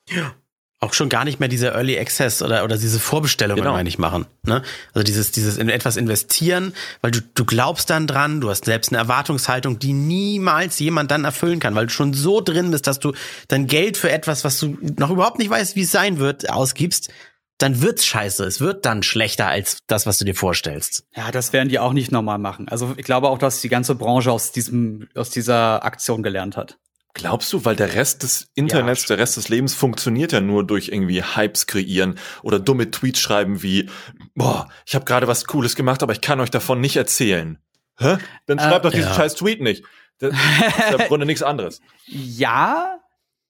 Ja 0.08 0.34
auch 0.78 0.92
schon 0.92 1.08
gar 1.08 1.24
nicht 1.24 1.40
mehr 1.40 1.48
diese 1.48 1.68
Early 1.68 1.98
Access 1.98 2.42
oder, 2.42 2.62
oder 2.62 2.76
diese 2.76 3.00
Vorbestellungen, 3.00 3.62
genau. 3.62 3.74
meine 3.74 3.88
ich, 3.88 3.98
machen. 3.98 4.26
Ne? 4.42 4.62
Also 4.92 5.04
dieses, 5.04 5.32
dieses 5.32 5.56
in 5.56 5.70
etwas 5.70 5.96
investieren, 5.96 6.74
weil 7.00 7.12
du, 7.12 7.20
du 7.34 7.44
glaubst 7.46 7.88
dann 7.88 8.06
dran, 8.06 8.42
du 8.42 8.50
hast 8.50 8.66
selbst 8.66 8.90
eine 8.90 8.98
Erwartungshaltung, 8.98 9.78
die 9.78 9.94
niemals 9.94 10.78
jemand 10.78 11.10
dann 11.10 11.24
erfüllen 11.24 11.60
kann, 11.60 11.74
weil 11.74 11.86
du 11.86 11.92
schon 11.92 12.12
so 12.12 12.42
drin 12.42 12.72
bist, 12.72 12.86
dass 12.86 12.98
du 12.98 13.14
dein 13.48 13.66
Geld 13.66 13.96
für 13.96 14.10
etwas, 14.10 14.44
was 14.44 14.58
du 14.58 14.76
noch 14.98 15.10
überhaupt 15.10 15.38
nicht 15.38 15.48
weißt, 15.48 15.76
wie 15.76 15.82
es 15.82 15.90
sein 15.90 16.18
wird, 16.18 16.50
ausgibst, 16.50 17.10
dann 17.58 17.80
wird's 17.80 18.04
scheiße. 18.04 18.44
Es 18.44 18.60
wird 18.60 18.84
dann 18.84 19.02
schlechter 19.02 19.46
als 19.46 19.78
das, 19.86 20.06
was 20.06 20.18
du 20.18 20.26
dir 20.26 20.34
vorstellst. 20.34 21.06
Ja, 21.16 21.30
das 21.30 21.54
werden 21.54 21.70
die 21.70 21.78
auch 21.78 21.94
nicht 21.94 22.12
normal 22.12 22.38
machen. 22.38 22.68
Also 22.68 22.92
ich 22.98 23.04
glaube 23.04 23.28
auch, 23.30 23.38
dass 23.38 23.62
die 23.62 23.70
ganze 23.70 23.94
Branche 23.94 24.30
aus 24.30 24.52
diesem, 24.52 25.08
aus 25.14 25.30
dieser 25.30 25.84
Aktion 25.84 26.22
gelernt 26.22 26.58
hat. 26.58 26.76
Glaubst 27.16 27.50
du, 27.54 27.64
weil 27.64 27.76
der 27.76 27.94
Rest 27.94 28.24
des 28.24 28.50
Internets, 28.54 29.04
ja. 29.04 29.16
der 29.16 29.22
Rest 29.22 29.38
des 29.38 29.48
Lebens 29.48 29.72
funktioniert 29.72 30.32
ja 30.32 30.42
nur 30.42 30.66
durch 30.66 30.88
irgendwie 30.88 31.22
Hypes 31.22 31.66
kreieren 31.66 32.18
oder 32.42 32.60
dumme 32.60 32.90
Tweets 32.90 33.20
schreiben 33.20 33.62
wie, 33.62 33.88
boah, 34.34 34.68
ich 34.84 34.94
habe 34.94 35.06
gerade 35.06 35.26
was 35.26 35.46
Cooles 35.46 35.76
gemacht, 35.76 36.02
aber 36.02 36.12
ich 36.12 36.20
kann 36.20 36.40
euch 36.40 36.50
davon 36.50 36.78
nicht 36.78 36.96
erzählen. 36.96 37.58
Hä? 37.96 38.18
Dann 38.44 38.58
schreibt 38.58 38.84
äh, 38.84 38.88
doch 38.88 38.90
diesen 38.90 39.08
ja. 39.08 39.14
scheiß 39.14 39.34
Tweet 39.36 39.62
nicht. 39.62 39.82
Das 40.18 40.34
ist 40.34 41.00
im 41.00 41.06
Grunde 41.08 41.24
nichts 41.24 41.42
anderes. 41.42 41.80
Ja, 42.06 42.98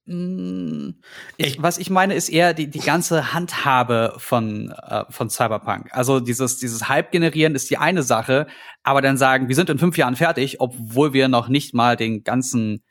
mm, 0.05 0.91
ich, 1.37 1.61
was 1.61 1.79
ich 1.79 1.91
meine, 1.91 2.15
ist 2.15 2.29
eher 2.29 2.55
die, 2.55 2.71
die 2.71 2.79
ganze 2.79 3.33
Handhabe 3.35 4.15
von, 4.19 4.71
äh, 4.71 5.05
von 5.11 5.29
Cyberpunk. 5.29 5.89
Also 5.91 6.21
dieses, 6.21 6.59
dieses 6.59 6.89
Hype 6.89 7.11
generieren 7.11 7.57
ist 7.57 7.69
die 7.69 7.79
eine 7.79 8.05
Sache, 8.05 8.47
aber 8.85 9.03
dann 9.03 9.17
sagen, 9.17 9.49
wir 9.49 9.57
sind 9.57 9.71
in 9.71 9.81
fünf 9.81 9.99
Jahren 9.99 10.15
fertig, 10.15 10.61
obwohl 10.61 11.13
wir 11.13 11.27
noch 11.27 11.49
nicht 11.49 11.75
mal 11.75 11.97
den 11.97 12.23
ganzen 12.23 12.85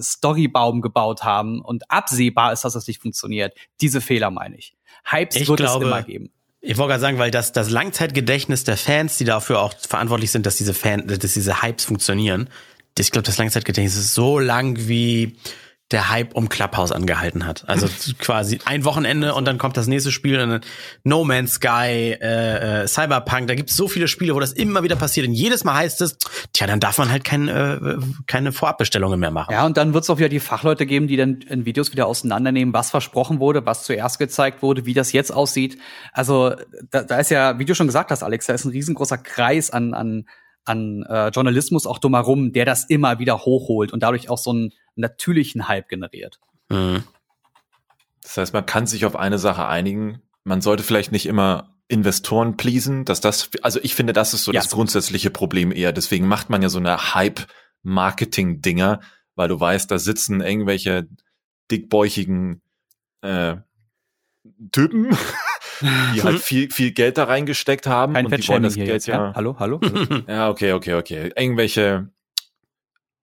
Storybaum 0.00 0.80
gebaut 0.80 1.24
haben 1.24 1.60
und 1.60 1.90
absehbar 1.90 2.52
ist, 2.52 2.64
dass 2.64 2.74
das 2.74 2.86
nicht 2.86 3.00
funktioniert. 3.00 3.54
Diese 3.80 4.00
Fehler 4.00 4.30
meine 4.30 4.56
ich. 4.56 4.74
Hypes 5.04 5.36
ich 5.36 5.48
wird 5.48 5.58
glaube, 5.58 5.84
es 5.84 5.90
immer 5.90 6.02
geben. 6.02 6.30
Ich 6.60 6.76
wollte 6.76 6.90
gerade 6.90 7.00
sagen, 7.00 7.18
weil 7.18 7.30
das, 7.30 7.52
das 7.52 7.70
Langzeitgedächtnis 7.70 8.64
der 8.64 8.76
Fans, 8.76 9.16
die 9.16 9.24
dafür 9.24 9.60
auch 9.60 9.74
verantwortlich 9.78 10.30
sind, 10.30 10.44
dass 10.44 10.56
diese 10.56 10.74
Fan, 10.74 11.06
dass 11.06 11.32
diese 11.32 11.62
Hypes 11.62 11.86
funktionieren, 11.86 12.50
ich 12.98 13.10
glaube, 13.10 13.24
das 13.24 13.38
Langzeitgedächtnis 13.38 13.96
ist 13.96 14.14
so 14.14 14.38
lang 14.38 14.76
wie 14.88 15.38
der 15.90 16.08
Hype 16.08 16.34
um 16.34 16.48
Clubhouse 16.48 16.92
angehalten 16.92 17.46
hat. 17.46 17.64
Also 17.66 17.88
quasi 18.18 18.60
ein 18.64 18.84
Wochenende 18.84 19.34
und 19.34 19.44
dann 19.46 19.58
kommt 19.58 19.76
das 19.76 19.86
nächste 19.86 20.12
Spiel, 20.12 20.40
und 20.40 20.64
No 21.04 21.24
Man's 21.24 21.54
Sky, 21.54 22.16
äh, 22.20 22.82
äh, 22.82 22.88
Cyberpunk. 22.88 23.48
Da 23.48 23.54
gibt 23.54 23.70
es 23.70 23.76
so 23.76 23.88
viele 23.88 24.06
Spiele, 24.06 24.34
wo 24.34 24.40
das 24.40 24.52
immer 24.52 24.82
wieder 24.82 24.96
passiert. 24.96 25.26
Und 25.26 25.34
jedes 25.34 25.64
Mal 25.64 25.74
heißt 25.74 26.00
es, 26.00 26.16
tja, 26.52 26.66
dann 26.66 26.80
darf 26.80 26.98
man 26.98 27.10
halt 27.10 27.24
kein, 27.24 27.48
äh, 27.48 27.96
keine 28.26 28.52
Vorabbestellungen 28.52 29.18
mehr 29.18 29.30
machen. 29.30 29.52
Ja, 29.52 29.66
und 29.66 29.76
dann 29.76 29.94
wird 29.94 30.04
es 30.04 30.10
auch 30.10 30.18
wieder 30.18 30.28
die 30.28 30.40
Fachleute 30.40 30.86
geben, 30.86 31.08
die 31.08 31.16
dann 31.16 31.40
in 31.42 31.64
Videos 31.64 31.92
wieder 31.92 32.06
auseinandernehmen, 32.06 32.72
was 32.72 32.90
versprochen 32.90 33.40
wurde, 33.40 33.66
was 33.66 33.84
zuerst 33.84 34.18
gezeigt 34.18 34.62
wurde, 34.62 34.86
wie 34.86 34.94
das 34.94 35.12
jetzt 35.12 35.32
aussieht. 35.32 35.78
Also 36.12 36.54
da, 36.90 37.02
da 37.02 37.18
ist 37.18 37.30
ja, 37.30 37.58
wie 37.58 37.64
du 37.64 37.74
schon 37.74 37.88
gesagt 37.88 38.10
hast, 38.10 38.22
Alex, 38.22 38.46
da 38.46 38.54
ist 38.54 38.64
ein 38.64 38.70
riesengroßer 38.70 39.18
Kreis 39.18 39.70
an, 39.70 39.94
an 39.94 40.24
an 40.64 41.04
äh, 41.08 41.28
Journalismus 41.28 41.86
auch 41.86 41.98
drumherum, 41.98 42.52
der 42.52 42.64
das 42.64 42.84
immer 42.84 43.18
wieder 43.18 43.38
hochholt 43.38 43.92
und 43.92 44.02
dadurch 44.02 44.28
auch 44.28 44.38
so 44.38 44.50
einen 44.50 44.72
natürlichen 44.96 45.68
Hype 45.68 45.88
generiert. 45.88 46.40
Mhm. 46.68 47.04
Das 48.22 48.36
heißt, 48.36 48.52
man 48.52 48.66
kann 48.66 48.86
sich 48.86 49.04
auf 49.04 49.16
eine 49.16 49.38
Sache 49.38 49.66
einigen. 49.66 50.22
Man 50.44 50.60
sollte 50.60 50.82
vielleicht 50.82 51.12
nicht 51.12 51.26
immer 51.26 51.74
Investoren 51.88 52.56
pleasen, 52.56 53.04
dass 53.04 53.20
das, 53.20 53.50
also 53.62 53.80
ich 53.82 53.94
finde, 53.94 54.12
das 54.12 54.32
ist 54.34 54.44
so 54.44 54.52
ja. 54.52 54.60
das 54.60 54.70
grundsätzliche 54.70 55.30
Problem 55.30 55.72
eher. 55.72 55.92
Deswegen 55.92 56.28
macht 56.28 56.48
man 56.48 56.62
ja 56.62 56.68
so 56.68 56.78
eine 56.78 57.14
Hype-Marketing-Dinger, 57.14 59.00
weil 59.34 59.48
du 59.48 59.58
weißt, 59.58 59.90
da 59.90 59.98
sitzen 59.98 60.40
irgendwelche 60.40 61.08
dickbäuchigen 61.70 62.62
äh, 63.22 63.56
Typen, 64.70 65.16
die 66.14 66.22
halt 66.22 66.38
viel, 66.40 66.70
viel 66.70 66.92
Geld 66.92 67.18
da 67.18 67.24
reingesteckt 67.24 67.86
haben. 67.86 68.14
Kein 68.14 68.26
und 68.26 68.36
die 68.36 68.48
wollen 68.48 68.62
das 68.62 68.74
Geld 68.74 68.88
jetzt, 68.88 69.06
ja. 69.06 69.32
Hallo, 69.34 69.56
hallo? 69.58 69.80
hallo? 69.82 70.22
ja, 70.28 70.48
okay, 70.48 70.72
okay, 70.74 70.94
okay. 70.94 71.32
Irgendwelche 71.36 72.08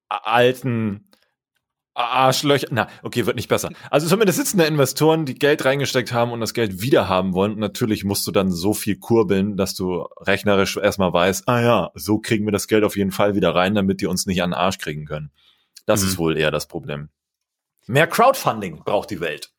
alten 0.09 1.09
Arschlöcher. 1.97 2.67
Na, 2.71 2.87
okay, 3.01 3.25
wird 3.25 3.35
nicht 3.35 3.49
besser. 3.49 3.69
Also 3.89 4.07
zumindest 4.07 4.37
sitzen 4.37 4.59
da 4.59 4.65
Investoren, 4.65 5.25
die 5.25 5.35
Geld 5.35 5.65
reingesteckt 5.65 6.13
haben 6.13 6.31
und 6.31 6.39
das 6.39 6.53
Geld 6.53 6.81
wieder 6.81 7.09
haben 7.09 7.33
wollen. 7.33 7.53
Und 7.53 7.59
natürlich 7.59 8.03
musst 8.03 8.27
du 8.27 8.31
dann 8.31 8.51
so 8.51 8.73
viel 8.73 8.97
kurbeln, 8.97 9.57
dass 9.57 9.73
du 9.73 10.07
rechnerisch 10.21 10.77
erstmal 10.77 11.11
weißt, 11.11 11.47
ah 11.47 11.61
ja, 11.61 11.91
so 11.95 12.19
kriegen 12.19 12.45
wir 12.45 12.51
das 12.51 12.67
Geld 12.67 12.83
auf 12.83 12.95
jeden 12.95 13.11
Fall 13.11 13.35
wieder 13.35 13.55
rein, 13.55 13.73
damit 13.75 14.01
die 14.01 14.07
uns 14.07 14.25
nicht 14.27 14.43
an 14.43 14.51
den 14.51 14.55
Arsch 14.55 14.77
kriegen 14.77 15.05
können. 15.05 15.31
Das 15.85 16.03
mhm. 16.03 16.07
ist 16.07 16.17
wohl 16.17 16.37
eher 16.37 16.51
das 16.51 16.67
Problem. 16.67 17.09
Mehr 17.87 18.07
Crowdfunding 18.07 18.83
braucht 18.83 19.09
die 19.09 19.19
Welt. 19.19 19.51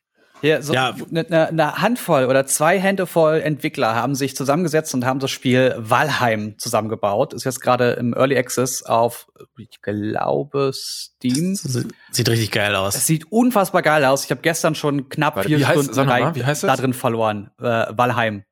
Ja, 0.42 0.62
so 0.62 0.72
ja. 0.72 0.94
Eine, 1.10 1.26
eine 1.26 1.52
ne 1.52 1.76
Handvoll 1.76 2.26
oder 2.26 2.46
zwei 2.46 2.78
Hände 2.78 3.06
voll 3.06 3.40
Entwickler 3.40 3.94
haben 3.94 4.14
sich 4.14 4.36
zusammengesetzt 4.36 4.94
und 4.94 5.04
haben 5.04 5.18
das 5.18 5.30
Spiel 5.30 5.74
Valheim 5.78 6.58
zusammengebaut. 6.58 7.32
Ist 7.32 7.44
jetzt 7.44 7.60
gerade 7.60 7.92
im 7.92 8.14
Early 8.14 8.36
Access 8.36 8.82
auf, 8.82 9.26
ich 9.58 9.82
glaube, 9.82 10.72
Steam. 10.74 11.56
Sieht 11.56 12.28
richtig 12.28 12.50
geil 12.50 12.74
aus. 12.76 12.94
Es 12.94 13.06
sieht 13.06 13.30
unfassbar 13.32 13.82
geil 13.82 14.04
aus. 14.04 14.24
Ich 14.24 14.30
habe 14.30 14.40
gestern 14.40 14.74
schon 14.74 15.08
knapp 15.08 15.36
Warte, 15.36 15.48
vier 15.48 15.66
Stunden 15.66 16.06
mal, 16.06 16.34
wie 16.34 16.44
heißt 16.44 16.64
da 16.64 16.76
drin 16.76 16.92
verloren. 16.92 17.50
Äh, 17.58 17.86
Valheim. 17.90 18.44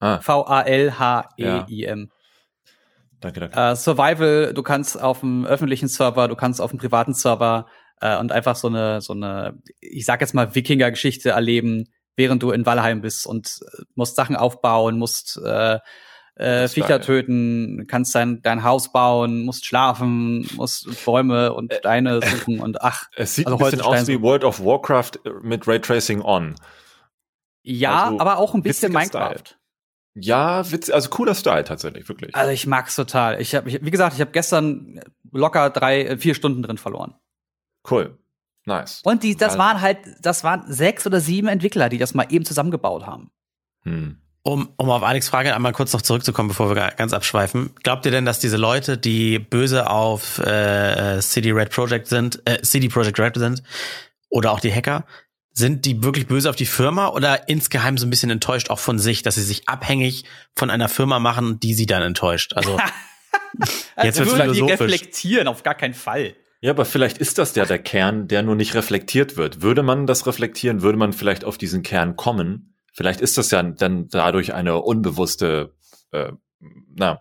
Ah. 0.00 0.20
V-A-L-H-E-I-M. 0.20 2.00
Ja. 2.00 2.14
Danke, 3.20 3.40
danke. 3.40 3.56
Äh, 3.56 3.76
Survival, 3.76 4.52
du 4.52 4.62
kannst 4.62 5.00
auf 5.00 5.20
dem 5.20 5.46
öffentlichen 5.46 5.88
Server, 5.88 6.28
du 6.28 6.36
kannst 6.36 6.60
auf 6.60 6.70
dem 6.70 6.78
privaten 6.78 7.14
Server 7.14 7.66
äh, 8.04 8.18
und 8.18 8.32
einfach 8.32 8.54
so 8.54 8.68
eine, 8.68 9.00
so 9.00 9.14
eine, 9.14 9.58
ich 9.80 10.04
sag 10.04 10.20
jetzt 10.20 10.34
mal, 10.34 10.54
Wikinger-Geschichte 10.54 11.30
erleben, 11.30 11.88
während 12.16 12.42
du 12.42 12.50
in 12.50 12.66
Valheim 12.66 13.00
bist 13.00 13.26
und 13.26 13.60
äh, 13.62 13.82
musst 13.94 14.14
Sachen 14.14 14.36
aufbauen, 14.36 14.98
musst 14.98 15.40
äh, 15.42 15.78
äh, 16.36 16.68
Viecher 16.68 17.00
töten, 17.00 17.86
kannst 17.88 18.14
dein, 18.14 18.42
dein 18.42 18.62
Haus 18.62 18.92
bauen, 18.92 19.44
musst 19.44 19.64
schlafen, 19.64 20.46
musst 20.54 21.04
Bäume 21.04 21.54
und 21.54 21.72
äh, 21.72 21.78
Steine 21.78 22.20
suchen 22.20 22.60
und 22.60 22.82
ach. 22.82 23.08
Es 23.16 23.36
sieht 23.36 23.46
also 23.46 23.58
ein 23.64 23.70
bisschen 23.70 23.86
aus 23.86 24.06
wie 24.06 24.20
World 24.20 24.44
of 24.44 24.60
Warcraft 24.60 25.12
mit 25.42 25.66
Raytracing 25.66 26.20
on. 26.20 26.56
Ja, 27.62 28.04
also, 28.04 28.20
aber 28.20 28.36
auch 28.36 28.54
ein 28.54 28.62
bisschen 28.62 28.92
Minecraft. 28.92 29.38
Style. 29.38 29.58
Ja, 30.16 30.70
witz, 30.70 30.90
also 30.90 31.08
cooler 31.08 31.34
Style 31.34 31.64
tatsächlich, 31.64 32.08
wirklich. 32.08 32.34
Also 32.34 32.52
ich 32.52 32.66
mag's 32.66 32.94
total. 32.94 33.40
Ich 33.40 33.54
habe, 33.54 33.66
wie 33.66 33.90
gesagt, 33.90 34.14
ich 34.14 34.20
habe 34.20 34.30
gestern 34.30 35.00
locker 35.32 35.70
drei, 35.70 36.18
vier 36.18 36.34
Stunden 36.34 36.62
drin 36.62 36.78
verloren. 36.78 37.14
Cool. 37.88 38.18
Nice. 38.66 39.02
Und 39.04 39.22
die, 39.22 39.36
das 39.36 39.58
waren 39.58 39.80
halt, 39.80 39.98
das 40.20 40.42
waren 40.42 40.64
sechs 40.72 41.06
oder 41.06 41.20
sieben 41.20 41.48
Entwickler, 41.48 41.88
die 41.88 41.98
das 41.98 42.14
mal 42.14 42.26
eben 42.30 42.44
zusammengebaut 42.44 43.06
haben. 43.06 43.30
Hm. 43.82 44.18
Um, 44.42 44.68
um 44.76 44.90
auf 44.90 45.02
Alex 45.02 45.28
Frage 45.28 45.54
einmal 45.54 45.72
kurz 45.72 45.92
noch 45.94 46.02
zurückzukommen, 46.02 46.48
bevor 46.48 46.74
wir 46.74 46.90
ganz 46.90 47.14
abschweifen. 47.14 47.70
Glaubt 47.82 48.04
ihr 48.04 48.12
denn, 48.12 48.26
dass 48.26 48.40
diese 48.40 48.58
Leute, 48.58 48.98
die 48.98 49.38
böse 49.38 49.88
auf 49.88 50.38
äh, 50.38 51.18
CD 51.20 51.52
Red 51.52 51.70
Project 51.70 52.08
sind, 52.08 52.42
äh, 52.44 52.60
CD 52.60 52.88
Project 52.88 53.18
Red 53.18 53.36
sind, 53.36 53.62
oder 54.28 54.52
auch 54.52 54.60
die 54.60 54.72
Hacker, 54.72 55.06
sind 55.52 55.86
die 55.86 56.02
wirklich 56.02 56.26
böse 56.26 56.50
auf 56.50 56.56
die 56.56 56.66
Firma 56.66 57.08
oder 57.08 57.48
insgeheim 57.48 57.96
so 57.96 58.06
ein 58.06 58.10
bisschen 58.10 58.30
enttäuscht 58.30 58.68
auch 58.68 58.80
von 58.80 58.98
sich, 58.98 59.22
dass 59.22 59.36
sie 59.36 59.42
sich 59.42 59.68
abhängig 59.68 60.24
von 60.54 60.68
einer 60.68 60.88
Firma 60.88 61.20
machen, 61.20 61.60
die 61.60 61.72
sie 61.72 61.86
dann 61.86 62.02
enttäuscht? 62.02 62.52
Also, 62.54 62.78
jetzt 64.02 64.18
also 64.18 64.32
wird's 64.32 64.32
philosophisch. 64.34 64.76
Die 64.76 64.82
reflektieren 64.82 65.48
auf 65.48 65.62
gar 65.62 65.74
keinen 65.74 65.94
Fall. 65.94 66.34
Ja, 66.64 66.70
aber 66.70 66.86
vielleicht 66.86 67.18
ist 67.18 67.36
das 67.36 67.54
ja 67.56 67.66
der 67.66 67.78
Kern, 67.78 68.26
der 68.26 68.42
nur 68.42 68.54
nicht 68.54 68.74
reflektiert 68.74 69.36
wird. 69.36 69.60
Würde 69.60 69.82
man 69.82 70.06
das 70.06 70.26
reflektieren, 70.26 70.80
würde 70.80 70.96
man 70.96 71.12
vielleicht 71.12 71.44
auf 71.44 71.58
diesen 71.58 71.82
Kern 71.82 72.16
kommen. 72.16 72.74
Vielleicht 72.94 73.20
ist 73.20 73.36
das 73.36 73.50
ja 73.50 73.62
dann 73.62 74.08
dadurch 74.08 74.54
eine 74.54 74.80
unbewusste 74.80 75.74
äh, 76.12 76.32
na, 76.94 77.20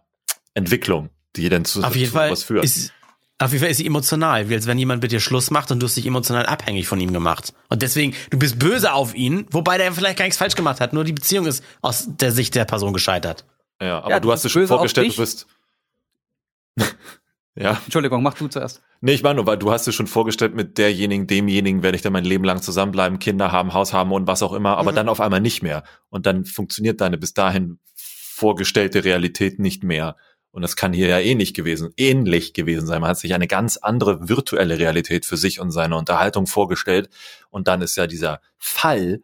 Entwicklung, 0.53 1.09
die 1.35 1.49
dann 1.49 1.65
zu, 1.65 1.83
auf 1.83 1.93
jeden 1.93 2.07
zu 2.07 2.13
Fall 2.13 2.31
was 2.31 2.43
führt. 2.43 2.63
Ist, 2.63 2.93
auf 3.37 3.51
jeden 3.51 3.63
Fall 3.63 3.71
ist 3.71 3.79
sie 3.79 3.85
emotional, 3.85 4.47
wie 4.47 4.53
als 4.53 4.65
wenn 4.65 4.79
jemand 4.79 5.01
mit 5.01 5.11
dir 5.11 5.19
Schluss 5.19 5.51
macht 5.51 5.71
und 5.71 5.81
du 5.81 5.87
hast 5.87 5.97
dich 5.97 6.05
emotional 6.05 6.45
abhängig 6.45 6.87
von 6.87 7.01
ihm 7.01 7.11
gemacht. 7.11 7.53
Und 7.67 7.81
deswegen, 7.81 8.15
du 8.29 8.39
bist 8.39 8.57
böse 8.59 8.93
auf 8.93 9.13
ihn, 9.13 9.45
wobei 9.51 9.77
der 9.77 9.91
vielleicht 9.91 10.19
gar 10.19 10.23
nichts 10.23 10.37
falsch 10.37 10.55
gemacht 10.55 10.79
hat, 10.79 10.93
nur 10.93 11.03
die 11.03 11.11
Beziehung 11.11 11.47
ist 11.47 11.65
aus 11.81 12.07
der 12.07 12.31
Sicht 12.31 12.55
der 12.55 12.63
Person 12.63 12.93
gescheitert. 12.93 13.43
Ja, 13.81 14.03
aber 14.03 14.09
ja, 14.09 14.19
du 14.21 14.31
hast 14.31 14.45
dir 14.45 14.49
schon 14.49 14.67
vorgestellt, 14.67 15.11
du 15.11 15.17
bist. 15.17 15.47
Ja. 17.55 17.79
Entschuldigung, 17.83 18.23
mach 18.23 18.33
du 18.33 18.47
zuerst. 18.47 18.81
Nee, 19.05 19.15
ich 19.15 19.21
meine 19.21 19.35
nur, 19.35 19.47
weil 19.47 19.57
du 19.57 19.69
hast 19.69 19.85
dir 19.85 19.91
schon 19.91 20.07
vorgestellt, 20.07 20.55
mit 20.55 20.77
derjenigen, 20.77 21.27
demjenigen 21.27 21.83
werde 21.83 21.97
ich 21.97 22.01
dann 22.01 22.13
mein 22.13 22.23
Leben 22.23 22.45
lang 22.45 22.61
zusammenbleiben, 22.61 23.19
Kinder 23.19 23.51
haben, 23.51 23.73
Haus 23.73 23.91
haben 23.91 24.13
und 24.13 24.27
was 24.27 24.41
auch 24.41 24.53
immer, 24.53 24.77
aber 24.77 24.93
mhm. 24.93 24.95
dann 24.95 25.09
auf 25.09 25.19
einmal 25.19 25.41
nicht 25.41 25.61
mehr. 25.61 25.83
Und 26.07 26.25
dann 26.25 26.45
funktioniert 26.45 27.01
deine 27.01 27.17
bis 27.17 27.33
dahin 27.33 27.79
vorgestellte 27.95 29.03
Realität 29.03 29.59
nicht 29.59 29.83
mehr. 29.83 30.15
Und 30.51 30.61
das 30.61 30.77
kann 30.77 30.93
hier 30.93 31.09
ja 31.09 31.19
ähnlich 31.19 31.53
gewesen, 31.53 31.91
ähnlich 31.97 32.53
gewesen 32.53 32.87
sein. 32.87 33.01
Man 33.01 33.09
hat 33.09 33.19
sich 33.19 33.33
eine 33.33 33.47
ganz 33.47 33.75
andere 33.75 34.29
virtuelle 34.29 34.79
Realität 34.79 35.25
für 35.25 35.35
sich 35.35 35.59
und 35.59 35.71
seine 35.71 35.97
Unterhaltung 35.97 36.47
vorgestellt. 36.47 37.09
Und 37.49 37.67
dann 37.67 37.81
ist 37.81 37.97
ja 37.97 38.07
dieser 38.07 38.39
Fall, 38.57 39.21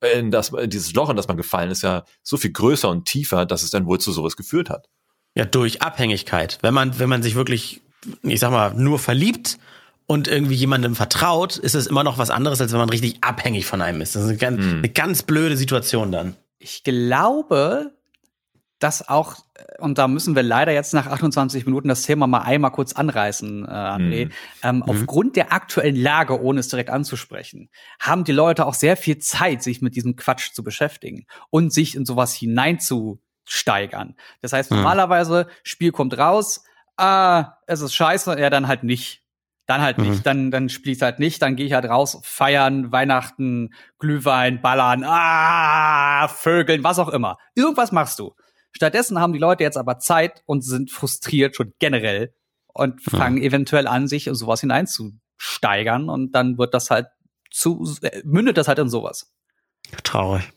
in 0.00 0.30
das, 0.30 0.54
in 0.54 0.70
dieses 0.70 0.94
Loch, 0.94 1.10
in 1.10 1.16
das 1.16 1.28
man 1.28 1.36
gefallen 1.36 1.70
ist, 1.70 1.82
ja 1.82 2.06
so 2.22 2.38
viel 2.38 2.52
größer 2.52 2.88
und 2.88 3.04
tiefer, 3.04 3.44
dass 3.44 3.62
es 3.62 3.68
dann 3.68 3.84
wohl 3.84 4.00
zu 4.00 4.10
sowas 4.10 4.38
geführt 4.38 4.70
hat. 4.70 4.88
Ja, 5.34 5.44
durch 5.44 5.82
Abhängigkeit. 5.82 6.56
Wenn 6.62 6.72
man, 6.72 6.98
wenn 6.98 7.10
man 7.10 7.22
sich 7.22 7.34
wirklich, 7.34 7.81
ich 8.22 8.40
sag 8.40 8.50
mal, 8.50 8.74
nur 8.74 8.98
verliebt 8.98 9.58
und 10.06 10.28
irgendwie 10.28 10.54
jemandem 10.54 10.94
vertraut, 10.94 11.56
ist 11.56 11.74
es 11.74 11.86
immer 11.86 12.04
noch 12.04 12.18
was 12.18 12.30
anderes, 12.30 12.60
als 12.60 12.72
wenn 12.72 12.80
man 12.80 12.90
richtig 12.90 13.22
abhängig 13.22 13.66
von 13.66 13.80
einem 13.80 14.00
ist. 14.00 14.14
Das 14.14 14.22
ist 14.22 14.28
eine 14.28 14.38
ganz, 14.38 14.60
hm. 14.60 14.78
eine 14.78 14.88
ganz 14.88 15.22
blöde 15.22 15.56
Situation 15.56 16.12
dann. 16.12 16.36
Ich 16.58 16.84
glaube, 16.84 17.92
dass 18.82 19.08
auch, 19.08 19.36
und 19.78 19.98
da 19.98 20.08
müssen 20.08 20.34
wir 20.34 20.42
leider 20.42 20.72
jetzt 20.72 20.92
nach 20.92 21.06
28 21.06 21.66
Minuten 21.66 21.88
das 21.88 22.02
Thema 22.02 22.26
mal 22.26 22.40
einmal 22.40 22.72
kurz 22.72 22.92
anreißen, 22.92 23.64
äh, 23.64 23.68
André. 23.68 24.24
Mhm. 24.26 24.32
Ähm, 24.62 24.76
mhm. 24.76 24.82
Aufgrund 24.82 25.36
der 25.36 25.52
aktuellen 25.52 25.96
Lage, 25.96 26.40
ohne 26.40 26.60
es 26.60 26.68
direkt 26.68 26.90
anzusprechen, 26.90 27.70
haben 28.00 28.24
die 28.24 28.32
Leute 28.32 28.66
auch 28.66 28.74
sehr 28.74 28.96
viel 28.96 29.18
Zeit, 29.18 29.62
sich 29.62 29.82
mit 29.82 29.94
diesem 29.94 30.16
Quatsch 30.16 30.52
zu 30.52 30.64
beschäftigen 30.64 31.26
und 31.50 31.72
sich 31.72 31.94
in 31.94 32.04
sowas 32.04 32.34
hinein 32.34 32.80
zu 32.80 33.20
steigern. 33.44 34.16
Das 34.40 34.52
heißt, 34.52 34.70
hm. 34.70 34.78
normalerweise, 34.78 35.46
Spiel 35.62 35.92
kommt 35.92 36.18
raus, 36.18 36.64
ah, 36.96 37.58
es 37.66 37.80
ist 37.80 37.94
scheiße, 37.94 38.38
ja, 38.38 38.50
dann 38.50 38.68
halt 38.68 38.84
nicht. 38.84 39.22
Dann 39.66 39.80
halt 39.80 39.98
mhm. 39.98 40.10
nicht, 40.10 40.26
dann, 40.26 40.50
dann 40.50 40.68
spiele 40.68 40.96
ich 40.96 41.02
halt 41.02 41.18
nicht, 41.18 41.40
dann 41.40 41.56
gehe 41.56 41.66
ich 41.66 41.72
halt 41.72 41.84
raus, 41.84 42.18
feiern, 42.24 42.90
Weihnachten, 42.90 43.72
Glühwein, 43.98 44.60
ballern, 44.60 45.04
ah, 45.04 46.28
Vögeln, 46.28 46.82
was 46.82 46.98
auch 46.98 47.08
immer. 47.08 47.38
Irgendwas 47.54 47.92
machst 47.92 48.18
du. 48.18 48.34
Stattdessen 48.72 49.20
haben 49.20 49.32
die 49.32 49.38
Leute 49.38 49.62
jetzt 49.62 49.76
aber 49.76 49.98
Zeit 49.98 50.42
und 50.46 50.62
sind 50.62 50.90
frustriert 50.90 51.54
schon 51.54 51.72
generell 51.78 52.34
und 52.74 53.02
fangen 53.02 53.36
mhm. 53.36 53.42
eventuell 53.42 53.86
an, 53.86 54.08
sich 54.08 54.26
in 54.26 54.34
sowas 54.34 54.60
hineinzusteigern 54.60 56.08
und 56.08 56.32
dann 56.32 56.58
wird 56.58 56.74
das 56.74 56.90
halt 56.90 57.06
zu, 57.50 57.84
äh, 58.02 58.22
mündet 58.24 58.56
das 58.56 58.68
halt 58.68 58.78
in 58.78 58.88
sowas. 58.88 59.32
Traurig. 60.02 60.50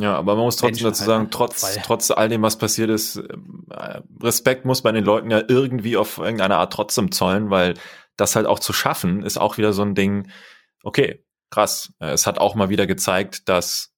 Ja, 0.00 0.16
aber 0.16 0.34
man 0.34 0.44
muss 0.44 0.56
trotzdem 0.56 0.84
dazu 0.84 1.04
sagen, 1.04 1.24
halt 1.24 1.32
trotz, 1.32 1.78
trotz 1.84 2.10
all 2.10 2.28
dem, 2.28 2.42
was 2.42 2.56
passiert 2.56 2.90
ist, 2.90 3.16
äh, 3.16 4.00
Respekt 4.22 4.64
muss 4.64 4.82
bei 4.82 4.92
den 4.92 5.04
Leuten 5.04 5.30
ja 5.30 5.42
irgendwie 5.46 5.96
auf 5.96 6.18
irgendeine 6.18 6.56
Art 6.56 6.72
trotzdem 6.72 7.12
zollen, 7.12 7.50
weil 7.50 7.74
das 8.16 8.36
halt 8.36 8.46
auch 8.46 8.58
zu 8.58 8.72
schaffen, 8.72 9.22
ist 9.22 9.38
auch 9.38 9.58
wieder 9.58 9.72
so 9.72 9.82
ein 9.82 9.94
Ding, 9.94 10.30
okay, 10.82 11.24
krass. 11.50 11.92
Äh, 12.00 12.12
es 12.12 12.26
hat 12.26 12.38
auch 12.38 12.54
mal 12.54 12.70
wieder 12.70 12.86
gezeigt, 12.86 13.48
dass 13.48 13.92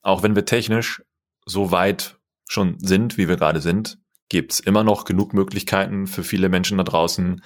auch 0.00 0.22
wenn 0.22 0.34
wir 0.34 0.44
technisch 0.44 1.02
so 1.44 1.70
weit 1.70 2.16
schon 2.48 2.78
sind, 2.78 3.18
wie 3.18 3.28
wir 3.28 3.36
gerade 3.36 3.60
sind, 3.60 3.98
gibt's 4.28 4.60
immer 4.60 4.84
noch 4.84 5.04
genug 5.04 5.34
Möglichkeiten 5.34 6.06
für 6.06 6.24
viele 6.24 6.48
Menschen 6.48 6.78
da 6.78 6.84
draußen, 6.84 7.42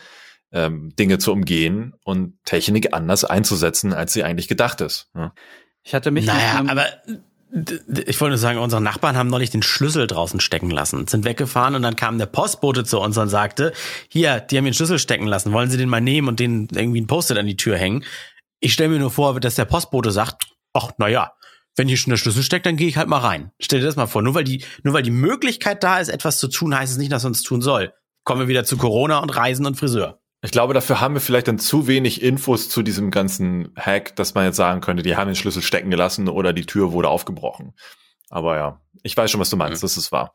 ähm, 0.52 0.94
Dinge 0.96 1.18
zu 1.18 1.32
umgehen 1.32 1.94
und 2.04 2.38
Technik 2.44 2.94
anders 2.94 3.24
einzusetzen, 3.24 3.92
als 3.92 4.12
sie 4.12 4.22
eigentlich 4.22 4.48
gedacht 4.48 4.80
ist. 4.80 5.10
Ja. 5.14 5.34
Ich 5.82 5.94
hatte 5.94 6.10
mich. 6.10 6.26
Naja, 6.26 6.64
aber 6.66 6.86
ich 7.52 8.20
wollte 8.20 8.32
nur 8.32 8.38
sagen, 8.38 8.59
unsere 8.59 8.82
Nachbarn 8.82 9.16
haben 9.16 9.28
neulich 9.28 9.50
den 9.50 9.62
Schlüssel 9.62 10.06
draußen 10.06 10.40
stecken 10.40 10.70
lassen, 10.70 11.06
sind 11.06 11.24
weggefahren 11.24 11.74
und 11.74 11.82
dann 11.82 11.96
kam 11.96 12.18
der 12.18 12.26
Postbote 12.26 12.85
zu 12.85 13.00
uns 13.00 13.16
und 13.16 13.28
sagte, 13.28 13.72
hier, 14.09 14.40
die 14.40 14.59
haben 14.59 14.64
den 14.64 14.74
Schlüssel 14.74 14.98
stecken 14.98 15.26
lassen, 15.26 15.52
wollen 15.52 15.70
Sie 15.70 15.76
den 15.76 15.88
mal 15.88 16.00
nehmen 16.00 16.28
und 16.28 16.40
den 16.40 16.68
irgendwie 16.72 17.00
ein 17.00 17.06
Post-it 17.06 17.38
an 17.38 17.46
die 17.46 17.56
Tür 17.56 17.78
hängen? 17.78 18.04
Ich 18.61 18.72
stelle 18.72 18.90
mir 18.90 18.98
nur 18.98 19.11
vor, 19.11 19.38
dass 19.38 19.54
der 19.54 19.64
Postbote 19.64 20.11
sagt, 20.11 20.48
ach, 20.72 20.90
na 20.98 21.09
ja, 21.09 21.32
wenn 21.76 21.88
hier 21.88 21.96
schon 21.96 22.11
der 22.11 22.16
Schlüssel 22.16 22.42
steckt, 22.42 22.66
dann 22.66 22.76
gehe 22.76 22.88
ich 22.88 22.96
halt 22.96 23.09
mal 23.09 23.18
rein. 23.18 23.52
Stell 23.61 23.80
dir 23.80 23.87
das 23.87 23.96
mal 23.96 24.06
vor. 24.06 24.22
Nur 24.22 24.35
weil 24.35 24.44
die, 24.44 24.64
nur 24.82 24.94
weil 24.94 25.02
die 25.02 25.11
Möglichkeit 25.11 25.85
da 25.85 25.98
ist, 25.98 26.09
etwas 26.09 26.38
zu 26.38 26.48
tun, 26.48 26.74
heißt 26.76 26.92
es 26.92 26.98
nicht, 26.98 27.12
dass 27.12 27.22
man 27.22 27.32
es 27.32 27.42
tun 27.42 27.61
soll. 27.61 27.92
Kommen 28.24 28.40
wir 28.40 28.48
wieder 28.48 28.64
zu 28.64 28.76
Corona 28.76 29.18
und 29.18 29.37
Reisen 29.37 29.66
und 29.66 29.76
Friseur. 29.76 30.20
Ich 30.46 30.52
glaube, 30.52 30.74
dafür 30.74 31.00
haben 31.00 31.14
wir 31.14 31.20
vielleicht 31.20 31.48
dann 31.48 31.59
zu 31.59 31.88
wenig 31.88 32.22
Infos 32.22 32.68
zu 32.68 32.82
diesem 32.82 33.11
ganzen 33.11 33.72
Hack, 33.76 34.14
dass 34.14 34.35
man 34.35 34.44
jetzt 34.44 34.54
sagen 34.54 34.80
könnte, 34.80 35.02
die 35.02 35.16
haben 35.16 35.26
den 35.26 35.35
Schlüssel 35.35 35.61
stecken 35.61 35.90
gelassen 35.90 36.28
oder 36.28 36.52
die 36.52 36.66
Tür 36.66 36.92
wurde 36.92 37.09
aufgebrochen. 37.09 37.74
Aber 38.30 38.56
ja, 38.56 38.80
ich 39.02 39.16
weiß 39.16 39.28
schon, 39.28 39.40
was 39.40 39.50
du 39.50 39.56
meinst, 39.56 39.82
mhm. 39.82 39.87
das 39.87 39.96
ist 39.96 40.12
wahr. 40.12 40.35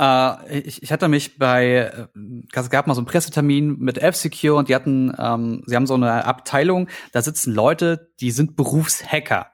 Äh, 0.00 0.60
ich, 0.60 0.80
ich 0.80 0.92
hatte 0.92 1.08
mich 1.08 1.38
bei, 1.38 1.66
äh, 1.66 2.06
es 2.52 2.70
gab 2.70 2.86
mal 2.86 2.94
so 2.94 3.00
einen 3.00 3.08
Pressetermin 3.08 3.76
mit 3.80 3.98
F-Secure 3.98 4.54
und 4.54 4.68
die 4.68 4.76
hatten, 4.76 5.12
ähm, 5.18 5.64
sie 5.66 5.74
haben 5.74 5.88
so 5.88 5.94
eine 5.94 6.24
Abteilung, 6.24 6.88
da 7.10 7.20
sitzen 7.20 7.52
Leute, 7.52 8.12
die 8.20 8.30
sind 8.30 8.54
Berufshacker 8.54 9.50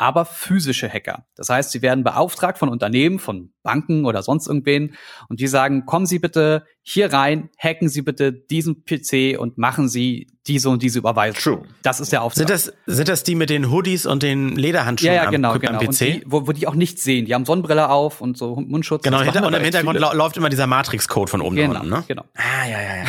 aber 0.00 0.24
physische 0.24 0.88
Hacker. 0.88 1.26
Das 1.36 1.50
heißt, 1.50 1.72
sie 1.72 1.82
werden 1.82 2.04
beauftragt 2.04 2.56
von 2.56 2.70
Unternehmen, 2.70 3.18
von 3.18 3.52
Banken 3.62 4.06
oder 4.06 4.22
sonst 4.22 4.46
irgendwen 4.46 4.94
und 5.28 5.40
die 5.40 5.46
sagen, 5.46 5.84
kommen 5.84 6.06
Sie 6.06 6.18
bitte 6.18 6.64
hier 6.80 7.12
rein, 7.12 7.50
hacken 7.58 7.90
Sie 7.90 8.00
bitte 8.00 8.32
diesen 8.32 8.86
PC 8.86 9.38
und 9.38 9.58
machen 9.58 9.90
Sie 9.90 10.28
diese 10.46 10.70
und 10.70 10.82
diese 10.82 11.00
Überweisung. 11.00 11.38
True. 11.38 11.62
Das 11.82 12.00
ist 12.00 12.12
der 12.12 12.22
Auftrag. 12.22 12.38
Sind 12.38 12.50
das, 12.50 12.72
sind 12.86 13.10
das 13.10 13.24
die 13.24 13.34
mit 13.34 13.50
den 13.50 13.70
Hoodies 13.70 14.06
und 14.06 14.22
den 14.22 14.56
Lederhandschuhen 14.56 15.12
ja, 15.12 15.24
ja, 15.24 15.30
genau, 15.30 15.52
am, 15.52 15.60
genau. 15.60 15.78
am 15.78 15.86
PC? 15.86 15.98
Die, 15.98 16.22
wo, 16.24 16.46
wo 16.46 16.52
die 16.52 16.66
auch 16.66 16.74
nichts 16.74 17.04
sehen. 17.04 17.26
Die 17.26 17.34
haben 17.34 17.44
Sonnenbrille 17.44 17.90
auf 17.90 18.22
und 18.22 18.38
so 18.38 18.56
Mundschutz. 18.56 19.02
Genau, 19.02 19.20
hinter, 19.20 19.46
und 19.46 19.52
im 19.52 19.62
Hintergrund 19.62 20.00
läuft 20.00 20.38
immer 20.38 20.48
dieser 20.48 20.66
Matrix-Code 20.66 21.30
von 21.30 21.42
oben 21.42 21.56
genau, 21.56 21.74
nach 21.74 21.80
unten, 21.82 21.92
ne? 21.92 22.04
Genau. 22.08 22.24
Ah, 22.34 22.66
ja, 22.66 22.80
ja, 22.80 22.96
ja. 22.96 23.04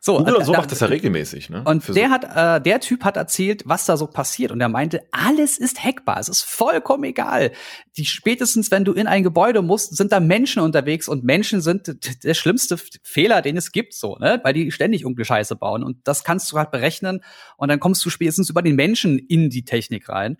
So, 0.00 0.18
Google 0.18 0.36
und 0.36 0.44
so 0.44 0.52
macht 0.52 0.70
das 0.70 0.80
ja 0.80 0.86
regelmäßig. 0.86 1.50
Ne? 1.50 1.62
Und 1.64 1.86
der 1.88 2.08
so. 2.08 2.10
hat, 2.10 2.58
äh, 2.58 2.62
der 2.62 2.80
Typ 2.80 3.04
hat 3.04 3.16
erzählt, 3.16 3.62
was 3.66 3.86
da 3.86 3.96
so 3.96 4.06
passiert. 4.06 4.52
Und 4.52 4.60
er 4.60 4.68
meinte, 4.68 5.02
alles 5.10 5.58
ist 5.58 5.82
hackbar. 5.82 6.18
Es 6.20 6.28
ist 6.28 6.42
vollkommen 6.42 7.04
egal. 7.04 7.52
Die 7.96 8.04
spätestens, 8.04 8.70
wenn 8.70 8.84
du 8.84 8.92
in 8.92 9.06
ein 9.06 9.22
Gebäude 9.22 9.62
musst, 9.62 9.96
sind 9.96 10.12
da 10.12 10.20
Menschen 10.20 10.62
unterwegs 10.62 11.08
und 11.08 11.24
Menschen 11.24 11.60
sind 11.60 12.24
der 12.24 12.34
schlimmste 12.34 12.78
Fehler, 13.02 13.42
den 13.42 13.56
es 13.56 13.72
gibt, 13.72 13.94
so, 13.94 14.16
ne? 14.16 14.40
Weil 14.42 14.54
die 14.54 14.70
ständig 14.70 15.02
irgendeine 15.02 15.24
Scheiße 15.24 15.56
bauen. 15.56 15.82
Und 15.82 15.98
das 16.04 16.24
kannst 16.24 16.52
du 16.52 16.58
halt 16.58 16.70
berechnen. 16.70 17.22
Und 17.56 17.68
dann 17.68 17.80
kommst 17.80 18.04
du 18.04 18.10
spätestens 18.10 18.50
über 18.50 18.62
den 18.62 18.76
Menschen 18.76 19.18
in 19.18 19.50
die 19.50 19.64
Technik 19.64 20.08
rein. 20.08 20.38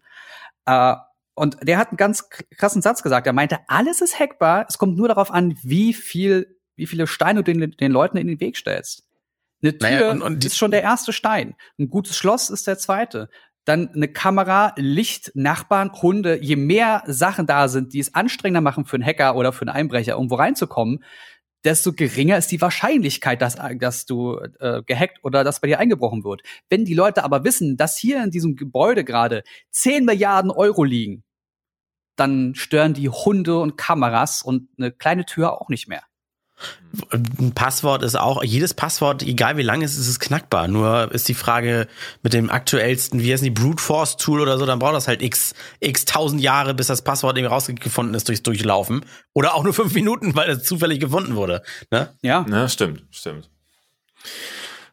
Äh, 0.66 0.94
und 1.34 1.56
der 1.62 1.78
hat 1.78 1.88
einen 1.88 1.96
ganz 1.96 2.28
krassen 2.28 2.82
Satz 2.82 3.02
gesagt. 3.02 3.26
Er 3.26 3.32
meinte, 3.32 3.60
alles 3.66 4.00
ist 4.00 4.18
hackbar. 4.18 4.66
Es 4.68 4.78
kommt 4.78 4.96
nur 4.98 5.08
darauf 5.08 5.30
an, 5.30 5.56
wie 5.62 5.94
viel, 5.94 6.58
wie 6.76 6.86
viele 6.86 7.06
Steine 7.06 7.42
du 7.42 7.52
den, 7.52 7.70
den 7.70 7.92
Leuten 7.92 8.18
in 8.18 8.26
den 8.26 8.40
Weg 8.40 8.56
stellst. 8.56 9.04
Eine 9.62 9.76
Tür 9.76 9.90
naja, 9.90 10.10
und, 10.10 10.22
und 10.22 10.44
ist 10.44 10.56
schon 10.56 10.70
der 10.70 10.82
erste 10.82 11.12
Stein. 11.12 11.54
Ein 11.78 11.90
gutes 11.90 12.16
Schloss 12.16 12.50
ist 12.50 12.66
der 12.66 12.78
zweite. 12.78 13.28
Dann 13.64 13.90
eine 13.94 14.08
Kamera, 14.08 14.72
Licht, 14.76 15.32
Nachbarn, 15.34 15.92
Hunde. 15.92 16.42
Je 16.42 16.56
mehr 16.56 17.02
Sachen 17.06 17.46
da 17.46 17.68
sind, 17.68 17.92
die 17.92 17.98
es 17.98 18.14
anstrengender 18.14 18.62
machen 18.62 18.86
für 18.86 18.96
einen 18.96 19.04
Hacker 19.04 19.36
oder 19.36 19.52
für 19.52 19.62
einen 19.62 19.76
Einbrecher, 19.76 20.14
irgendwo 20.14 20.36
reinzukommen, 20.36 21.04
desto 21.64 21.92
geringer 21.92 22.38
ist 22.38 22.50
die 22.50 22.60
Wahrscheinlichkeit, 22.60 23.42
dass, 23.42 23.56
dass 23.78 24.06
du 24.06 24.38
äh, 24.60 24.82
gehackt 24.84 25.18
oder 25.22 25.44
dass 25.44 25.60
bei 25.60 25.68
dir 25.68 25.78
eingebrochen 25.78 26.24
wird. 26.24 26.42
Wenn 26.68 26.84
die 26.84 26.94
Leute 26.94 27.22
aber 27.22 27.44
wissen, 27.44 27.76
dass 27.76 27.98
hier 27.98 28.22
in 28.22 28.30
diesem 28.30 28.56
Gebäude 28.56 29.04
gerade 29.04 29.42
10 29.72 30.04
Milliarden 30.04 30.50
Euro 30.50 30.84
liegen, 30.84 31.22
dann 32.16 32.54
stören 32.54 32.94
die 32.94 33.08
Hunde 33.08 33.58
und 33.58 33.76
Kameras 33.76 34.42
und 34.42 34.68
eine 34.78 34.90
kleine 34.90 35.24
Tür 35.24 35.60
auch 35.60 35.68
nicht 35.68 35.88
mehr. 35.88 36.02
Ein 37.12 37.52
Passwort 37.54 38.02
ist 38.02 38.16
auch, 38.16 38.42
jedes 38.42 38.74
Passwort, 38.74 39.22
egal 39.22 39.56
wie 39.56 39.62
lang 39.62 39.82
es 39.82 39.92
ist, 39.92 40.00
ist 40.00 40.08
es 40.08 40.20
knackbar. 40.20 40.66
Nur 40.66 41.12
ist 41.12 41.28
die 41.28 41.34
Frage 41.34 41.86
mit 42.22 42.32
dem 42.32 42.50
aktuellsten, 42.50 43.22
wie 43.22 43.32
heißt 43.32 43.44
die, 43.44 43.50
Brute 43.50 43.82
Force 43.82 44.16
Tool 44.16 44.40
oder 44.40 44.58
so, 44.58 44.66
dann 44.66 44.78
braucht 44.78 44.94
das 44.94 45.06
halt 45.06 45.22
x, 45.22 45.54
x 45.78 46.04
tausend 46.04 46.40
Jahre, 46.40 46.74
bis 46.74 46.88
das 46.88 47.02
Passwort 47.02 47.36
irgendwie 47.36 47.54
rausgefunden 47.54 48.14
ist 48.14 48.28
durchs 48.28 48.42
Durchlaufen. 48.42 49.04
Oder 49.32 49.54
auch 49.54 49.62
nur 49.62 49.72
fünf 49.72 49.94
Minuten, 49.94 50.34
weil 50.34 50.50
es 50.50 50.64
zufällig 50.64 51.00
gefunden 51.00 51.36
wurde. 51.36 51.62
Ne? 51.90 52.12
Ja. 52.22 52.44
Ja, 52.50 52.68
stimmt, 52.68 53.04
stimmt. 53.10 53.48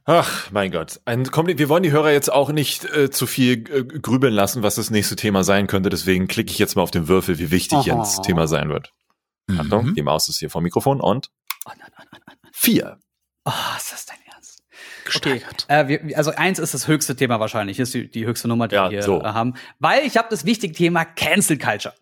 Ach, 0.09 0.49
mein 0.51 0.71
Gott. 0.71 1.01
Ein, 1.03 1.29
komm, 1.29 1.47
wir 1.47 1.69
wollen 1.69 1.83
die 1.83 1.91
Hörer 1.91 2.11
jetzt 2.11 2.31
auch 2.31 2.51
nicht 2.53 2.85
äh, 2.85 3.09
zu 3.09 3.27
viel 3.27 3.65
äh, 3.69 3.83
grübeln 3.83 4.33
lassen, 4.33 4.63
was 4.63 4.75
das 4.75 4.89
nächste 4.89 5.17
Thema 5.17 5.43
sein 5.43 5.67
könnte. 5.67 5.89
Deswegen 5.89 6.27
klicke 6.27 6.49
ich 6.49 6.59
jetzt 6.59 6.77
mal 6.77 6.81
auf 6.81 6.91
den 6.91 7.09
Würfel, 7.09 7.39
wie 7.39 7.51
wichtig 7.51 7.79
Aha. 7.79 7.99
jetzt 7.99 8.23
Thema 8.23 8.47
sein 8.47 8.69
wird. 8.69 8.93
Mhm. 9.47 9.59
Achtung, 9.59 9.95
die 9.95 10.01
Maus 10.03 10.29
ist 10.29 10.39
hier 10.39 10.49
vom 10.49 10.63
Mikrofon 10.63 11.01
und 11.01 11.29
Vier. 12.53 12.99
Oh, 13.45 13.51
ist 13.77 13.93
das 13.93 14.05
dein 14.05 14.17
Ernst? 14.33 14.63
Okay. 15.15 15.41
Äh, 15.67 15.87
wir, 15.87 16.17
also 16.17 16.31
eins 16.31 16.59
ist 16.59 16.73
das 16.73 16.87
höchste 16.87 17.15
Thema 17.15 17.39
wahrscheinlich, 17.39 17.79
ist 17.79 17.93
die, 17.93 18.09
die 18.09 18.25
höchste 18.25 18.47
Nummer, 18.47 18.67
die 18.67 18.75
ja, 18.75 18.89
wir 18.91 19.03
so. 19.03 19.21
Äh, 19.21 19.25
haben. 19.25 19.53
Weil 19.79 20.05
ich 20.05 20.17
habe 20.17 20.27
das 20.29 20.45
wichtige 20.45 20.73
Thema 20.73 21.05
Cancel 21.05 21.57
Culture. 21.57 21.93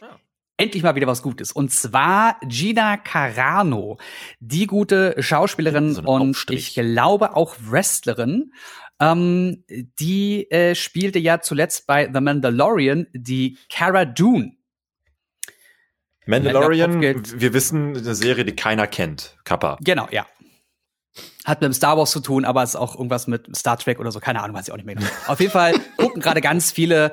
Ja. 0.00 0.18
Endlich 0.56 0.82
mal 0.82 0.94
wieder 0.94 1.06
was 1.06 1.22
Gutes. 1.22 1.52
Und 1.52 1.72
zwar 1.72 2.40
Gina 2.46 2.96
Carano, 2.96 3.98
die 4.40 4.66
gute 4.66 5.14
Schauspielerin 5.22 5.94
so 5.94 6.02
und 6.02 6.30
Aufstrich. 6.30 6.68
ich 6.68 6.74
glaube 6.74 7.36
auch 7.36 7.54
Wrestlerin. 7.60 8.52
Ähm, 8.98 9.64
die 9.68 10.50
äh, 10.50 10.74
spielte 10.74 11.18
ja 11.18 11.40
zuletzt 11.40 11.86
bei 11.86 12.10
The 12.12 12.20
Mandalorian 12.20 13.06
die 13.12 13.58
Cara 13.68 14.06
Dune. 14.06 14.56
Mandalorian, 16.26 17.00
wir 17.00 17.54
wissen, 17.54 17.96
eine 17.96 18.14
Serie, 18.14 18.44
die 18.44 18.54
keiner 18.54 18.86
kennt. 18.86 19.36
Kappa. 19.44 19.78
Genau, 19.80 20.08
ja. 20.10 20.26
Hat 21.44 21.60
mit 21.62 21.74
Star 21.74 21.96
Wars 21.96 22.10
zu 22.10 22.20
tun, 22.20 22.44
aber 22.44 22.62
ist 22.62 22.76
auch 22.76 22.96
irgendwas 22.96 23.26
mit 23.26 23.56
Star 23.56 23.78
Trek 23.78 24.00
oder 24.00 24.10
so. 24.10 24.20
Keine 24.20 24.42
Ahnung, 24.42 24.56
weiß 24.56 24.66
ich 24.66 24.72
auch 24.72 24.76
nicht 24.76 24.86
mehr. 24.86 24.96
Genau. 24.96 25.08
Auf 25.26 25.40
jeden 25.40 25.52
Fall 25.52 25.74
gucken 25.96 26.20
gerade 26.20 26.40
ganz 26.40 26.72
viele, 26.72 27.12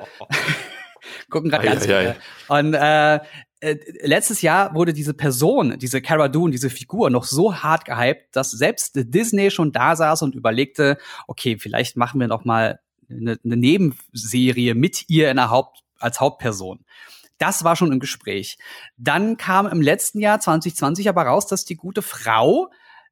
gucken 1.30 1.50
gerade 1.50 1.64
ganz 1.64 1.86
viele. 1.86 2.16
Und 2.48 2.74
äh, 2.74 3.20
äh, 3.64 3.78
letztes 4.02 4.42
Jahr 4.42 4.74
wurde 4.74 4.92
diese 4.92 5.14
Person, 5.14 5.78
diese 5.78 6.02
Cara 6.02 6.28
Dune, 6.28 6.50
diese 6.50 6.68
Figur 6.68 7.08
noch 7.08 7.24
so 7.24 7.62
hart 7.62 7.84
gehypt, 7.84 8.36
dass 8.36 8.50
selbst 8.50 8.92
Disney 8.94 9.50
schon 9.50 9.72
da 9.72 9.96
saß 9.96 10.22
und 10.22 10.34
überlegte, 10.34 10.98
okay, 11.28 11.56
vielleicht 11.58 11.96
machen 11.96 12.20
wir 12.20 12.28
noch 12.28 12.44
mal 12.44 12.80
eine, 13.08 13.38
eine 13.42 13.56
Nebenserie 13.56 14.74
mit 14.74 15.08
ihr 15.08 15.30
in 15.30 15.36
der 15.36 15.50
Haupt 15.50 15.82
als 15.98 16.20
Hauptperson. 16.20 16.84
Das 17.38 17.64
war 17.64 17.76
schon 17.76 17.92
im 17.92 18.00
Gespräch. 18.00 18.58
Dann 18.96 19.36
kam 19.36 19.66
im 19.66 19.82
letzten 19.82 20.20
Jahr 20.20 20.40
2020 20.40 21.08
aber 21.08 21.22
raus, 21.22 21.46
dass 21.46 21.64
die 21.64 21.76
gute 21.76 22.02
Frau 22.02 22.70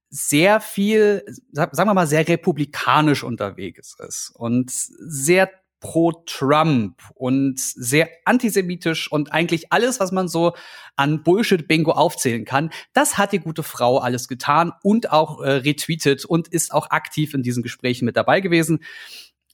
sehr 0.09 0.61
viel, 0.61 1.25
sagen 1.53 1.89
wir 1.89 1.95
mal, 1.95 2.07
sehr 2.07 2.29
republikanisch 2.29 3.25
unterwegs 3.25 3.97
ist 3.99 4.31
und 4.35 4.71
sehr 4.71 5.51
pro 5.83 6.13
Trump 6.13 7.03
und 7.15 7.59
sehr 7.59 8.09
antisemitisch 8.25 9.11
und 9.11 9.33
eigentlich 9.33 9.73
alles, 9.73 10.01
was 10.01 10.13
man 10.13 10.29
so 10.29 10.53
an 10.97 11.23
Bullshit-Bingo 11.25 11.91
aufzählen 11.91 12.45
kann, 12.45 12.71
das 12.93 13.19
hat 13.19 13.33
die 13.33 13.41
gute 13.41 13.65
Frau 13.65 13.99
alles 13.99 14.29
getan 14.29 14.73
und 14.83 15.11
auch 15.11 15.43
äh, 15.43 15.51
retweetet 15.51 16.25
und 16.25 16.47
ist 16.47 16.73
auch 16.73 16.91
aktiv 16.91 17.35
in 17.35 17.43
diesen 17.43 17.63
Gesprächen 17.63 18.05
mit 18.05 18.17
dabei 18.17 18.41
gewesen. 18.41 18.81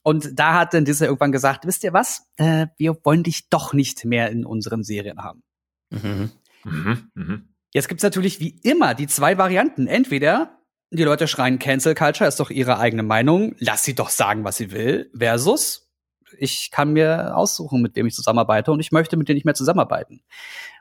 Und 0.09 0.39
da 0.39 0.55
hat 0.55 0.73
dann 0.73 0.85
Disney 0.85 1.05
irgendwann 1.05 1.31
gesagt, 1.31 1.67
wisst 1.67 1.83
ihr 1.83 1.93
was, 1.93 2.23
äh, 2.37 2.65
wir 2.77 2.97
wollen 3.03 3.21
dich 3.21 3.47
doch 3.49 3.73
nicht 3.73 4.05
mehr 4.05 4.31
in 4.31 4.43
unseren 4.43 4.81
Serien 4.81 5.21
haben. 5.21 5.43
Mhm. 5.91 6.31
Mhm. 6.63 7.11
Mhm. 7.13 7.49
Jetzt 7.75 7.89
gibt's 7.89 8.01
natürlich 8.01 8.39
wie 8.39 8.59
immer 8.63 8.95
die 8.95 9.05
zwei 9.05 9.37
Varianten. 9.37 9.85
Entweder 9.85 10.57
die 10.89 11.03
Leute 11.03 11.27
schreien 11.27 11.59
Cancel 11.59 11.93
Culture, 11.93 12.27
ist 12.27 12.39
doch 12.39 12.49
ihre 12.49 12.79
eigene 12.79 13.03
Meinung. 13.03 13.53
Lass 13.59 13.83
sie 13.83 13.93
doch 13.93 14.09
sagen, 14.09 14.43
was 14.43 14.57
sie 14.57 14.71
will. 14.71 15.11
Versus, 15.15 15.91
ich 16.39 16.71
kann 16.71 16.93
mir 16.93 17.37
aussuchen, 17.37 17.79
mit 17.79 17.95
wem 17.95 18.07
ich 18.07 18.15
zusammenarbeite 18.15 18.71
und 18.71 18.79
ich 18.79 18.91
möchte 18.91 19.15
mit 19.15 19.29
denen 19.29 19.35
nicht 19.35 19.45
mehr 19.45 19.53
zusammenarbeiten. 19.53 20.23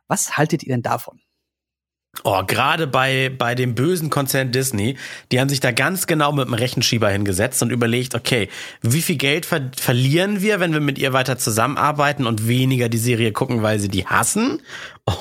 Was 0.07 0.39
haltet 0.39 0.62
ihr 0.62 0.72
denn 0.72 0.81
davon? 0.81 1.20
Oh, 2.25 2.43
gerade 2.45 2.87
bei, 2.87 3.31
bei 3.37 3.55
dem 3.55 3.75
bösen 3.75 4.11
Konzern 4.11 4.51
Disney, 4.51 4.97
die 5.31 5.41
haben 5.41 5.49
sich 5.49 5.61
da 5.61 5.73
ganz 5.73 6.07
genau 6.07 6.33
mit 6.33 6.47
dem 6.47 6.55
Rechenschieber 6.55 7.09
hingesetzt 7.11 7.63
und 7.63 7.71
überlegt, 7.71 8.15
okay, 8.15 8.49
wie 8.83 9.03
viel 9.03 9.17
Geld 9.17 9.47
ver 9.47 9.71
verlieren 9.77 10.41
wir, 10.41 10.59
wenn 10.59 10.73
wir 10.73 10.81
mit 10.81 10.99
ihr 10.99 11.13
weiter 11.13 11.39
zusammenarbeiten 11.39 12.27
und 12.27 12.49
weniger 12.49 12.89
die 12.89 12.99
Serie 12.99 13.33
gucken, 13.33 13.63
weil 13.63 13.79
sie 13.79 13.89
die 13.89 14.07
hassen? 14.07 14.63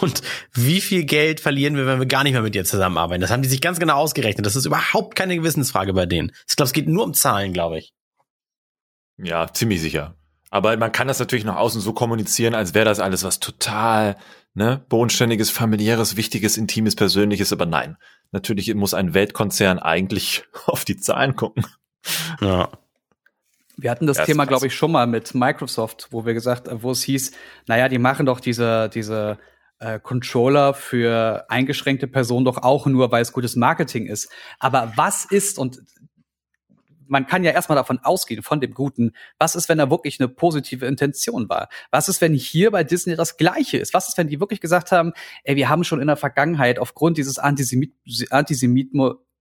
Und 0.01 0.21
wie 0.53 0.81
viel 0.81 1.03
Geld 1.03 1.39
verlieren 1.39 1.75
wir, 1.75 1.85
wenn 1.85 1.99
wir 1.99 2.07
gar 2.07 2.23
nicht 2.23 2.33
mehr 2.33 2.41
mit 2.41 2.55
ihr 2.55 2.65
zusammenarbeiten? 2.65 3.21
Das 3.21 3.31
haben 3.31 3.41
die 3.41 3.49
sich 3.49 3.61
ganz 3.61 3.79
genau 3.79 3.97
ausgerechnet. 3.97 4.45
Das 4.45 4.55
ist 4.55 4.65
überhaupt 4.65 5.15
keine 5.15 5.35
Gewissensfrage 5.35 5.93
bei 5.93 6.05
denen. 6.05 6.31
Ich 6.47 6.55
glaube, 6.55 6.67
es 6.67 6.73
geht 6.73 6.87
nur 6.87 7.03
um 7.03 7.13
Zahlen, 7.13 7.53
glaube 7.53 7.79
ich. 7.79 7.93
Ja, 9.17 9.51
ziemlich 9.53 9.81
sicher. 9.81 10.15
Aber 10.49 10.75
man 10.77 10.91
kann 10.91 11.07
das 11.07 11.19
natürlich 11.19 11.45
nach 11.45 11.57
außen 11.57 11.81
so 11.81 11.93
kommunizieren, 11.93 12.55
als 12.55 12.73
wäre 12.73 12.85
das 12.85 12.99
alles 12.99 13.23
was 13.23 13.39
total 13.39 14.15
ne, 14.57 14.83
bodenständiges, 14.89 15.51
familiäres, 15.51 16.17
wichtiges, 16.17 16.57
intimes, 16.57 16.95
persönliches. 16.95 17.53
Aber 17.53 17.67
nein, 17.67 17.95
natürlich 18.31 18.73
muss 18.73 18.95
ein 18.95 19.13
Weltkonzern 19.13 19.77
eigentlich 19.77 20.43
auf 20.65 20.83
die 20.83 20.97
Zahlen 20.97 21.35
gucken. 21.35 21.65
Ja. 22.41 22.69
Wir 23.77 23.91
hatten 23.91 24.07
das, 24.07 24.17
das 24.17 24.25
Thema, 24.25 24.45
glaube 24.45 24.65
ich, 24.65 24.73
schon 24.73 24.91
mal 24.91 25.05
mit 25.05 25.35
Microsoft, 25.35 26.07
wo 26.09 26.25
wir 26.25 26.33
gesagt, 26.33 26.67
wo 26.81 26.89
es 26.89 27.03
hieß, 27.03 27.33
naja, 27.67 27.87
die 27.87 27.99
machen 27.99 28.25
doch 28.25 28.39
diese, 28.39 28.89
diese 28.89 29.37
äh, 29.77 29.99
Controller 29.99 30.73
für 30.73 31.45
eingeschränkte 31.49 32.07
Personen 32.07 32.45
doch 32.45 32.57
auch 32.57 32.87
nur, 32.87 33.11
weil 33.11 33.21
es 33.21 33.33
gutes 33.33 33.55
Marketing 33.55 34.07
ist. 34.07 34.31
Aber 34.57 34.93
was 34.95 35.25
ist, 35.25 35.59
und 35.59 35.83
man 37.09 37.27
kann 37.27 37.43
ja 37.43 37.51
erstmal 37.51 37.75
davon 37.75 37.99
ausgehen, 37.99 38.43
von 38.43 38.59
dem 38.59 38.73
Guten, 38.73 39.11
was 39.39 39.55
ist, 39.55 39.69
wenn 39.69 39.77
da 39.77 39.89
wirklich 39.89 40.19
eine 40.19 40.27
positive 40.27 40.85
Intention 40.85 41.49
war? 41.49 41.69
Was 41.91 42.09
ist, 42.09 42.21
wenn 42.21 42.33
hier 42.33 42.71
bei 42.71 42.83
Disney 42.83 43.15
das 43.15 43.37
Gleiche 43.37 43.77
ist? 43.77 43.93
Was 43.93 44.09
ist, 44.09 44.17
wenn 44.17 44.27
die 44.27 44.39
wirklich 44.39 44.61
gesagt 44.61 44.91
haben, 44.91 45.13
ey, 45.43 45.55
wir 45.55 45.69
haben 45.69 45.83
schon 45.83 46.01
in 46.01 46.07
der 46.07 46.17
Vergangenheit 46.17 46.79
aufgrund 46.79 47.17
dieses 47.17 47.39
Antisemit 47.39 47.93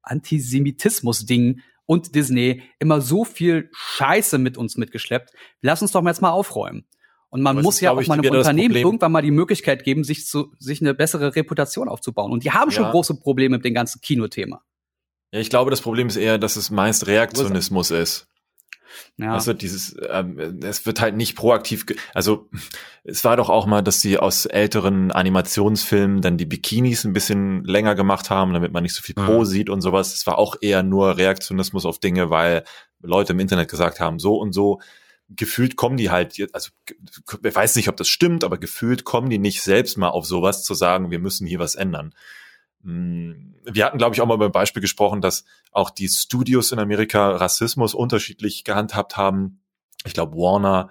Antisemitismus-Ding 0.03 1.63
und 1.85 2.15
Disney 2.15 2.63
immer 2.79 3.01
so 3.01 3.25
viel 3.25 3.71
Scheiße 3.73 4.39
mit 4.39 4.57
uns 4.57 4.77
mitgeschleppt. 4.77 5.31
Lass 5.61 5.83
uns 5.83 5.93
doch 5.93 6.03
mal 6.03 6.11
jetzt 6.11 6.23
mal 6.23 6.31
aufräumen. 6.31 6.85
Und 7.29 7.43
man 7.43 7.61
muss 7.61 7.81
ja 7.81 7.91
auch 7.91 8.07
mal 8.07 8.19
einem 8.19 8.33
Unternehmen 8.33 8.77
irgendwann 8.77 9.13
mal 9.13 9.23
die 9.23 9.31
Möglichkeit 9.31 9.85
geben, 9.85 10.05
sich 10.05 10.27
zu, 10.27 10.53
sich 10.59 10.81
eine 10.81 10.95
bessere 10.95 11.35
Reputation 11.35 11.89
aufzubauen. 11.89 12.33
Und 12.33 12.45
die 12.45 12.53
haben 12.53 12.71
schon 12.71 12.85
ja. 12.85 12.91
große 12.91 13.19
Probleme 13.19 13.57
mit 13.57 13.65
dem 13.65 13.75
ganzen 13.75 14.01
Kinothema. 14.01 14.63
Ja, 15.37 15.43
ich 15.43 15.51
glaube, 15.51 15.71
das 15.71 15.83
Problem 15.83 16.07
ist 16.07 16.17
eher, 16.17 16.39
dass 16.39 16.57
es 16.57 16.71
meist 16.71 17.07
Reaktionismus 17.07 17.91
ist. 17.91 18.27
Ja. 19.19 19.35
Also 19.35 19.53
dieses, 19.53 19.95
ähm, 20.09 20.63
es 20.63 20.87
wird 20.87 21.03
halt 21.03 21.15
nicht 21.15 21.37
proaktiv, 21.37 21.85
also 22.15 22.49
es 23.05 23.23
war 23.23 23.37
doch 23.37 23.51
auch 23.51 23.67
mal, 23.67 23.83
dass 23.83 24.01
sie 24.01 24.17
aus 24.17 24.47
älteren 24.47 25.13
Animationsfilmen 25.13 26.23
dann 26.23 26.39
die 26.39 26.47
Bikinis 26.47 27.05
ein 27.05 27.13
bisschen 27.13 27.65
länger 27.65 27.95
gemacht 27.95 28.31
haben, 28.31 28.55
damit 28.55 28.73
man 28.73 28.83
nicht 28.83 28.95
so 28.95 29.03
viel 29.03 29.15
Pro 29.15 29.41
mhm. 29.41 29.45
sieht 29.45 29.69
und 29.69 29.83
sowas. 29.83 30.15
Es 30.15 30.27
war 30.27 30.39
auch 30.39 30.57
eher 30.63 30.83
nur 30.83 31.19
Reaktionismus 31.19 31.85
auf 31.85 31.99
Dinge, 31.99 32.31
weil 32.31 32.65
Leute 33.03 33.35
im 33.35 33.41
Internet 33.41 33.71
gesagt 33.71 34.01
haben, 34.01 34.19
so 34.19 34.37
und 34.37 34.55
so. 34.55 34.81
Gefühlt 35.29 35.77
kommen 35.77 35.99
die 35.99 36.09
halt, 36.09 36.35
also 36.55 36.71
ich 37.45 37.55
weiß 37.55 37.77
nicht, 37.77 37.91
ob 37.91 37.99
das 37.99 38.09
stimmt, 38.09 38.43
aber 38.43 38.57
gefühlt 38.57 39.05
kommen 39.05 39.29
die 39.29 39.39
nicht 39.39 39.61
selbst 39.61 39.99
mal 39.99 40.09
auf 40.09 40.25
sowas 40.25 40.65
zu 40.65 40.73
sagen, 40.73 41.11
wir 41.11 41.19
müssen 41.19 41.47
hier 41.47 41.59
was 41.59 41.75
ändern. 41.75 42.15
Hm, 42.83 43.55
wir 43.65 43.85
hatten, 43.85 43.99
glaube 43.99 44.15
ich, 44.15 44.21
auch 44.21 44.27
mal 44.27 44.35
über 44.35 44.47
ein 44.47 44.53
Beispiel 44.53 44.81
gesprochen, 44.81 45.21
dass 45.21 45.45
auch 45.73 45.91
die 45.91 46.09
Studios 46.09 46.73
in 46.73 46.79
Amerika 46.79 47.31
Rassismus 47.31 47.95
unterschiedlich 47.95 48.65
gehandhabt 48.65 49.17
haben. 49.17 49.61
Ich 50.05 50.15
glaube, 50.15 50.37
Warner 50.37 50.91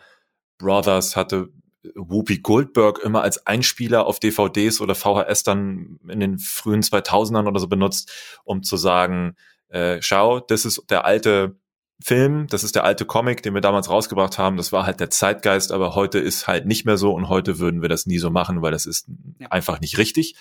Brothers 0.58 1.16
hatte 1.16 1.50
Whoopi 1.96 2.40
Goldberg 2.40 3.00
immer 3.00 3.22
als 3.22 3.46
Einspieler 3.46 4.06
auf 4.06 4.20
DVDs 4.20 4.82
oder 4.82 4.96
VHS 4.96 5.44
dann 5.44 6.00
in 6.08 6.20
den 6.20 6.40
frühen 6.40 6.82
2000ern 6.82 7.48
oder 7.48 7.60
so 7.60 7.68
benutzt, 7.68 8.12
um 8.44 8.64
zu 8.64 8.78
sagen, 8.78 9.36
äh, 9.70 10.02
schau, 10.02 10.40
das 10.40 10.66
ist 10.66 10.86
der 10.90 11.06
alte 11.06 11.58
Film, 12.02 12.48
das 12.48 12.64
ist 12.64 12.76
der 12.76 12.84
alte 12.84 13.06
Comic, 13.06 13.42
den 13.44 13.54
wir 13.54 13.62
damals 13.62 13.90
rausgebracht 13.90 14.38
haben, 14.38 14.58
das 14.58 14.72
war 14.72 14.86
halt 14.86 15.00
der 15.00 15.10
Zeitgeist, 15.10 15.72
aber 15.72 15.96
heute 15.96 16.20
ist 16.20 16.48
halt 16.48 16.66
nicht 16.66 16.86
mehr 16.86 16.98
so 16.98 17.14
und 17.14 17.30
heute 17.30 17.60
würden 17.60 17.82
wir 17.82 17.90
das 17.90 18.06
nie 18.06 18.18
so 18.18 18.30
machen, 18.30 18.62
weil 18.62 18.72
das 18.72 18.86
ist 18.86 19.08
ja. 19.40 19.48
einfach 19.50 19.80
nicht 19.80 19.98
richtig. 19.98 20.36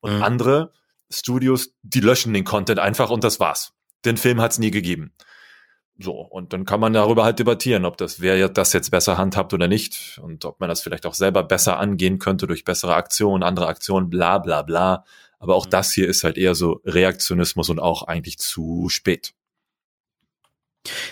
Und 0.00 0.16
mhm. 0.16 0.22
andere 0.22 0.72
Studios, 1.10 1.74
die 1.82 2.00
löschen 2.00 2.34
den 2.34 2.44
Content 2.44 2.78
einfach 2.78 3.10
und 3.10 3.24
das 3.24 3.40
war's. 3.40 3.72
Den 4.04 4.16
Film 4.16 4.40
hat's 4.40 4.58
nie 4.58 4.70
gegeben. 4.70 5.12
So, 5.98 6.12
und 6.12 6.52
dann 6.52 6.66
kann 6.66 6.80
man 6.80 6.92
darüber 6.92 7.24
halt 7.24 7.38
debattieren, 7.38 7.86
ob 7.86 7.96
das, 7.96 8.20
wer 8.20 8.48
das 8.50 8.74
jetzt 8.74 8.90
besser 8.90 9.16
handhabt 9.16 9.54
oder 9.54 9.66
nicht 9.66 10.20
und 10.22 10.44
ob 10.44 10.60
man 10.60 10.68
das 10.68 10.82
vielleicht 10.82 11.06
auch 11.06 11.14
selber 11.14 11.42
besser 11.42 11.78
angehen 11.78 12.18
könnte 12.18 12.46
durch 12.46 12.64
bessere 12.64 12.94
Aktionen, 12.94 13.42
andere 13.42 13.66
Aktionen, 13.66 14.10
bla 14.10 14.38
bla 14.38 14.62
bla. 14.62 15.04
Aber 15.38 15.54
auch 15.54 15.66
mhm. 15.66 15.70
das 15.70 15.92
hier 15.92 16.06
ist 16.06 16.22
halt 16.22 16.36
eher 16.36 16.54
so 16.54 16.80
Reaktionismus 16.84 17.70
und 17.70 17.78
auch 17.78 18.02
eigentlich 18.02 18.38
zu 18.38 18.88
spät. 18.90 19.32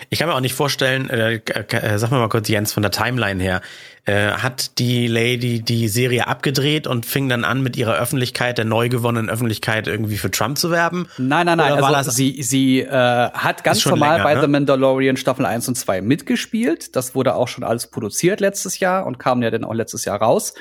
Ich 0.09 0.19
kann 0.19 0.27
mir 0.27 0.35
auch 0.35 0.41
nicht 0.41 0.53
vorstellen, 0.53 1.09
äh, 1.09 1.35
äh, 1.35 1.97
sag 1.97 2.11
mal 2.11 2.19
mal 2.19 2.29
kurz 2.29 2.47
Jens 2.47 2.73
von 2.73 2.83
der 2.83 2.91
Timeline 2.91 3.41
her, 3.41 3.61
äh, 4.05 4.31
hat 4.31 4.77
die 4.77 5.07
Lady 5.07 5.61
die 5.61 5.87
Serie 5.87 6.27
abgedreht 6.27 6.85
und 6.85 7.07
fing 7.07 7.27
dann 7.27 7.43
an, 7.43 7.63
mit 7.63 7.75
ihrer 7.75 7.95
Öffentlichkeit, 7.95 8.57
der 8.59 8.65
neu 8.65 8.87
gewonnenen 8.87 9.29
Öffentlichkeit 9.29 9.87
irgendwie 9.87 10.17
für 10.17 10.29
Trump 10.29 10.57
zu 10.57 10.69
werben? 10.69 11.07
Nein, 11.17 11.47
nein, 11.47 11.57
nein. 11.57 11.73
Oder 11.73 11.97
also 11.97 12.11
sie, 12.11 12.43
sie 12.43 12.81
äh, 12.81 12.91
hat 12.91 13.63
ganz 13.63 13.83
normal 13.85 14.17
länger, 14.17 14.23
bei 14.23 14.35
ne? 14.35 14.41
The 14.41 14.47
Mandalorian 14.47 15.17
Staffel 15.17 15.45
1 15.45 15.67
und 15.69 15.75
2 15.75 16.01
mitgespielt. 16.01 16.95
Das 16.95 17.15
wurde 17.15 17.33
auch 17.33 17.47
schon 17.47 17.63
alles 17.63 17.87
produziert 17.87 18.41
letztes 18.41 18.79
Jahr 18.79 19.07
und 19.07 19.17
kam 19.17 19.41
ja 19.41 19.49
dann 19.49 19.63
auch 19.63 19.73
letztes 19.73 20.05
Jahr 20.05 20.21
raus. 20.21 20.53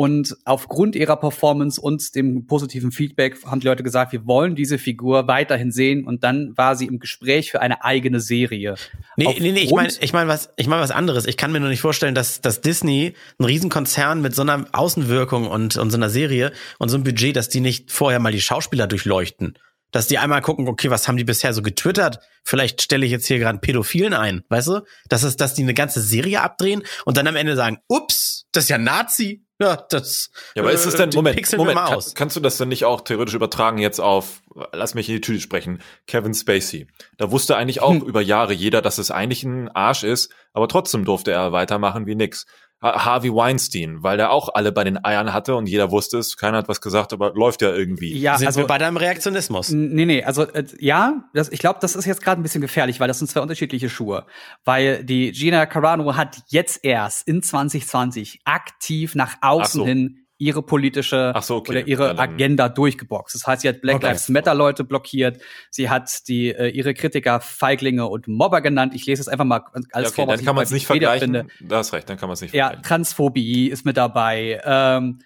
Und 0.00 0.36
aufgrund 0.44 0.96
ihrer 0.96 1.16
Performance 1.16 1.80
und 1.80 2.14
dem 2.14 2.46
positiven 2.46 2.90
Feedback 2.90 3.36
haben 3.44 3.60
die 3.60 3.66
Leute 3.66 3.82
gesagt, 3.82 4.12
wir 4.12 4.26
wollen 4.26 4.54
diese 4.54 4.78
Figur 4.78 5.28
weiterhin 5.28 5.72
sehen. 5.72 6.06
Und 6.06 6.24
dann 6.24 6.56
war 6.56 6.74
sie 6.74 6.86
im 6.86 6.98
Gespräch 6.98 7.50
für 7.50 7.60
eine 7.60 7.84
eigene 7.84 8.20
Serie. 8.20 8.76
Nee, 9.16 9.26
aufgrund 9.26 9.42
nee, 9.42 9.52
nee, 9.52 9.60
ich 9.60 9.72
meine 9.72 9.92
ich 10.00 10.12
mein 10.12 10.28
was, 10.28 10.50
ich 10.56 10.66
mein 10.66 10.80
was 10.80 10.90
anderes. 10.90 11.26
Ich 11.26 11.36
kann 11.36 11.52
mir 11.52 11.60
nur 11.60 11.68
nicht 11.68 11.82
vorstellen, 11.82 12.14
dass, 12.14 12.40
dass 12.40 12.60
Disney 12.60 12.80
Disney, 12.80 13.14
ein 13.38 13.44
Riesenkonzern 13.44 14.20
mit 14.20 14.34
so 14.34 14.42
einer 14.42 14.66
Außenwirkung 14.72 15.46
und, 15.46 15.76
und 15.76 15.90
so 15.90 15.96
einer 15.96 16.10
Serie 16.10 16.52
und 16.78 16.88
so 16.88 16.96
einem 16.96 17.04
Budget, 17.04 17.36
dass 17.36 17.48
die 17.48 17.60
nicht 17.60 17.90
vorher 17.90 18.20
mal 18.20 18.32
die 18.32 18.40
Schauspieler 18.40 18.86
durchleuchten. 18.86 19.58
Dass 19.92 20.06
die 20.06 20.18
einmal 20.18 20.40
gucken, 20.40 20.68
okay, 20.68 20.88
was 20.88 21.08
haben 21.08 21.16
die 21.16 21.24
bisher 21.24 21.52
so 21.52 21.62
getwittert? 21.62 22.20
Vielleicht 22.44 22.80
stelle 22.80 23.04
ich 23.04 23.12
jetzt 23.12 23.26
hier 23.26 23.38
gerade 23.38 23.58
Pädophilen 23.58 24.14
ein, 24.14 24.44
weißt 24.48 24.68
du? 24.68 24.80
Das 25.08 25.24
ist, 25.24 25.40
dass 25.40 25.54
die 25.54 25.62
eine 25.62 25.74
ganze 25.74 26.00
Serie 26.00 26.42
abdrehen 26.42 26.82
und 27.04 27.16
dann 27.16 27.26
am 27.26 27.36
Ende 27.36 27.56
sagen, 27.56 27.78
ups, 27.88 28.46
das 28.52 28.64
ist 28.64 28.70
ja 28.70 28.78
Nazi. 28.78 29.44
Ja, 29.60 29.76
das. 29.90 30.30
Ja, 30.54 30.62
aber 30.62 30.72
ist 30.72 30.86
es 30.86 30.94
denn, 30.94 31.10
Moment, 31.14 31.52
Moment, 31.58 31.78
kann, 31.78 32.02
kannst 32.14 32.34
du 32.34 32.40
das 32.40 32.56
denn 32.56 32.68
nicht 32.68 32.86
auch 32.86 33.02
theoretisch 33.02 33.34
übertragen 33.34 33.76
jetzt 33.76 34.00
auf, 34.00 34.40
lass 34.72 34.94
mich 34.94 35.06
in 35.10 35.16
die 35.16 35.20
Tüte 35.20 35.40
sprechen, 35.40 35.82
Kevin 36.06 36.32
Spacey? 36.32 36.86
Da 37.18 37.30
wusste 37.30 37.56
eigentlich 37.56 37.82
auch 37.82 37.92
hm. 37.92 38.02
über 38.06 38.22
Jahre 38.22 38.54
jeder, 38.54 38.80
dass 38.80 38.96
es 38.96 39.10
eigentlich 39.10 39.44
ein 39.44 39.68
Arsch 39.68 40.02
ist, 40.02 40.32
aber 40.54 40.66
trotzdem 40.66 41.04
durfte 41.04 41.32
er 41.32 41.52
weitermachen 41.52 42.06
wie 42.06 42.14
nix. 42.14 42.46
Harvey 42.82 43.34
Weinstein, 43.34 44.02
weil 44.02 44.16
der 44.16 44.30
auch 44.30 44.48
alle 44.54 44.72
bei 44.72 44.84
den 44.84 45.04
Eiern 45.04 45.34
hatte 45.34 45.54
und 45.54 45.66
jeder 45.66 45.90
wusste 45.90 46.18
es, 46.18 46.36
keiner 46.36 46.58
hat 46.58 46.68
was 46.68 46.80
gesagt, 46.80 47.12
aber 47.12 47.32
läuft 47.34 47.60
ja 47.60 47.70
irgendwie. 47.74 48.16
Ja, 48.16 48.38
Sind 48.38 48.46
also 48.46 48.60
wir 48.60 48.66
bei 48.66 48.78
deinem 48.78 48.96
Reaktionismus. 48.96 49.70
Nee, 49.70 50.06
nee, 50.06 50.24
also 50.24 50.44
äh, 50.44 50.64
ja, 50.78 51.24
das, 51.34 51.50
ich 51.50 51.60
glaube, 51.60 51.78
das 51.82 51.94
ist 51.94 52.06
jetzt 52.06 52.22
gerade 52.22 52.40
ein 52.40 52.42
bisschen 52.42 52.62
gefährlich, 52.62 52.98
weil 52.98 53.08
das 53.08 53.18
sind 53.18 53.28
zwei 53.28 53.40
unterschiedliche 53.40 53.90
Schuhe. 53.90 54.24
Weil 54.64 55.04
die 55.04 55.32
Gina 55.32 55.66
Carano 55.66 56.16
hat 56.16 56.38
jetzt 56.48 56.82
erst 56.82 57.28
in 57.28 57.42
2020 57.42 58.40
aktiv 58.44 59.14
nach 59.14 59.36
außen 59.42 59.80
so. 59.80 59.86
hin 59.86 60.19
ihre 60.40 60.62
politische 60.62 61.34
so, 61.42 61.56
okay. 61.56 61.70
oder 61.70 61.86
ihre 61.86 62.18
Agenda 62.18 62.70
durchgeboxt. 62.70 63.34
Das 63.34 63.46
heißt, 63.46 63.62
sie 63.62 63.68
hat 63.68 63.82
Black 63.82 63.96
okay. 63.96 64.06
Lives 64.06 64.30
Matter 64.30 64.54
Leute 64.54 64.84
blockiert, 64.84 65.40
sie 65.70 65.90
hat 65.90 66.26
die 66.28 66.48
äh, 66.48 66.68
ihre 66.68 66.94
Kritiker 66.94 67.40
Feiglinge 67.40 68.06
und 68.06 68.26
Mobber 68.26 68.62
genannt. 68.62 68.94
Ich 68.94 69.04
lese 69.04 69.20
es 69.20 69.28
einfach 69.28 69.44
mal 69.44 69.62
als 69.72 69.86
ja, 69.92 70.00
okay, 70.00 70.10
vor, 70.14 70.28
was 70.28 70.36
dann 70.38 70.46
kann 70.46 70.54
man 70.54 70.64
es 70.64 70.70
nicht 70.70 70.86
vergleichen. 70.86 71.34
Finde. 71.34 71.46
Da 71.60 71.76
hast 71.76 71.92
recht, 71.92 72.08
dann 72.08 72.16
kann 72.16 72.28
man 72.28 72.34
es 72.34 72.40
nicht 72.40 72.54
ja, 72.54 72.68
vergleichen. 72.68 72.82
Ja, 72.82 72.88
Transphobie 72.88 73.68
ist 73.68 73.84
mit 73.84 73.98
dabei. 73.98 74.60
Ähm, 74.64 75.18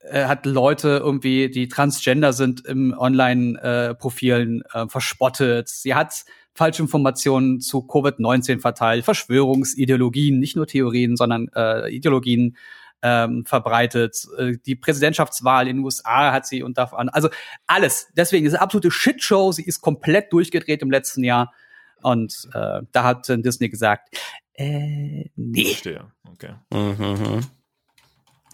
äh, 0.00 0.26
hat 0.26 0.46
Leute 0.46 1.00
irgendwie, 1.02 1.50
die 1.50 1.66
transgender 1.66 2.32
sind, 2.32 2.64
im 2.66 2.94
Online-Profilen 2.96 4.62
äh, 4.72 4.82
äh, 4.82 4.88
verspottet. 4.88 5.68
Sie 5.68 5.94
hat 5.94 6.24
Falschinformationen 6.54 7.60
zu 7.60 7.78
Covid-19 7.78 8.60
verteilt, 8.60 9.04
Verschwörungsideologien, 9.04 10.38
nicht 10.38 10.56
nur 10.56 10.66
Theorien, 10.66 11.16
sondern 11.16 11.48
äh, 11.54 11.88
Ideologien 11.90 12.56
ähm, 13.02 13.44
verbreitet. 13.46 14.16
Äh, 14.38 14.54
die 14.64 14.76
Präsidentschaftswahl 14.76 15.68
in 15.68 15.76
den 15.76 15.84
USA 15.84 16.32
hat 16.32 16.46
sie 16.46 16.62
und 16.62 16.78
davon, 16.78 17.08
also 17.08 17.28
alles. 17.66 18.08
Deswegen 18.16 18.46
ist 18.46 18.54
eine 18.54 18.62
absolute 18.62 18.90
Shitshow. 18.90 19.52
Sie 19.52 19.64
ist 19.64 19.80
komplett 19.80 20.32
durchgedreht 20.32 20.82
im 20.82 20.90
letzten 20.90 21.24
Jahr. 21.24 21.52
Und 22.02 22.48
äh, 22.54 22.80
da 22.92 23.04
hat 23.04 23.28
Disney 23.28 23.68
gesagt, 23.68 24.16
äh, 24.54 25.30
nee. 25.36 25.64
Verstehe. 25.64 26.12
Okay. 26.32 26.54
Mhm. 26.72 27.40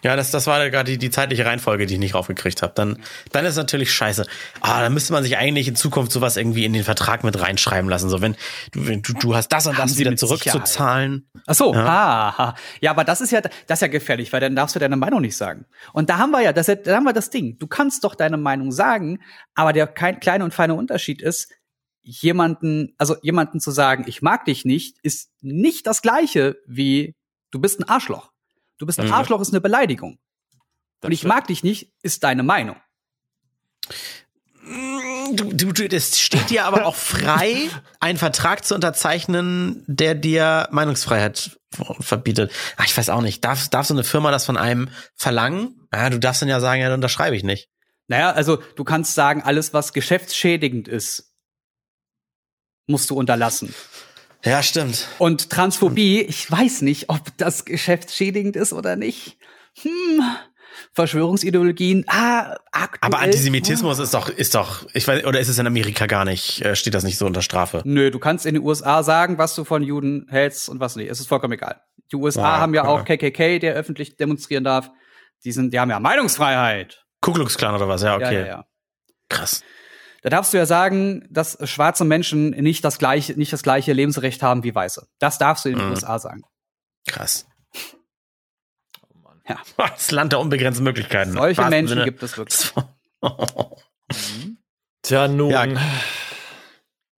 Ja, 0.05 0.17
das, 0.17 0.31
das 0.31 0.47
war 0.47 0.69
gerade 0.69 0.93
die, 0.93 0.99
die 0.99 1.09
zeitliche 1.09 1.47
Reihenfolge, 1.47 1.87
die 1.87 1.95
ich 1.95 2.01
nicht 2.01 2.15
raufgekriegt 2.15 2.61
habe. 2.61 2.75
Dann, 2.77 2.99
dann 3.33 3.47
ist 3.47 3.57
natürlich 3.57 3.91
scheiße. 3.91 4.27
Ah, 4.61 4.83
dann 4.83 4.93
müsste 4.93 5.15
man 5.15 5.25
sich 5.25 5.39
eigentlich 5.39 5.67
in 5.67 5.77
Zukunft 5.77 6.13
sowas 6.13 6.37
irgendwie 6.37 6.67
in 6.67 6.75
den 6.75 6.85
Vertrag 6.85 7.25
mit 7.25 7.41
reinschreiben 7.41 7.89
lassen. 7.89 8.11
So, 8.11 8.21
wenn 8.21 8.37
du, 8.73 8.87
wenn 8.87 9.01
du, 9.01 9.15
du 9.15 9.35
hast 9.35 9.49
das 9.49 9.67
und 9.67 9.79
das 9.79 9.97
wieder 9.97 10.15
zurückzuzahlen. 10.15 11.27
Ach 11.47 11.55
so, 11.55 11.73
ja. 11.73 11.87
Ah, 11.87 12.55
ja, 12.83 12.91
aber 12.91 13.05
das 13.05 13.23
ist 13.23 13.31
ja, 13.31 13.41
das 13.41 13.79
ist 13.79 13.81
ja 13.81 13.89
gefährlich, 13.89 14.31
weil 14.35 14.41
dann 14.41 14.55
darfst 14.55 14.77
du 14.77 14.79
deine 14.79 14.97
Meinung 14.97 15.23
nicht 15.23 15.39
sagen. 15.39 15.65
Und 15.95 16.11
da 16.11 16.19
haben 16.19 16.33
wir 16.33 16.43
ja, 16.43 16.53
das, 16.53 16.67
da 16.67 16.97
haben 16.97 17.05
wir 17.05 17.15
das 17.15 17.31
Ding. 17.31 17.57
Du 17.59 17.67
kannst 17.67 18.05
doch 18.05 18.15
deine 18.15 18.37
Meinung 18.37 18.73
sagen, 18.73 19.21
aber 19.55 19.73
der 19.73 19.87
kein, 19.87 20.21
kleine 20.21 20.45
und 20.45 20.53
feine 20.53 20.75
Unterschied 20.75 21.23
ist, 21.23 21.51
jemanden, 22.03 22.95
also 22.99 23.17
jemanden 23.23 23.59
zu 23.59 23.71
sagen, 23.71 24.05
ich 24.07 24.21
mag 24.21 24.45
dich 24.45 24.67
nicht, 24.67 24.99
ist 25.03 25.31
nicht 25.41 25.87
das 25.87 26.03
gleiche 26.03 26.57
wie 26.67 27.15
du 27.51 27.59
bist 27.59 27.81
ein 27.81 27.89
Arschloch. 27.89 28.34
Du 28.79 28.87
bist 28.87 28.99
ein 28.99 29.07
mhm. 29.07 29.13
Arschloch 29.13 29.41
ist 29.41 29.51
eine 29.51 29.61
Beleidigung. 29.61 30.19
Das 31.01 31.09
und 31.09 31.13
ich 31.13 31.21
stimmt. 31.21 31.35
mag 31.35 31.47
dich 31.47 31.63
nicht, 31.63 31.93
ist 32.03 32.25
deine 32.25 32.43
Meinung. 32.43 32.77
Du, 35.33 35.53
du, 35.53 35.73
du, 35.73 35.89
das 35.89 36.19
steht 36.19 36.51
dir 36.51 36.65
aber 36.65 36.87
auch 36.87 36.97
frei, 36.97 37.69
einen 38.01 38.19
Vertrag 38.19 38.65
zu 38.65 38.75
unterzeichnen, 38.75 39.85
der 39.87 40.15
dir 40.15 40.69
Meinungsfreiheit 40.71 41.59
verbietet. 42.01 42.53
Ach, 42.77 42.87
ich 42.87 42.97
weiß 42.97 43.11
auch 43.11 43.21
nicht. 43.21 43.45
Darf, 43.45 43.69
darf 43.69 43.87
so 43.87 43.95
eine 43.95 44.05
Firma 44.05 44.31
das 44.31 44.47
von 44.47 44.57
einem 44.57 44.89
verlangen? 45.15 45.89
Ja, 45.93 46.09
du 46.09 46.19
darfst 46.19 46.43
dann 46.43 46.49
ja 46.49 46.61
sagen, 46.61 46.81
ja, 46.81 46.89
dann 46.89 46.99
unterschreibe 46.99 47.37
ich 47.37 47.43
nicht. 47.43 47.69
Naja, 48.07 48.33
also 48.33 48.63
du 48.77 48.85
kannst 48.85 49.15
sagen, 49.15 49.43
alles, 49.43 49.73
was 49.73 49.93
geschäftsschädigend 49.93 50.89
ist, 50.89 51.35
musst 52.87 53.11
du 53.11 53.17
unterlassen. 53.17 53.75
Ja, 54.45 54.63
stimmt. 54.63 55.09
Und 55.19 55.51
Transphobie, 55.51 56.21
ich 56.21 56.51
weiß 56.51 56.83
nicht, 56.83 57.09
ob 57.09 57.37
das 57.39 57.65
geschäftsschädigend 57.65 58.57
ist 58.57 58.73
oder 58.73 58.97
nicht. 58.97 59.39
Hm. 59.81 60.23
Verschwörungsideologien, 60.93 62.05
ah, 62.09 62.57
aktuell. 62.73 62.99
Aber 63.01 63.21
Antisemitismus 63.21 63.99
ist 63.99 64.13
doch, 64.13 64.29
ist 64.29 64.55
doch, 64.55 64.87
ich 64.93 65.07
weiß, 65.07 65.25
oder 65.25 65.41
ist 65.41 65.49
es 65.49 65.59
in 65.59 65.67
Amerika 65.67 66.07
gar 66.07 66.25
nicht, 66.25 66.63
äh, 66.63 66.77
steht 66.77 66.95
das 66.95 67.05
nicht 67.05 67.17
so 67.17 67.27
unter 67.27 67.43
Strafe? 67.43 67.83
Nö, 67.85 68.11
du 68.11 68.19
kannst 68.19 68.45
in 68.45 68.55
den 68.55 68.63
USA 68.63 69.03
sagen, 69.03 69.39
was 69.39 69.55
du 69.55 69.65
von 69.65 69.83
Juden 69.83 70.27
hältst 70.29 70.69
und 70.69 70.81
was 70.81 70.97
nicht. 70.97 71.11
Es 71.11 71.21
ist 71.21 71.29
vollkommen 71.29 71.55
egal. 71.55 71.81
Die 72.13 72.17
USA 72.17 72.43
ja, 72.43 72.59
haben 72.59 72.75
ja, 72.75 72.85
ja 72.85 72.91
auch 72.91 73.05
KKK, 73.05 73.61
der 73.61 73.75
öffentlich 73.75 74.17
demonstrieren 74.17 74.65
darf. 74.65 74.91
Die 75.45 75.53
sind, 75.53 75.73
die 75.73 75.81
haben 75.81 75.91
ja 75.91 76.01
Meinungsfreiheit. 76.01 77.05
Ku 77.21 77.33
Klux 77.33 77.57
Klan 77.57 77.75
oder 77.75 77.89
was? 77.89 78.03
Ja, 78.03 78.17
okay. 78.17 78.25
Ja, 78.25 78.41
ja, 78.41 78.47
ja. 78.47 78.65
Krass. 79.29 79.63
Da 80.25 80.31
darfst 80.31 80.55
du 80.55 80.57
ja 80.57 80.65
sagen, 80.65 81.27
dass 81.29 81.59
schwarze 81.69 82.03
Menschen 82.07 82.53
nicht 82.53 82.83
das 82.83 82.99
gleiche, 82.99 83.35
nicht 83.35 83.53
das 83.53 83.63
gleiche 83.63 83.93
Lebensrecht 83.93 84.43
haben 84.43 84.65
wie 84.65 84.75
Weiße. 84.75 85.07
Das 85.19 85.37
darfst 85.37 85.67
du 85.67 85.69
in 85.69 85.77
den 85.77 85.85
mhm. 85.85 85.91
USA 85.93 86.19
sagen. 86.19 86.45
Krass. 87.07 87.47
Oh 89.03 89.19
Mann. 89.23 89.43
Ja. 89.47 89.59
Das 89.77 90.11
Land 90.11 90.33
der 90.33 90.41
unbegrenzten 90.41 90.83
Möglichkeiten. 90.83 91.33
Solche 91.33 91.63
Menschen 91.67 91.89
Sinne. 91.89 92.05
gibt 92.07 92.23
es 92.23 92.39
wirklich. 92.39 92.73
mhm. 93.23 94.57
Tja, 95.03 95.29
nun. 95.29 95.51
Ja, 95.51 95.67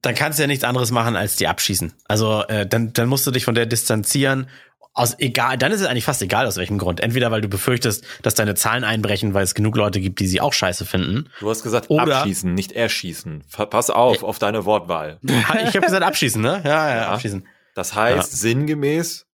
dann 0.02 0.14
kannst 0.16 0.40
du 0.40 0.42
ja 0.42 0.48
nichts 0.48 0.64
anderes 0.64 0.90
machen, 0.90 1.14
als 1.14 1.36
die 1.36 1.46
abschießen. 1.46 1.92
Also 2.06 2.42
äh, 2.48 2.66
dann, 2.66 2.92
dann 2.92 3.08
musst 3.08 3.24
du 3.24 3.30
dich 3.30 3.44
von 3.44 3.54
der 3.54 3.66
distanzieren 3.66 4.48
aus 4.96 5.14
egal, 5.18 5.58
dann 5.58 5.72
ist 5.72 5.82
es 5.82 5.86
eigentlich 5.86 6.06
fast 6.06 6.22
egal 6.22 6.46
aus 6.46 6.56
welchem 6.56 6.78
Grund. 6.78 7.00
Entweder 7.00 7.30
weil 7.30 7.42
du 7.42 7.48
befürchtest, 7.48 8.04
dass 8.22 8.34
deine 8.34 8.54
Zahlen 8.54 8.82
einbrechen, 8.82 9.34
weil 9.34 9.44
es 9.44 9.54
genug 9.54 9.76
Leute 9.76 10.00
gibt, 10.00 10.20
die 10.20 10.26
sie 10.26 10.40
auch 10.40 10.54
scheiße 10.54 10.86
finden. 10.86 11.28
Du 11.38 11.50
hast 11.50 11.62
gesagt 11.62 11.90
Oder, 11.90 12.18
abschießen, 12.18 12.52
nicht 12.52 12.72
erschießen. 12.72 13.44
Pass 13.70 13.90
auf 13.90 14.22
auf 14.22 14.38
deine 14.38 14.64
Wortwahl. 14.64 15.18
ich 15.22 15.76
habe 15.76 15.80
gesagt 15.80 16.02
abschießen, 16.02 16.40
ne? 16.40 16.62
Ja, 16.64 16.88
ja, 16.88 16.96
ja. 16.96 17.08
abschießen. 17.10 17.46
Das 17.74 17.94
heißt 17.94 18.32
ja. 18.32 18.38
sinngemäß 18.38 19.26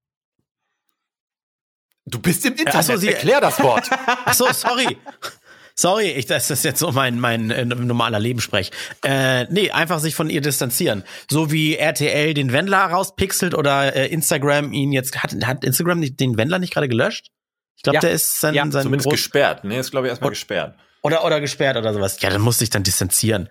Du 2.05 2.19
bist 2.19 2.45
im 2.45 2.55
Internet. 2.55 2.75
Achso, 2.75 2.97
sie 2.97 3.09
erklär 3.09 3.41
das 3.41 3.63
Wort. 3.63 3.89
Achso, 4.25 4.53
sorry. 4.53 4.99
Sorry, 5.83 6.13
ich, 6.13 6.27
das 6.27 6.49
ist 6.49 6.65
jetzt 6.65 6.79
so 6.79 6.93
mein, 6.93 7.19
mein 7.19 7.51
äh, 7.51 7.65
normaler 7.65 8.21
Lebenssprech. 8.21 8.71
Äh, 9.05 9.47
nee, 9.51 9.73
einfach 9.73 9.99
sich 9.99 10.15
von 10.15 10.31
ihr 10.31 10.41
distanzieren. 10.41 11.03
So 11.29 11.51
wie 11.51 11.75
RTL 11.75 12.35
den 12.35 12.53
Wendler 12.53 12.85
rauspixelt 12.85 13.53
oder 13.53 13.97
äh, 13.97 14.07
Instagram 14.07 14.73
ihn 14.73 14.93
jetzt, 14.93 15.25
hat, 15.25 15.35
hat 15.45 15.65
Instagram 15.65 15.99
nicht, 15.99 16.21
den 16.21 16.37
Wendler 16.37 16.61
nicht 16.61 16.73
gerade 16.73 16.87
gelöscht? 16.87 17.33
Ich 17.75 17.83
glaube, 17.83 17.97
ja. 17.97 18.01
der 18.01 18.13
ist 18.13 18.39
sein, 18.39 18.55
ja, 18.55 18.63
sein 18.71 18.85
zumindest 18.85 19.09
Groß 19.09 19.15
gesperrt. 19.15 19.65
Nee, 19.65 19.81
ist 19.81 19.91
glaube 19.91 20.07
ich 20.07 20.11
erstmal 20.11 20.31
gesperrt. 20.31 20.77
Oder, 21.03 21.25
oder 21.25 21.41
gesperrt 21.41 21.77
oder 21.77 21.93
sowas. 21.93 22.21
Ja, 22.21 22.31
dann 22.31 22.43
muss 22.43 22.61
ich 22.61 22.71
dann 22.71 22.85
distanzieren. 22.85 23.49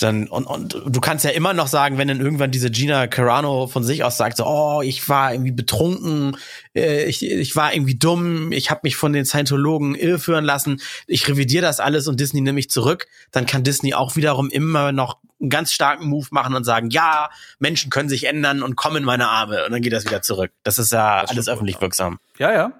Dann, 0.00 0.26
und, 0.26 0.44
und 0.46 0.82
du 0.86 1.00
kannst 1.00 1.24
ja 1.24 1.30
immer 1.30 1.52
noch 1.52 1.68
sagen, 1.68 1.98
wenn 1.98 2.08
dann 2.08 2.20
irgendwann 2.20 2.50
diese 2.50 2.68
Gina 2.68 3.06
Carano 3.06 3.68
von 3.68 3.84
sich 3.84 4.02
aus 4.02 4.16
sagt, 4.16 4.38
so, 4.38 4.44
oh, 4.44 4.82
ich 4.82 5.08
war 5.08 5.32
irgendwie 5.32 5.52
betrunken, 5.52 6.36
äh, 6.74 7.04
ich, 7.04 7.24
ich 7.24 7.54
war 7.54 7.72
irgendwie 7.72 7.94
dumm, 7.94 8.50
ich 8.50 8.72
habe 8.72 8.80
mich 8.82 8.96
von 8.96 9.12
den 9.12 9.24
Scientologen 9.24 9.94
irreführen 9.94 10.44
lassen, 10.44 10.80
ich 11.06 11.28
revidiere 11.28 11.62
das 11.62 11.78
alles 11.78 12.08
und 12.08 12.18
Disney 12.18 12.40
nimmt 12.40 12.56
mich 12.56 12.70
zurück, 12.70 13.06
dann 13.30 13.46
kann 13.46 13.62
Disney 13.62 13.94
auch 13.94 14.16
wiederum 14.16 14.50
immer 14.50 14.90
noch 14.90 15.18
einen 15.40 15.50
ganz 15.50 15.72
starken 15.72 16.08
Move 16.08 16.26
machen 16.32 16.56
und 16.56 16.64
sagen, 16.64 16.90
ja, 16.90 17.30
Menschen 17.60 17.90
können 17.90 18.08
sich 18.08 18.24
ändern 18.24 18.64
und 18.64 18.74
kommen 18.74 18.96
in 18.96 19.04
meine 19.04 19.28
Arme 19.28 19.64
und 19.64 19.70
dann 19.70 19.80
geht 19.80 19.92
das 19.92 20.04
wieder 20.04 20.22
zurück. 20.22 20.50
Das 20.64 20.80
ist 20.80 20.90
ja 20.90 21.20
das 21.20 21.30
alles 21.30 21.48
öffentlich 21.48 21.80
wirksam. 21.80 22.18
Ja, 22.38 22.52
ja, 22.52 22.72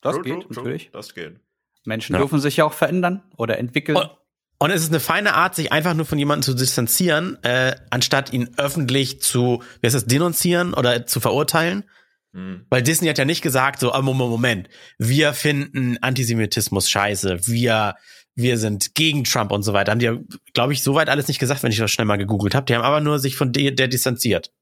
das 0.00 0.16
true, 0.16 0.24
geht 0.24 0.42
true, 0.42 0.54
natürlich. 0.56 0.90
Das 0.92 1.14
geht. 1.14 1.36
Menschen 1.84 2.14
ja. 2.14 2.18
dürfen 2.18 2.40
sich 2.40 2.56
ja 2.56 2.64
auch 2.64 2.72
verändern 2.72 3.22
oder 3.36 3.58
entwickeln. 3.58 3.96
Und, 3.96 4.10
und 4.58 4.70
es 4.70 4.82
ist 4.82 4.88
eine 4.88 5.00
feine 5.00 5.34
Art, 5.34 5.54
sich 5.54 5.72
einfach 5.72 5.94
nur 5.94 6.06
von 6.06 6.18
jemandem 6.18 6.42
zu 6.42 6.54
distanzieren, 6.54 7.42
äh, 7.42 7.76
anstatt 7.90 8.32
ihn 8.32 8.50
öffentlich 8.56 9.20
zu, 9.20 9.62
wie 9.80 9.86
heißt 9.86 9.94
das, 9.94 10.06
denunzieren 10.06 10.72
oder 10.74 11.06
zu 11.06 11.20
verurteilen. 11.20 11.84
Mhm. 12.32 12.66
Weil 12.70 12.82
Disney 12.82 13.08
hat 13.08 13.18
ja 13.18 13.24
nicht 13.24 13.42
gesagt, 13.42 13.80
so, 13.80 13.94
oh, 13.94 14.02
Moment, 14.02 14.30
Moment, 14.30 14.68
wir 14.98 15.34
finden 15.34 15.98
Antisemitismus 16.00 16.88
scheiße, 16.88 17.46
wir, 17.46 17.96
wir 18.34 18.58
sind 18.58 18.94
gegen 18.94 19.24
Trump 19.24 19.52
und 19.52 19.62
so 19.62 19.72
weiter. 19.72 19.92
Haben 19.92 19.98
die 19.98 20.06
ja, 20.06 20.16
glaube 20.54 20.72
ich, 20.72 20.82
soweit 20.82 21.08
alles 21.08 21.28
nicht 21.28 21.38
gesagt, 21.38 21.62
wenn 21.62 21.72
ich 21.72 21.78
das 21.78 21.90
schnell 21.90 22.06
mal 22.06 22.16
gegoogelt 22.16 22.54
habe. 22.54 22.66
Die 22.66 22.74
haben 22.74 22.82
aber 22.82 23.00
nur 23.00 23.18
sich 23.18 23.36
von 23.36 23.52
der, 23.52 23.72
der 23.72 23.88
distanziert. 23.88 24.52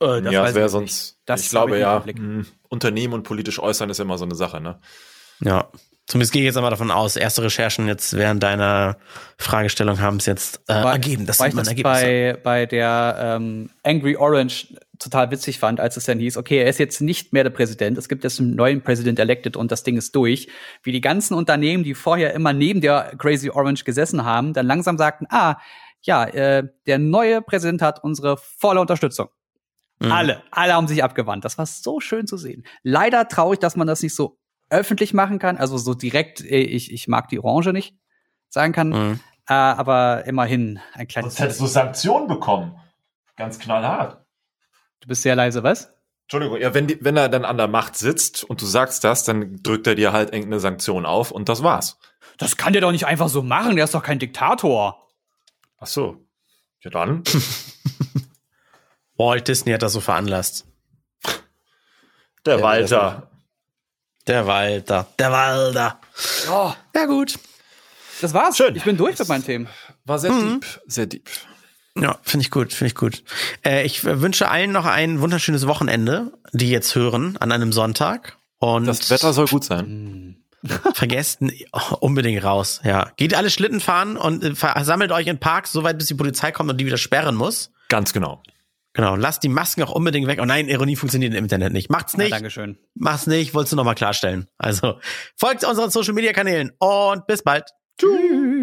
Äh, 0.00 0.22
das 0.22 0.32
ja, 0.32 0.44
das 0.44 0.54
wäre 0.54 0.68
sonst, 0.68 1.18
das 1.26 1.42
ich 1.42 1.50
glaube 1.50 1.78
ja, 1.78 2.02
mh, 2.04 2.46
Unternehmen 2.68 3.14
und 3.14 3.22
politisch 3.22 3.58
äußern 3.58 3.90
ist 3.90 4.00
immer 4.00 4.18
so 4.18 4.24
eine 4.24 4.34
Sache, 4.34 4.60
ne? 4.60 4.80
Ja. 5.40 5.70
Zumindest 6.10 6.32
gehe 6.32 6.42
ich 6.42 6.46
jetzt 6.46 6.56
einmal 6.56 6.72
davon 6.72 6.90
aus, 6.90 7.14
erste 7.14 7.44
Recherchen 7.44 7.86
jetzt 7.86 8.16
während 8.16 8.42
deiner 8.42 8.96
Fragestellung 9.38 10.00
haben 10.00 10.16
es 10.16 10.26
jetzt 10.26 10.60
äh, 10.66 10.74
war, 10.74 10.94
ergeben. 10.94 11.24
Das 11.24 11.38
sind 11.38 11.54
meine 11.54 11.68
Ergebnisse. 11.68 12.02
Bei, 12.02 12.40
bei 12.42 12.66
der 12.66 13.16
ähm, 13.38 13.70
Angry 13.84 14.16
Orange 14.16 14.74
total 14.98 15.30
witzig 15.30 15.60
fand, 15.60 15.78
als 15.78 15.96
es 15.96 16.06
dann 16.06 16.18
hieß, 16.18 16.36
okay, 16.36 16.58
er 16.58 16.66
ist 16.66 16.80
jetzt 16.80 17.00
nicht 17.00 17.32
mehr 17.32 17.44
der 17.44 17.50
Präsident, 17.50 17.96
es 17.96 18.08
gibt 18.08 18.24
jetzt 18.24 18.40
einen 18.40 18.56
neuen 18.56 18.82
Präsident 18.82 19.20
elected 19.20 19.56
und 19.56 19.70
das 19.70 19.84
Ding 19.84 19.96
ist 19.96 20.16
durch. 20.16 20.48
Wie 20.82 20.90
die 20.90 21.00
ganzen 21.00 21.34
Unternehmen, 21.34 21.84
die 21.84 21.94
vorher 21.94 22.34
immer 22.34 22.52
neben 22.52 22.80
der 22.80 23.12
Crazy 23.16 23.48
Orange 23.48 23.84
gesessen 23.84 24.24
haben, 24.24 24.52
dann 24.52 24.66
langsam 24.66 24.98
sagten, 24.98 25.28
ah, 25.30 25.58
ja, 26.02 26.24
äh, 26.24 26.66
der 26.86 26.98
neue 26.98 27.40
Präsident 27.40 27.82
hat 27.82 28.02
unsere 28.02 28.36
volle 28.36 28.80
Unterstützung. 28.80 29.28
Mhm. 30.00 30.10
Alle, 30.10 30.42
alle 30.50 30.72
haben 30.72 30.88
sich 30.88 31.04
abgewandt. 31.04 31.44
Das 31.44 31.56
war 31.56 31.66
so 31.66 32.00
schön 32.00 32.26
zu 32.26 32.36
sehen. 32.36 32.64
Leider 32.82 33.28
traurig, 33.28 33.60
dass 33.60 33.76
man 33.76 33.86
das 33.86 34.02
nicht 34.02 34.16
so 34.16 34.39
öffentlich 34.70 35.12
machen 35.12 35.38
kann, 35.38 35.56
also 35.56 35.76
so 35.78 35.94
direkt, 35.94 36.40
äh, 36.40 36.60
ich, 36.60 36.92
ich 36.92 37.08
mag 37.08 37.28
die 37.28 37.40
Orange 37.40 37.72
nicht, 37.72 37.96
sagen 38.48 38.72
kann. 38.72 38.88
Mhm. 38.88 39.20
Äh, 39.48 39.52
aber 39.52 40.24
immerhin 40.26 40.80
ein 40.94 41.08
kleines. 41.08 41.34
Sonst 41.34 41.44
hättest 41.44 41.60
du 41.60 41.66
Sanktionen 41.66 42.28
bekommen. 42.28 42.78
Ganz 43.36 43.58
knallhart. 43.58 44.24
Du 45.00 45.08
bist 45.08 45.22
sehr 45.22 45.34
leise, 45.34 45.62
was? 45.62 45.92
Entschuldigung, 46.24 46.60
ja, 46.60 46.72
wenn, 46.74 46.86
die, 46.86 47.04
wenn 47.04 47.16
er 47.16 47.28
dann 47.28 47.44
an 47.44 47.56
der 47.56 47.66
Macht 47.66 47.96
sitzt 47.96 48.44
und 48.44 48.62
du 48.62 48.66
sagst 48.66 49.02
das, 49.02 49.24
dann 49.24 49.60
drückt 49.62 49.88
er 49.88 49.96
dir 49.96 50.12
halt 50.12 50.32
irgendeine 50.32 50.60
Sanktion 50.60 51.04
auf 51.04 51.32
und 51.32 51.48
das 51.48 51.64
war's. 51.64 51.98
Das 52.38 52.56
kann 52.56 52.72
der 52.72 52.82
doch 52.82 52.92
nicht 52.92 53.06
einfach 53.06 53.28
so 53.28 53.42
machen, 53.42 53.74
der 53.74 53.84
ist 53.84 53.94
doch 53.94 54.02
kein 54.02 54.20
Diktator. 54.20 55.08
Ach 55.78 55.88
so. 55.88 56.24
Ja 56.82 56.90
dann. 56.90 57.24
Walt 59.16 59.48
Disney 59.48 59.72
hat 59.72 59.82
das 59.82 59.92
so 59.92 60.00
veranlasst. 60.00 60.66
Der 62.46 62.58
ja, 62.58 62.62
Walter. 62.62 63.29
Der 64.30 64.46
Walter. 64.46 65.08
Der 65.18 65.32
Walter. 65.32 65.98
Oh. 66.48 66.72
Ja, 66.94 67.06
gut. 67.06 67.34
Das 68.20 68.32
war's. 68.32 68.56
Schön. 68.56 68.76
Ich 68.76 68.84
bin 68.84 68.96
durch 68.96 69.18
mit 69.18 69.26
meinen 69.26 69.44
Themen. 69.44 69.66
War 70.04 70.20
sehr 70.20 70.30
mhm. 70.30 70.60
deep. 70.60 70.80
Sehr 70.86 71.06
deep. 71.06 71.28
Ja, 71.98 72.16
finde 72.22 72.44
ich 72.44 72.52
gut, 72.52 72.72
finde 72.72 72.86
ich 72.90 72.94
gut. 72.94 73.24
Äh, 73.66 73.84
ich 73.84 74.04
wünsche 74.04 74.48
allen 74.48 74.70
noch 74.70 74.86
ein 74.86 75.20
wunderschönes 75.20 75.66
Wochenende, 75.66 76.30
die 76.52 76.70
jetzt 76.70 76.94
hören, 76.94 77.38
an 77.38 77.50
einem 77.50 77.72
Sonntag. 77.72 78.36
Und 78.60 78.86
das 78.86 79.10
Wetter 79.10 79.32
soll 79.32 79.46
gut 79.46 79.64
sein. 79.64 80.36
Vergesst 80.94 81.40
unbedingt 81.98 82.44
raus, 82.44 82.82
ja. 82.84 83.10
Geht 83.16 83.34
alle 83.34 83.50
Schlitten 83.50 83.80
fahren 83.80 84.16
und 84.16 84.44
äh, 84.44 84.84
sammelt 84.84 85.10
euch 85.10 85.26
in 85.26 85.38
Parks, 85.38 85.72
soweit 85.72 85.98
bis 85.98 86.06
die 86.06 86.14
Polizei 86.14 86.52
kommt 86.52 86.70
und 86.70 86.76
die 86.76 86.86
wieder 86.86 86.98
sperren 86.98 87.34
muss. 87.34 87.72
Ganz 87.88 88.12
genau. 88.12 88.40
Genau, 88.92 89.14
lasst 89.14 89.44
die 89.44 89.48
Masken 89.48 89.82
auch 89.84 89.92
unbedingt 89.92 90.26
weg. 90.26 90.40
Oh 90.42 90.44
nein, 90.44 90.68
Ironie 90.68 90.96
funktioniert 90.96 91.32
im 91.34 91.44
Internet 91.44 91.72
nicht. 91.72 91.90
Macht's 91.90 92.16
nicht. 92.16 92.30
Ja, 92.30 92.36
Dankeschön. 92.36 92.78
Macht's 92.94 93.26
nicht, 93.26 93.54
wolltest 93.54 93.72
du 93.72 93.76
nochmal 93.76 93.94
klarstellen. 93.94 94.48
Also, 94.58 94.98
folgt 95.36 95.64
unseren 95.64 95.90
Social 95.90 96.14
Media 96.14 96.32
Kanälen 96.32 96.72
und 96.78 97.26
bis 97.26 97.42
bald. 97.42 97.70
Tschüss. 98.00 98.59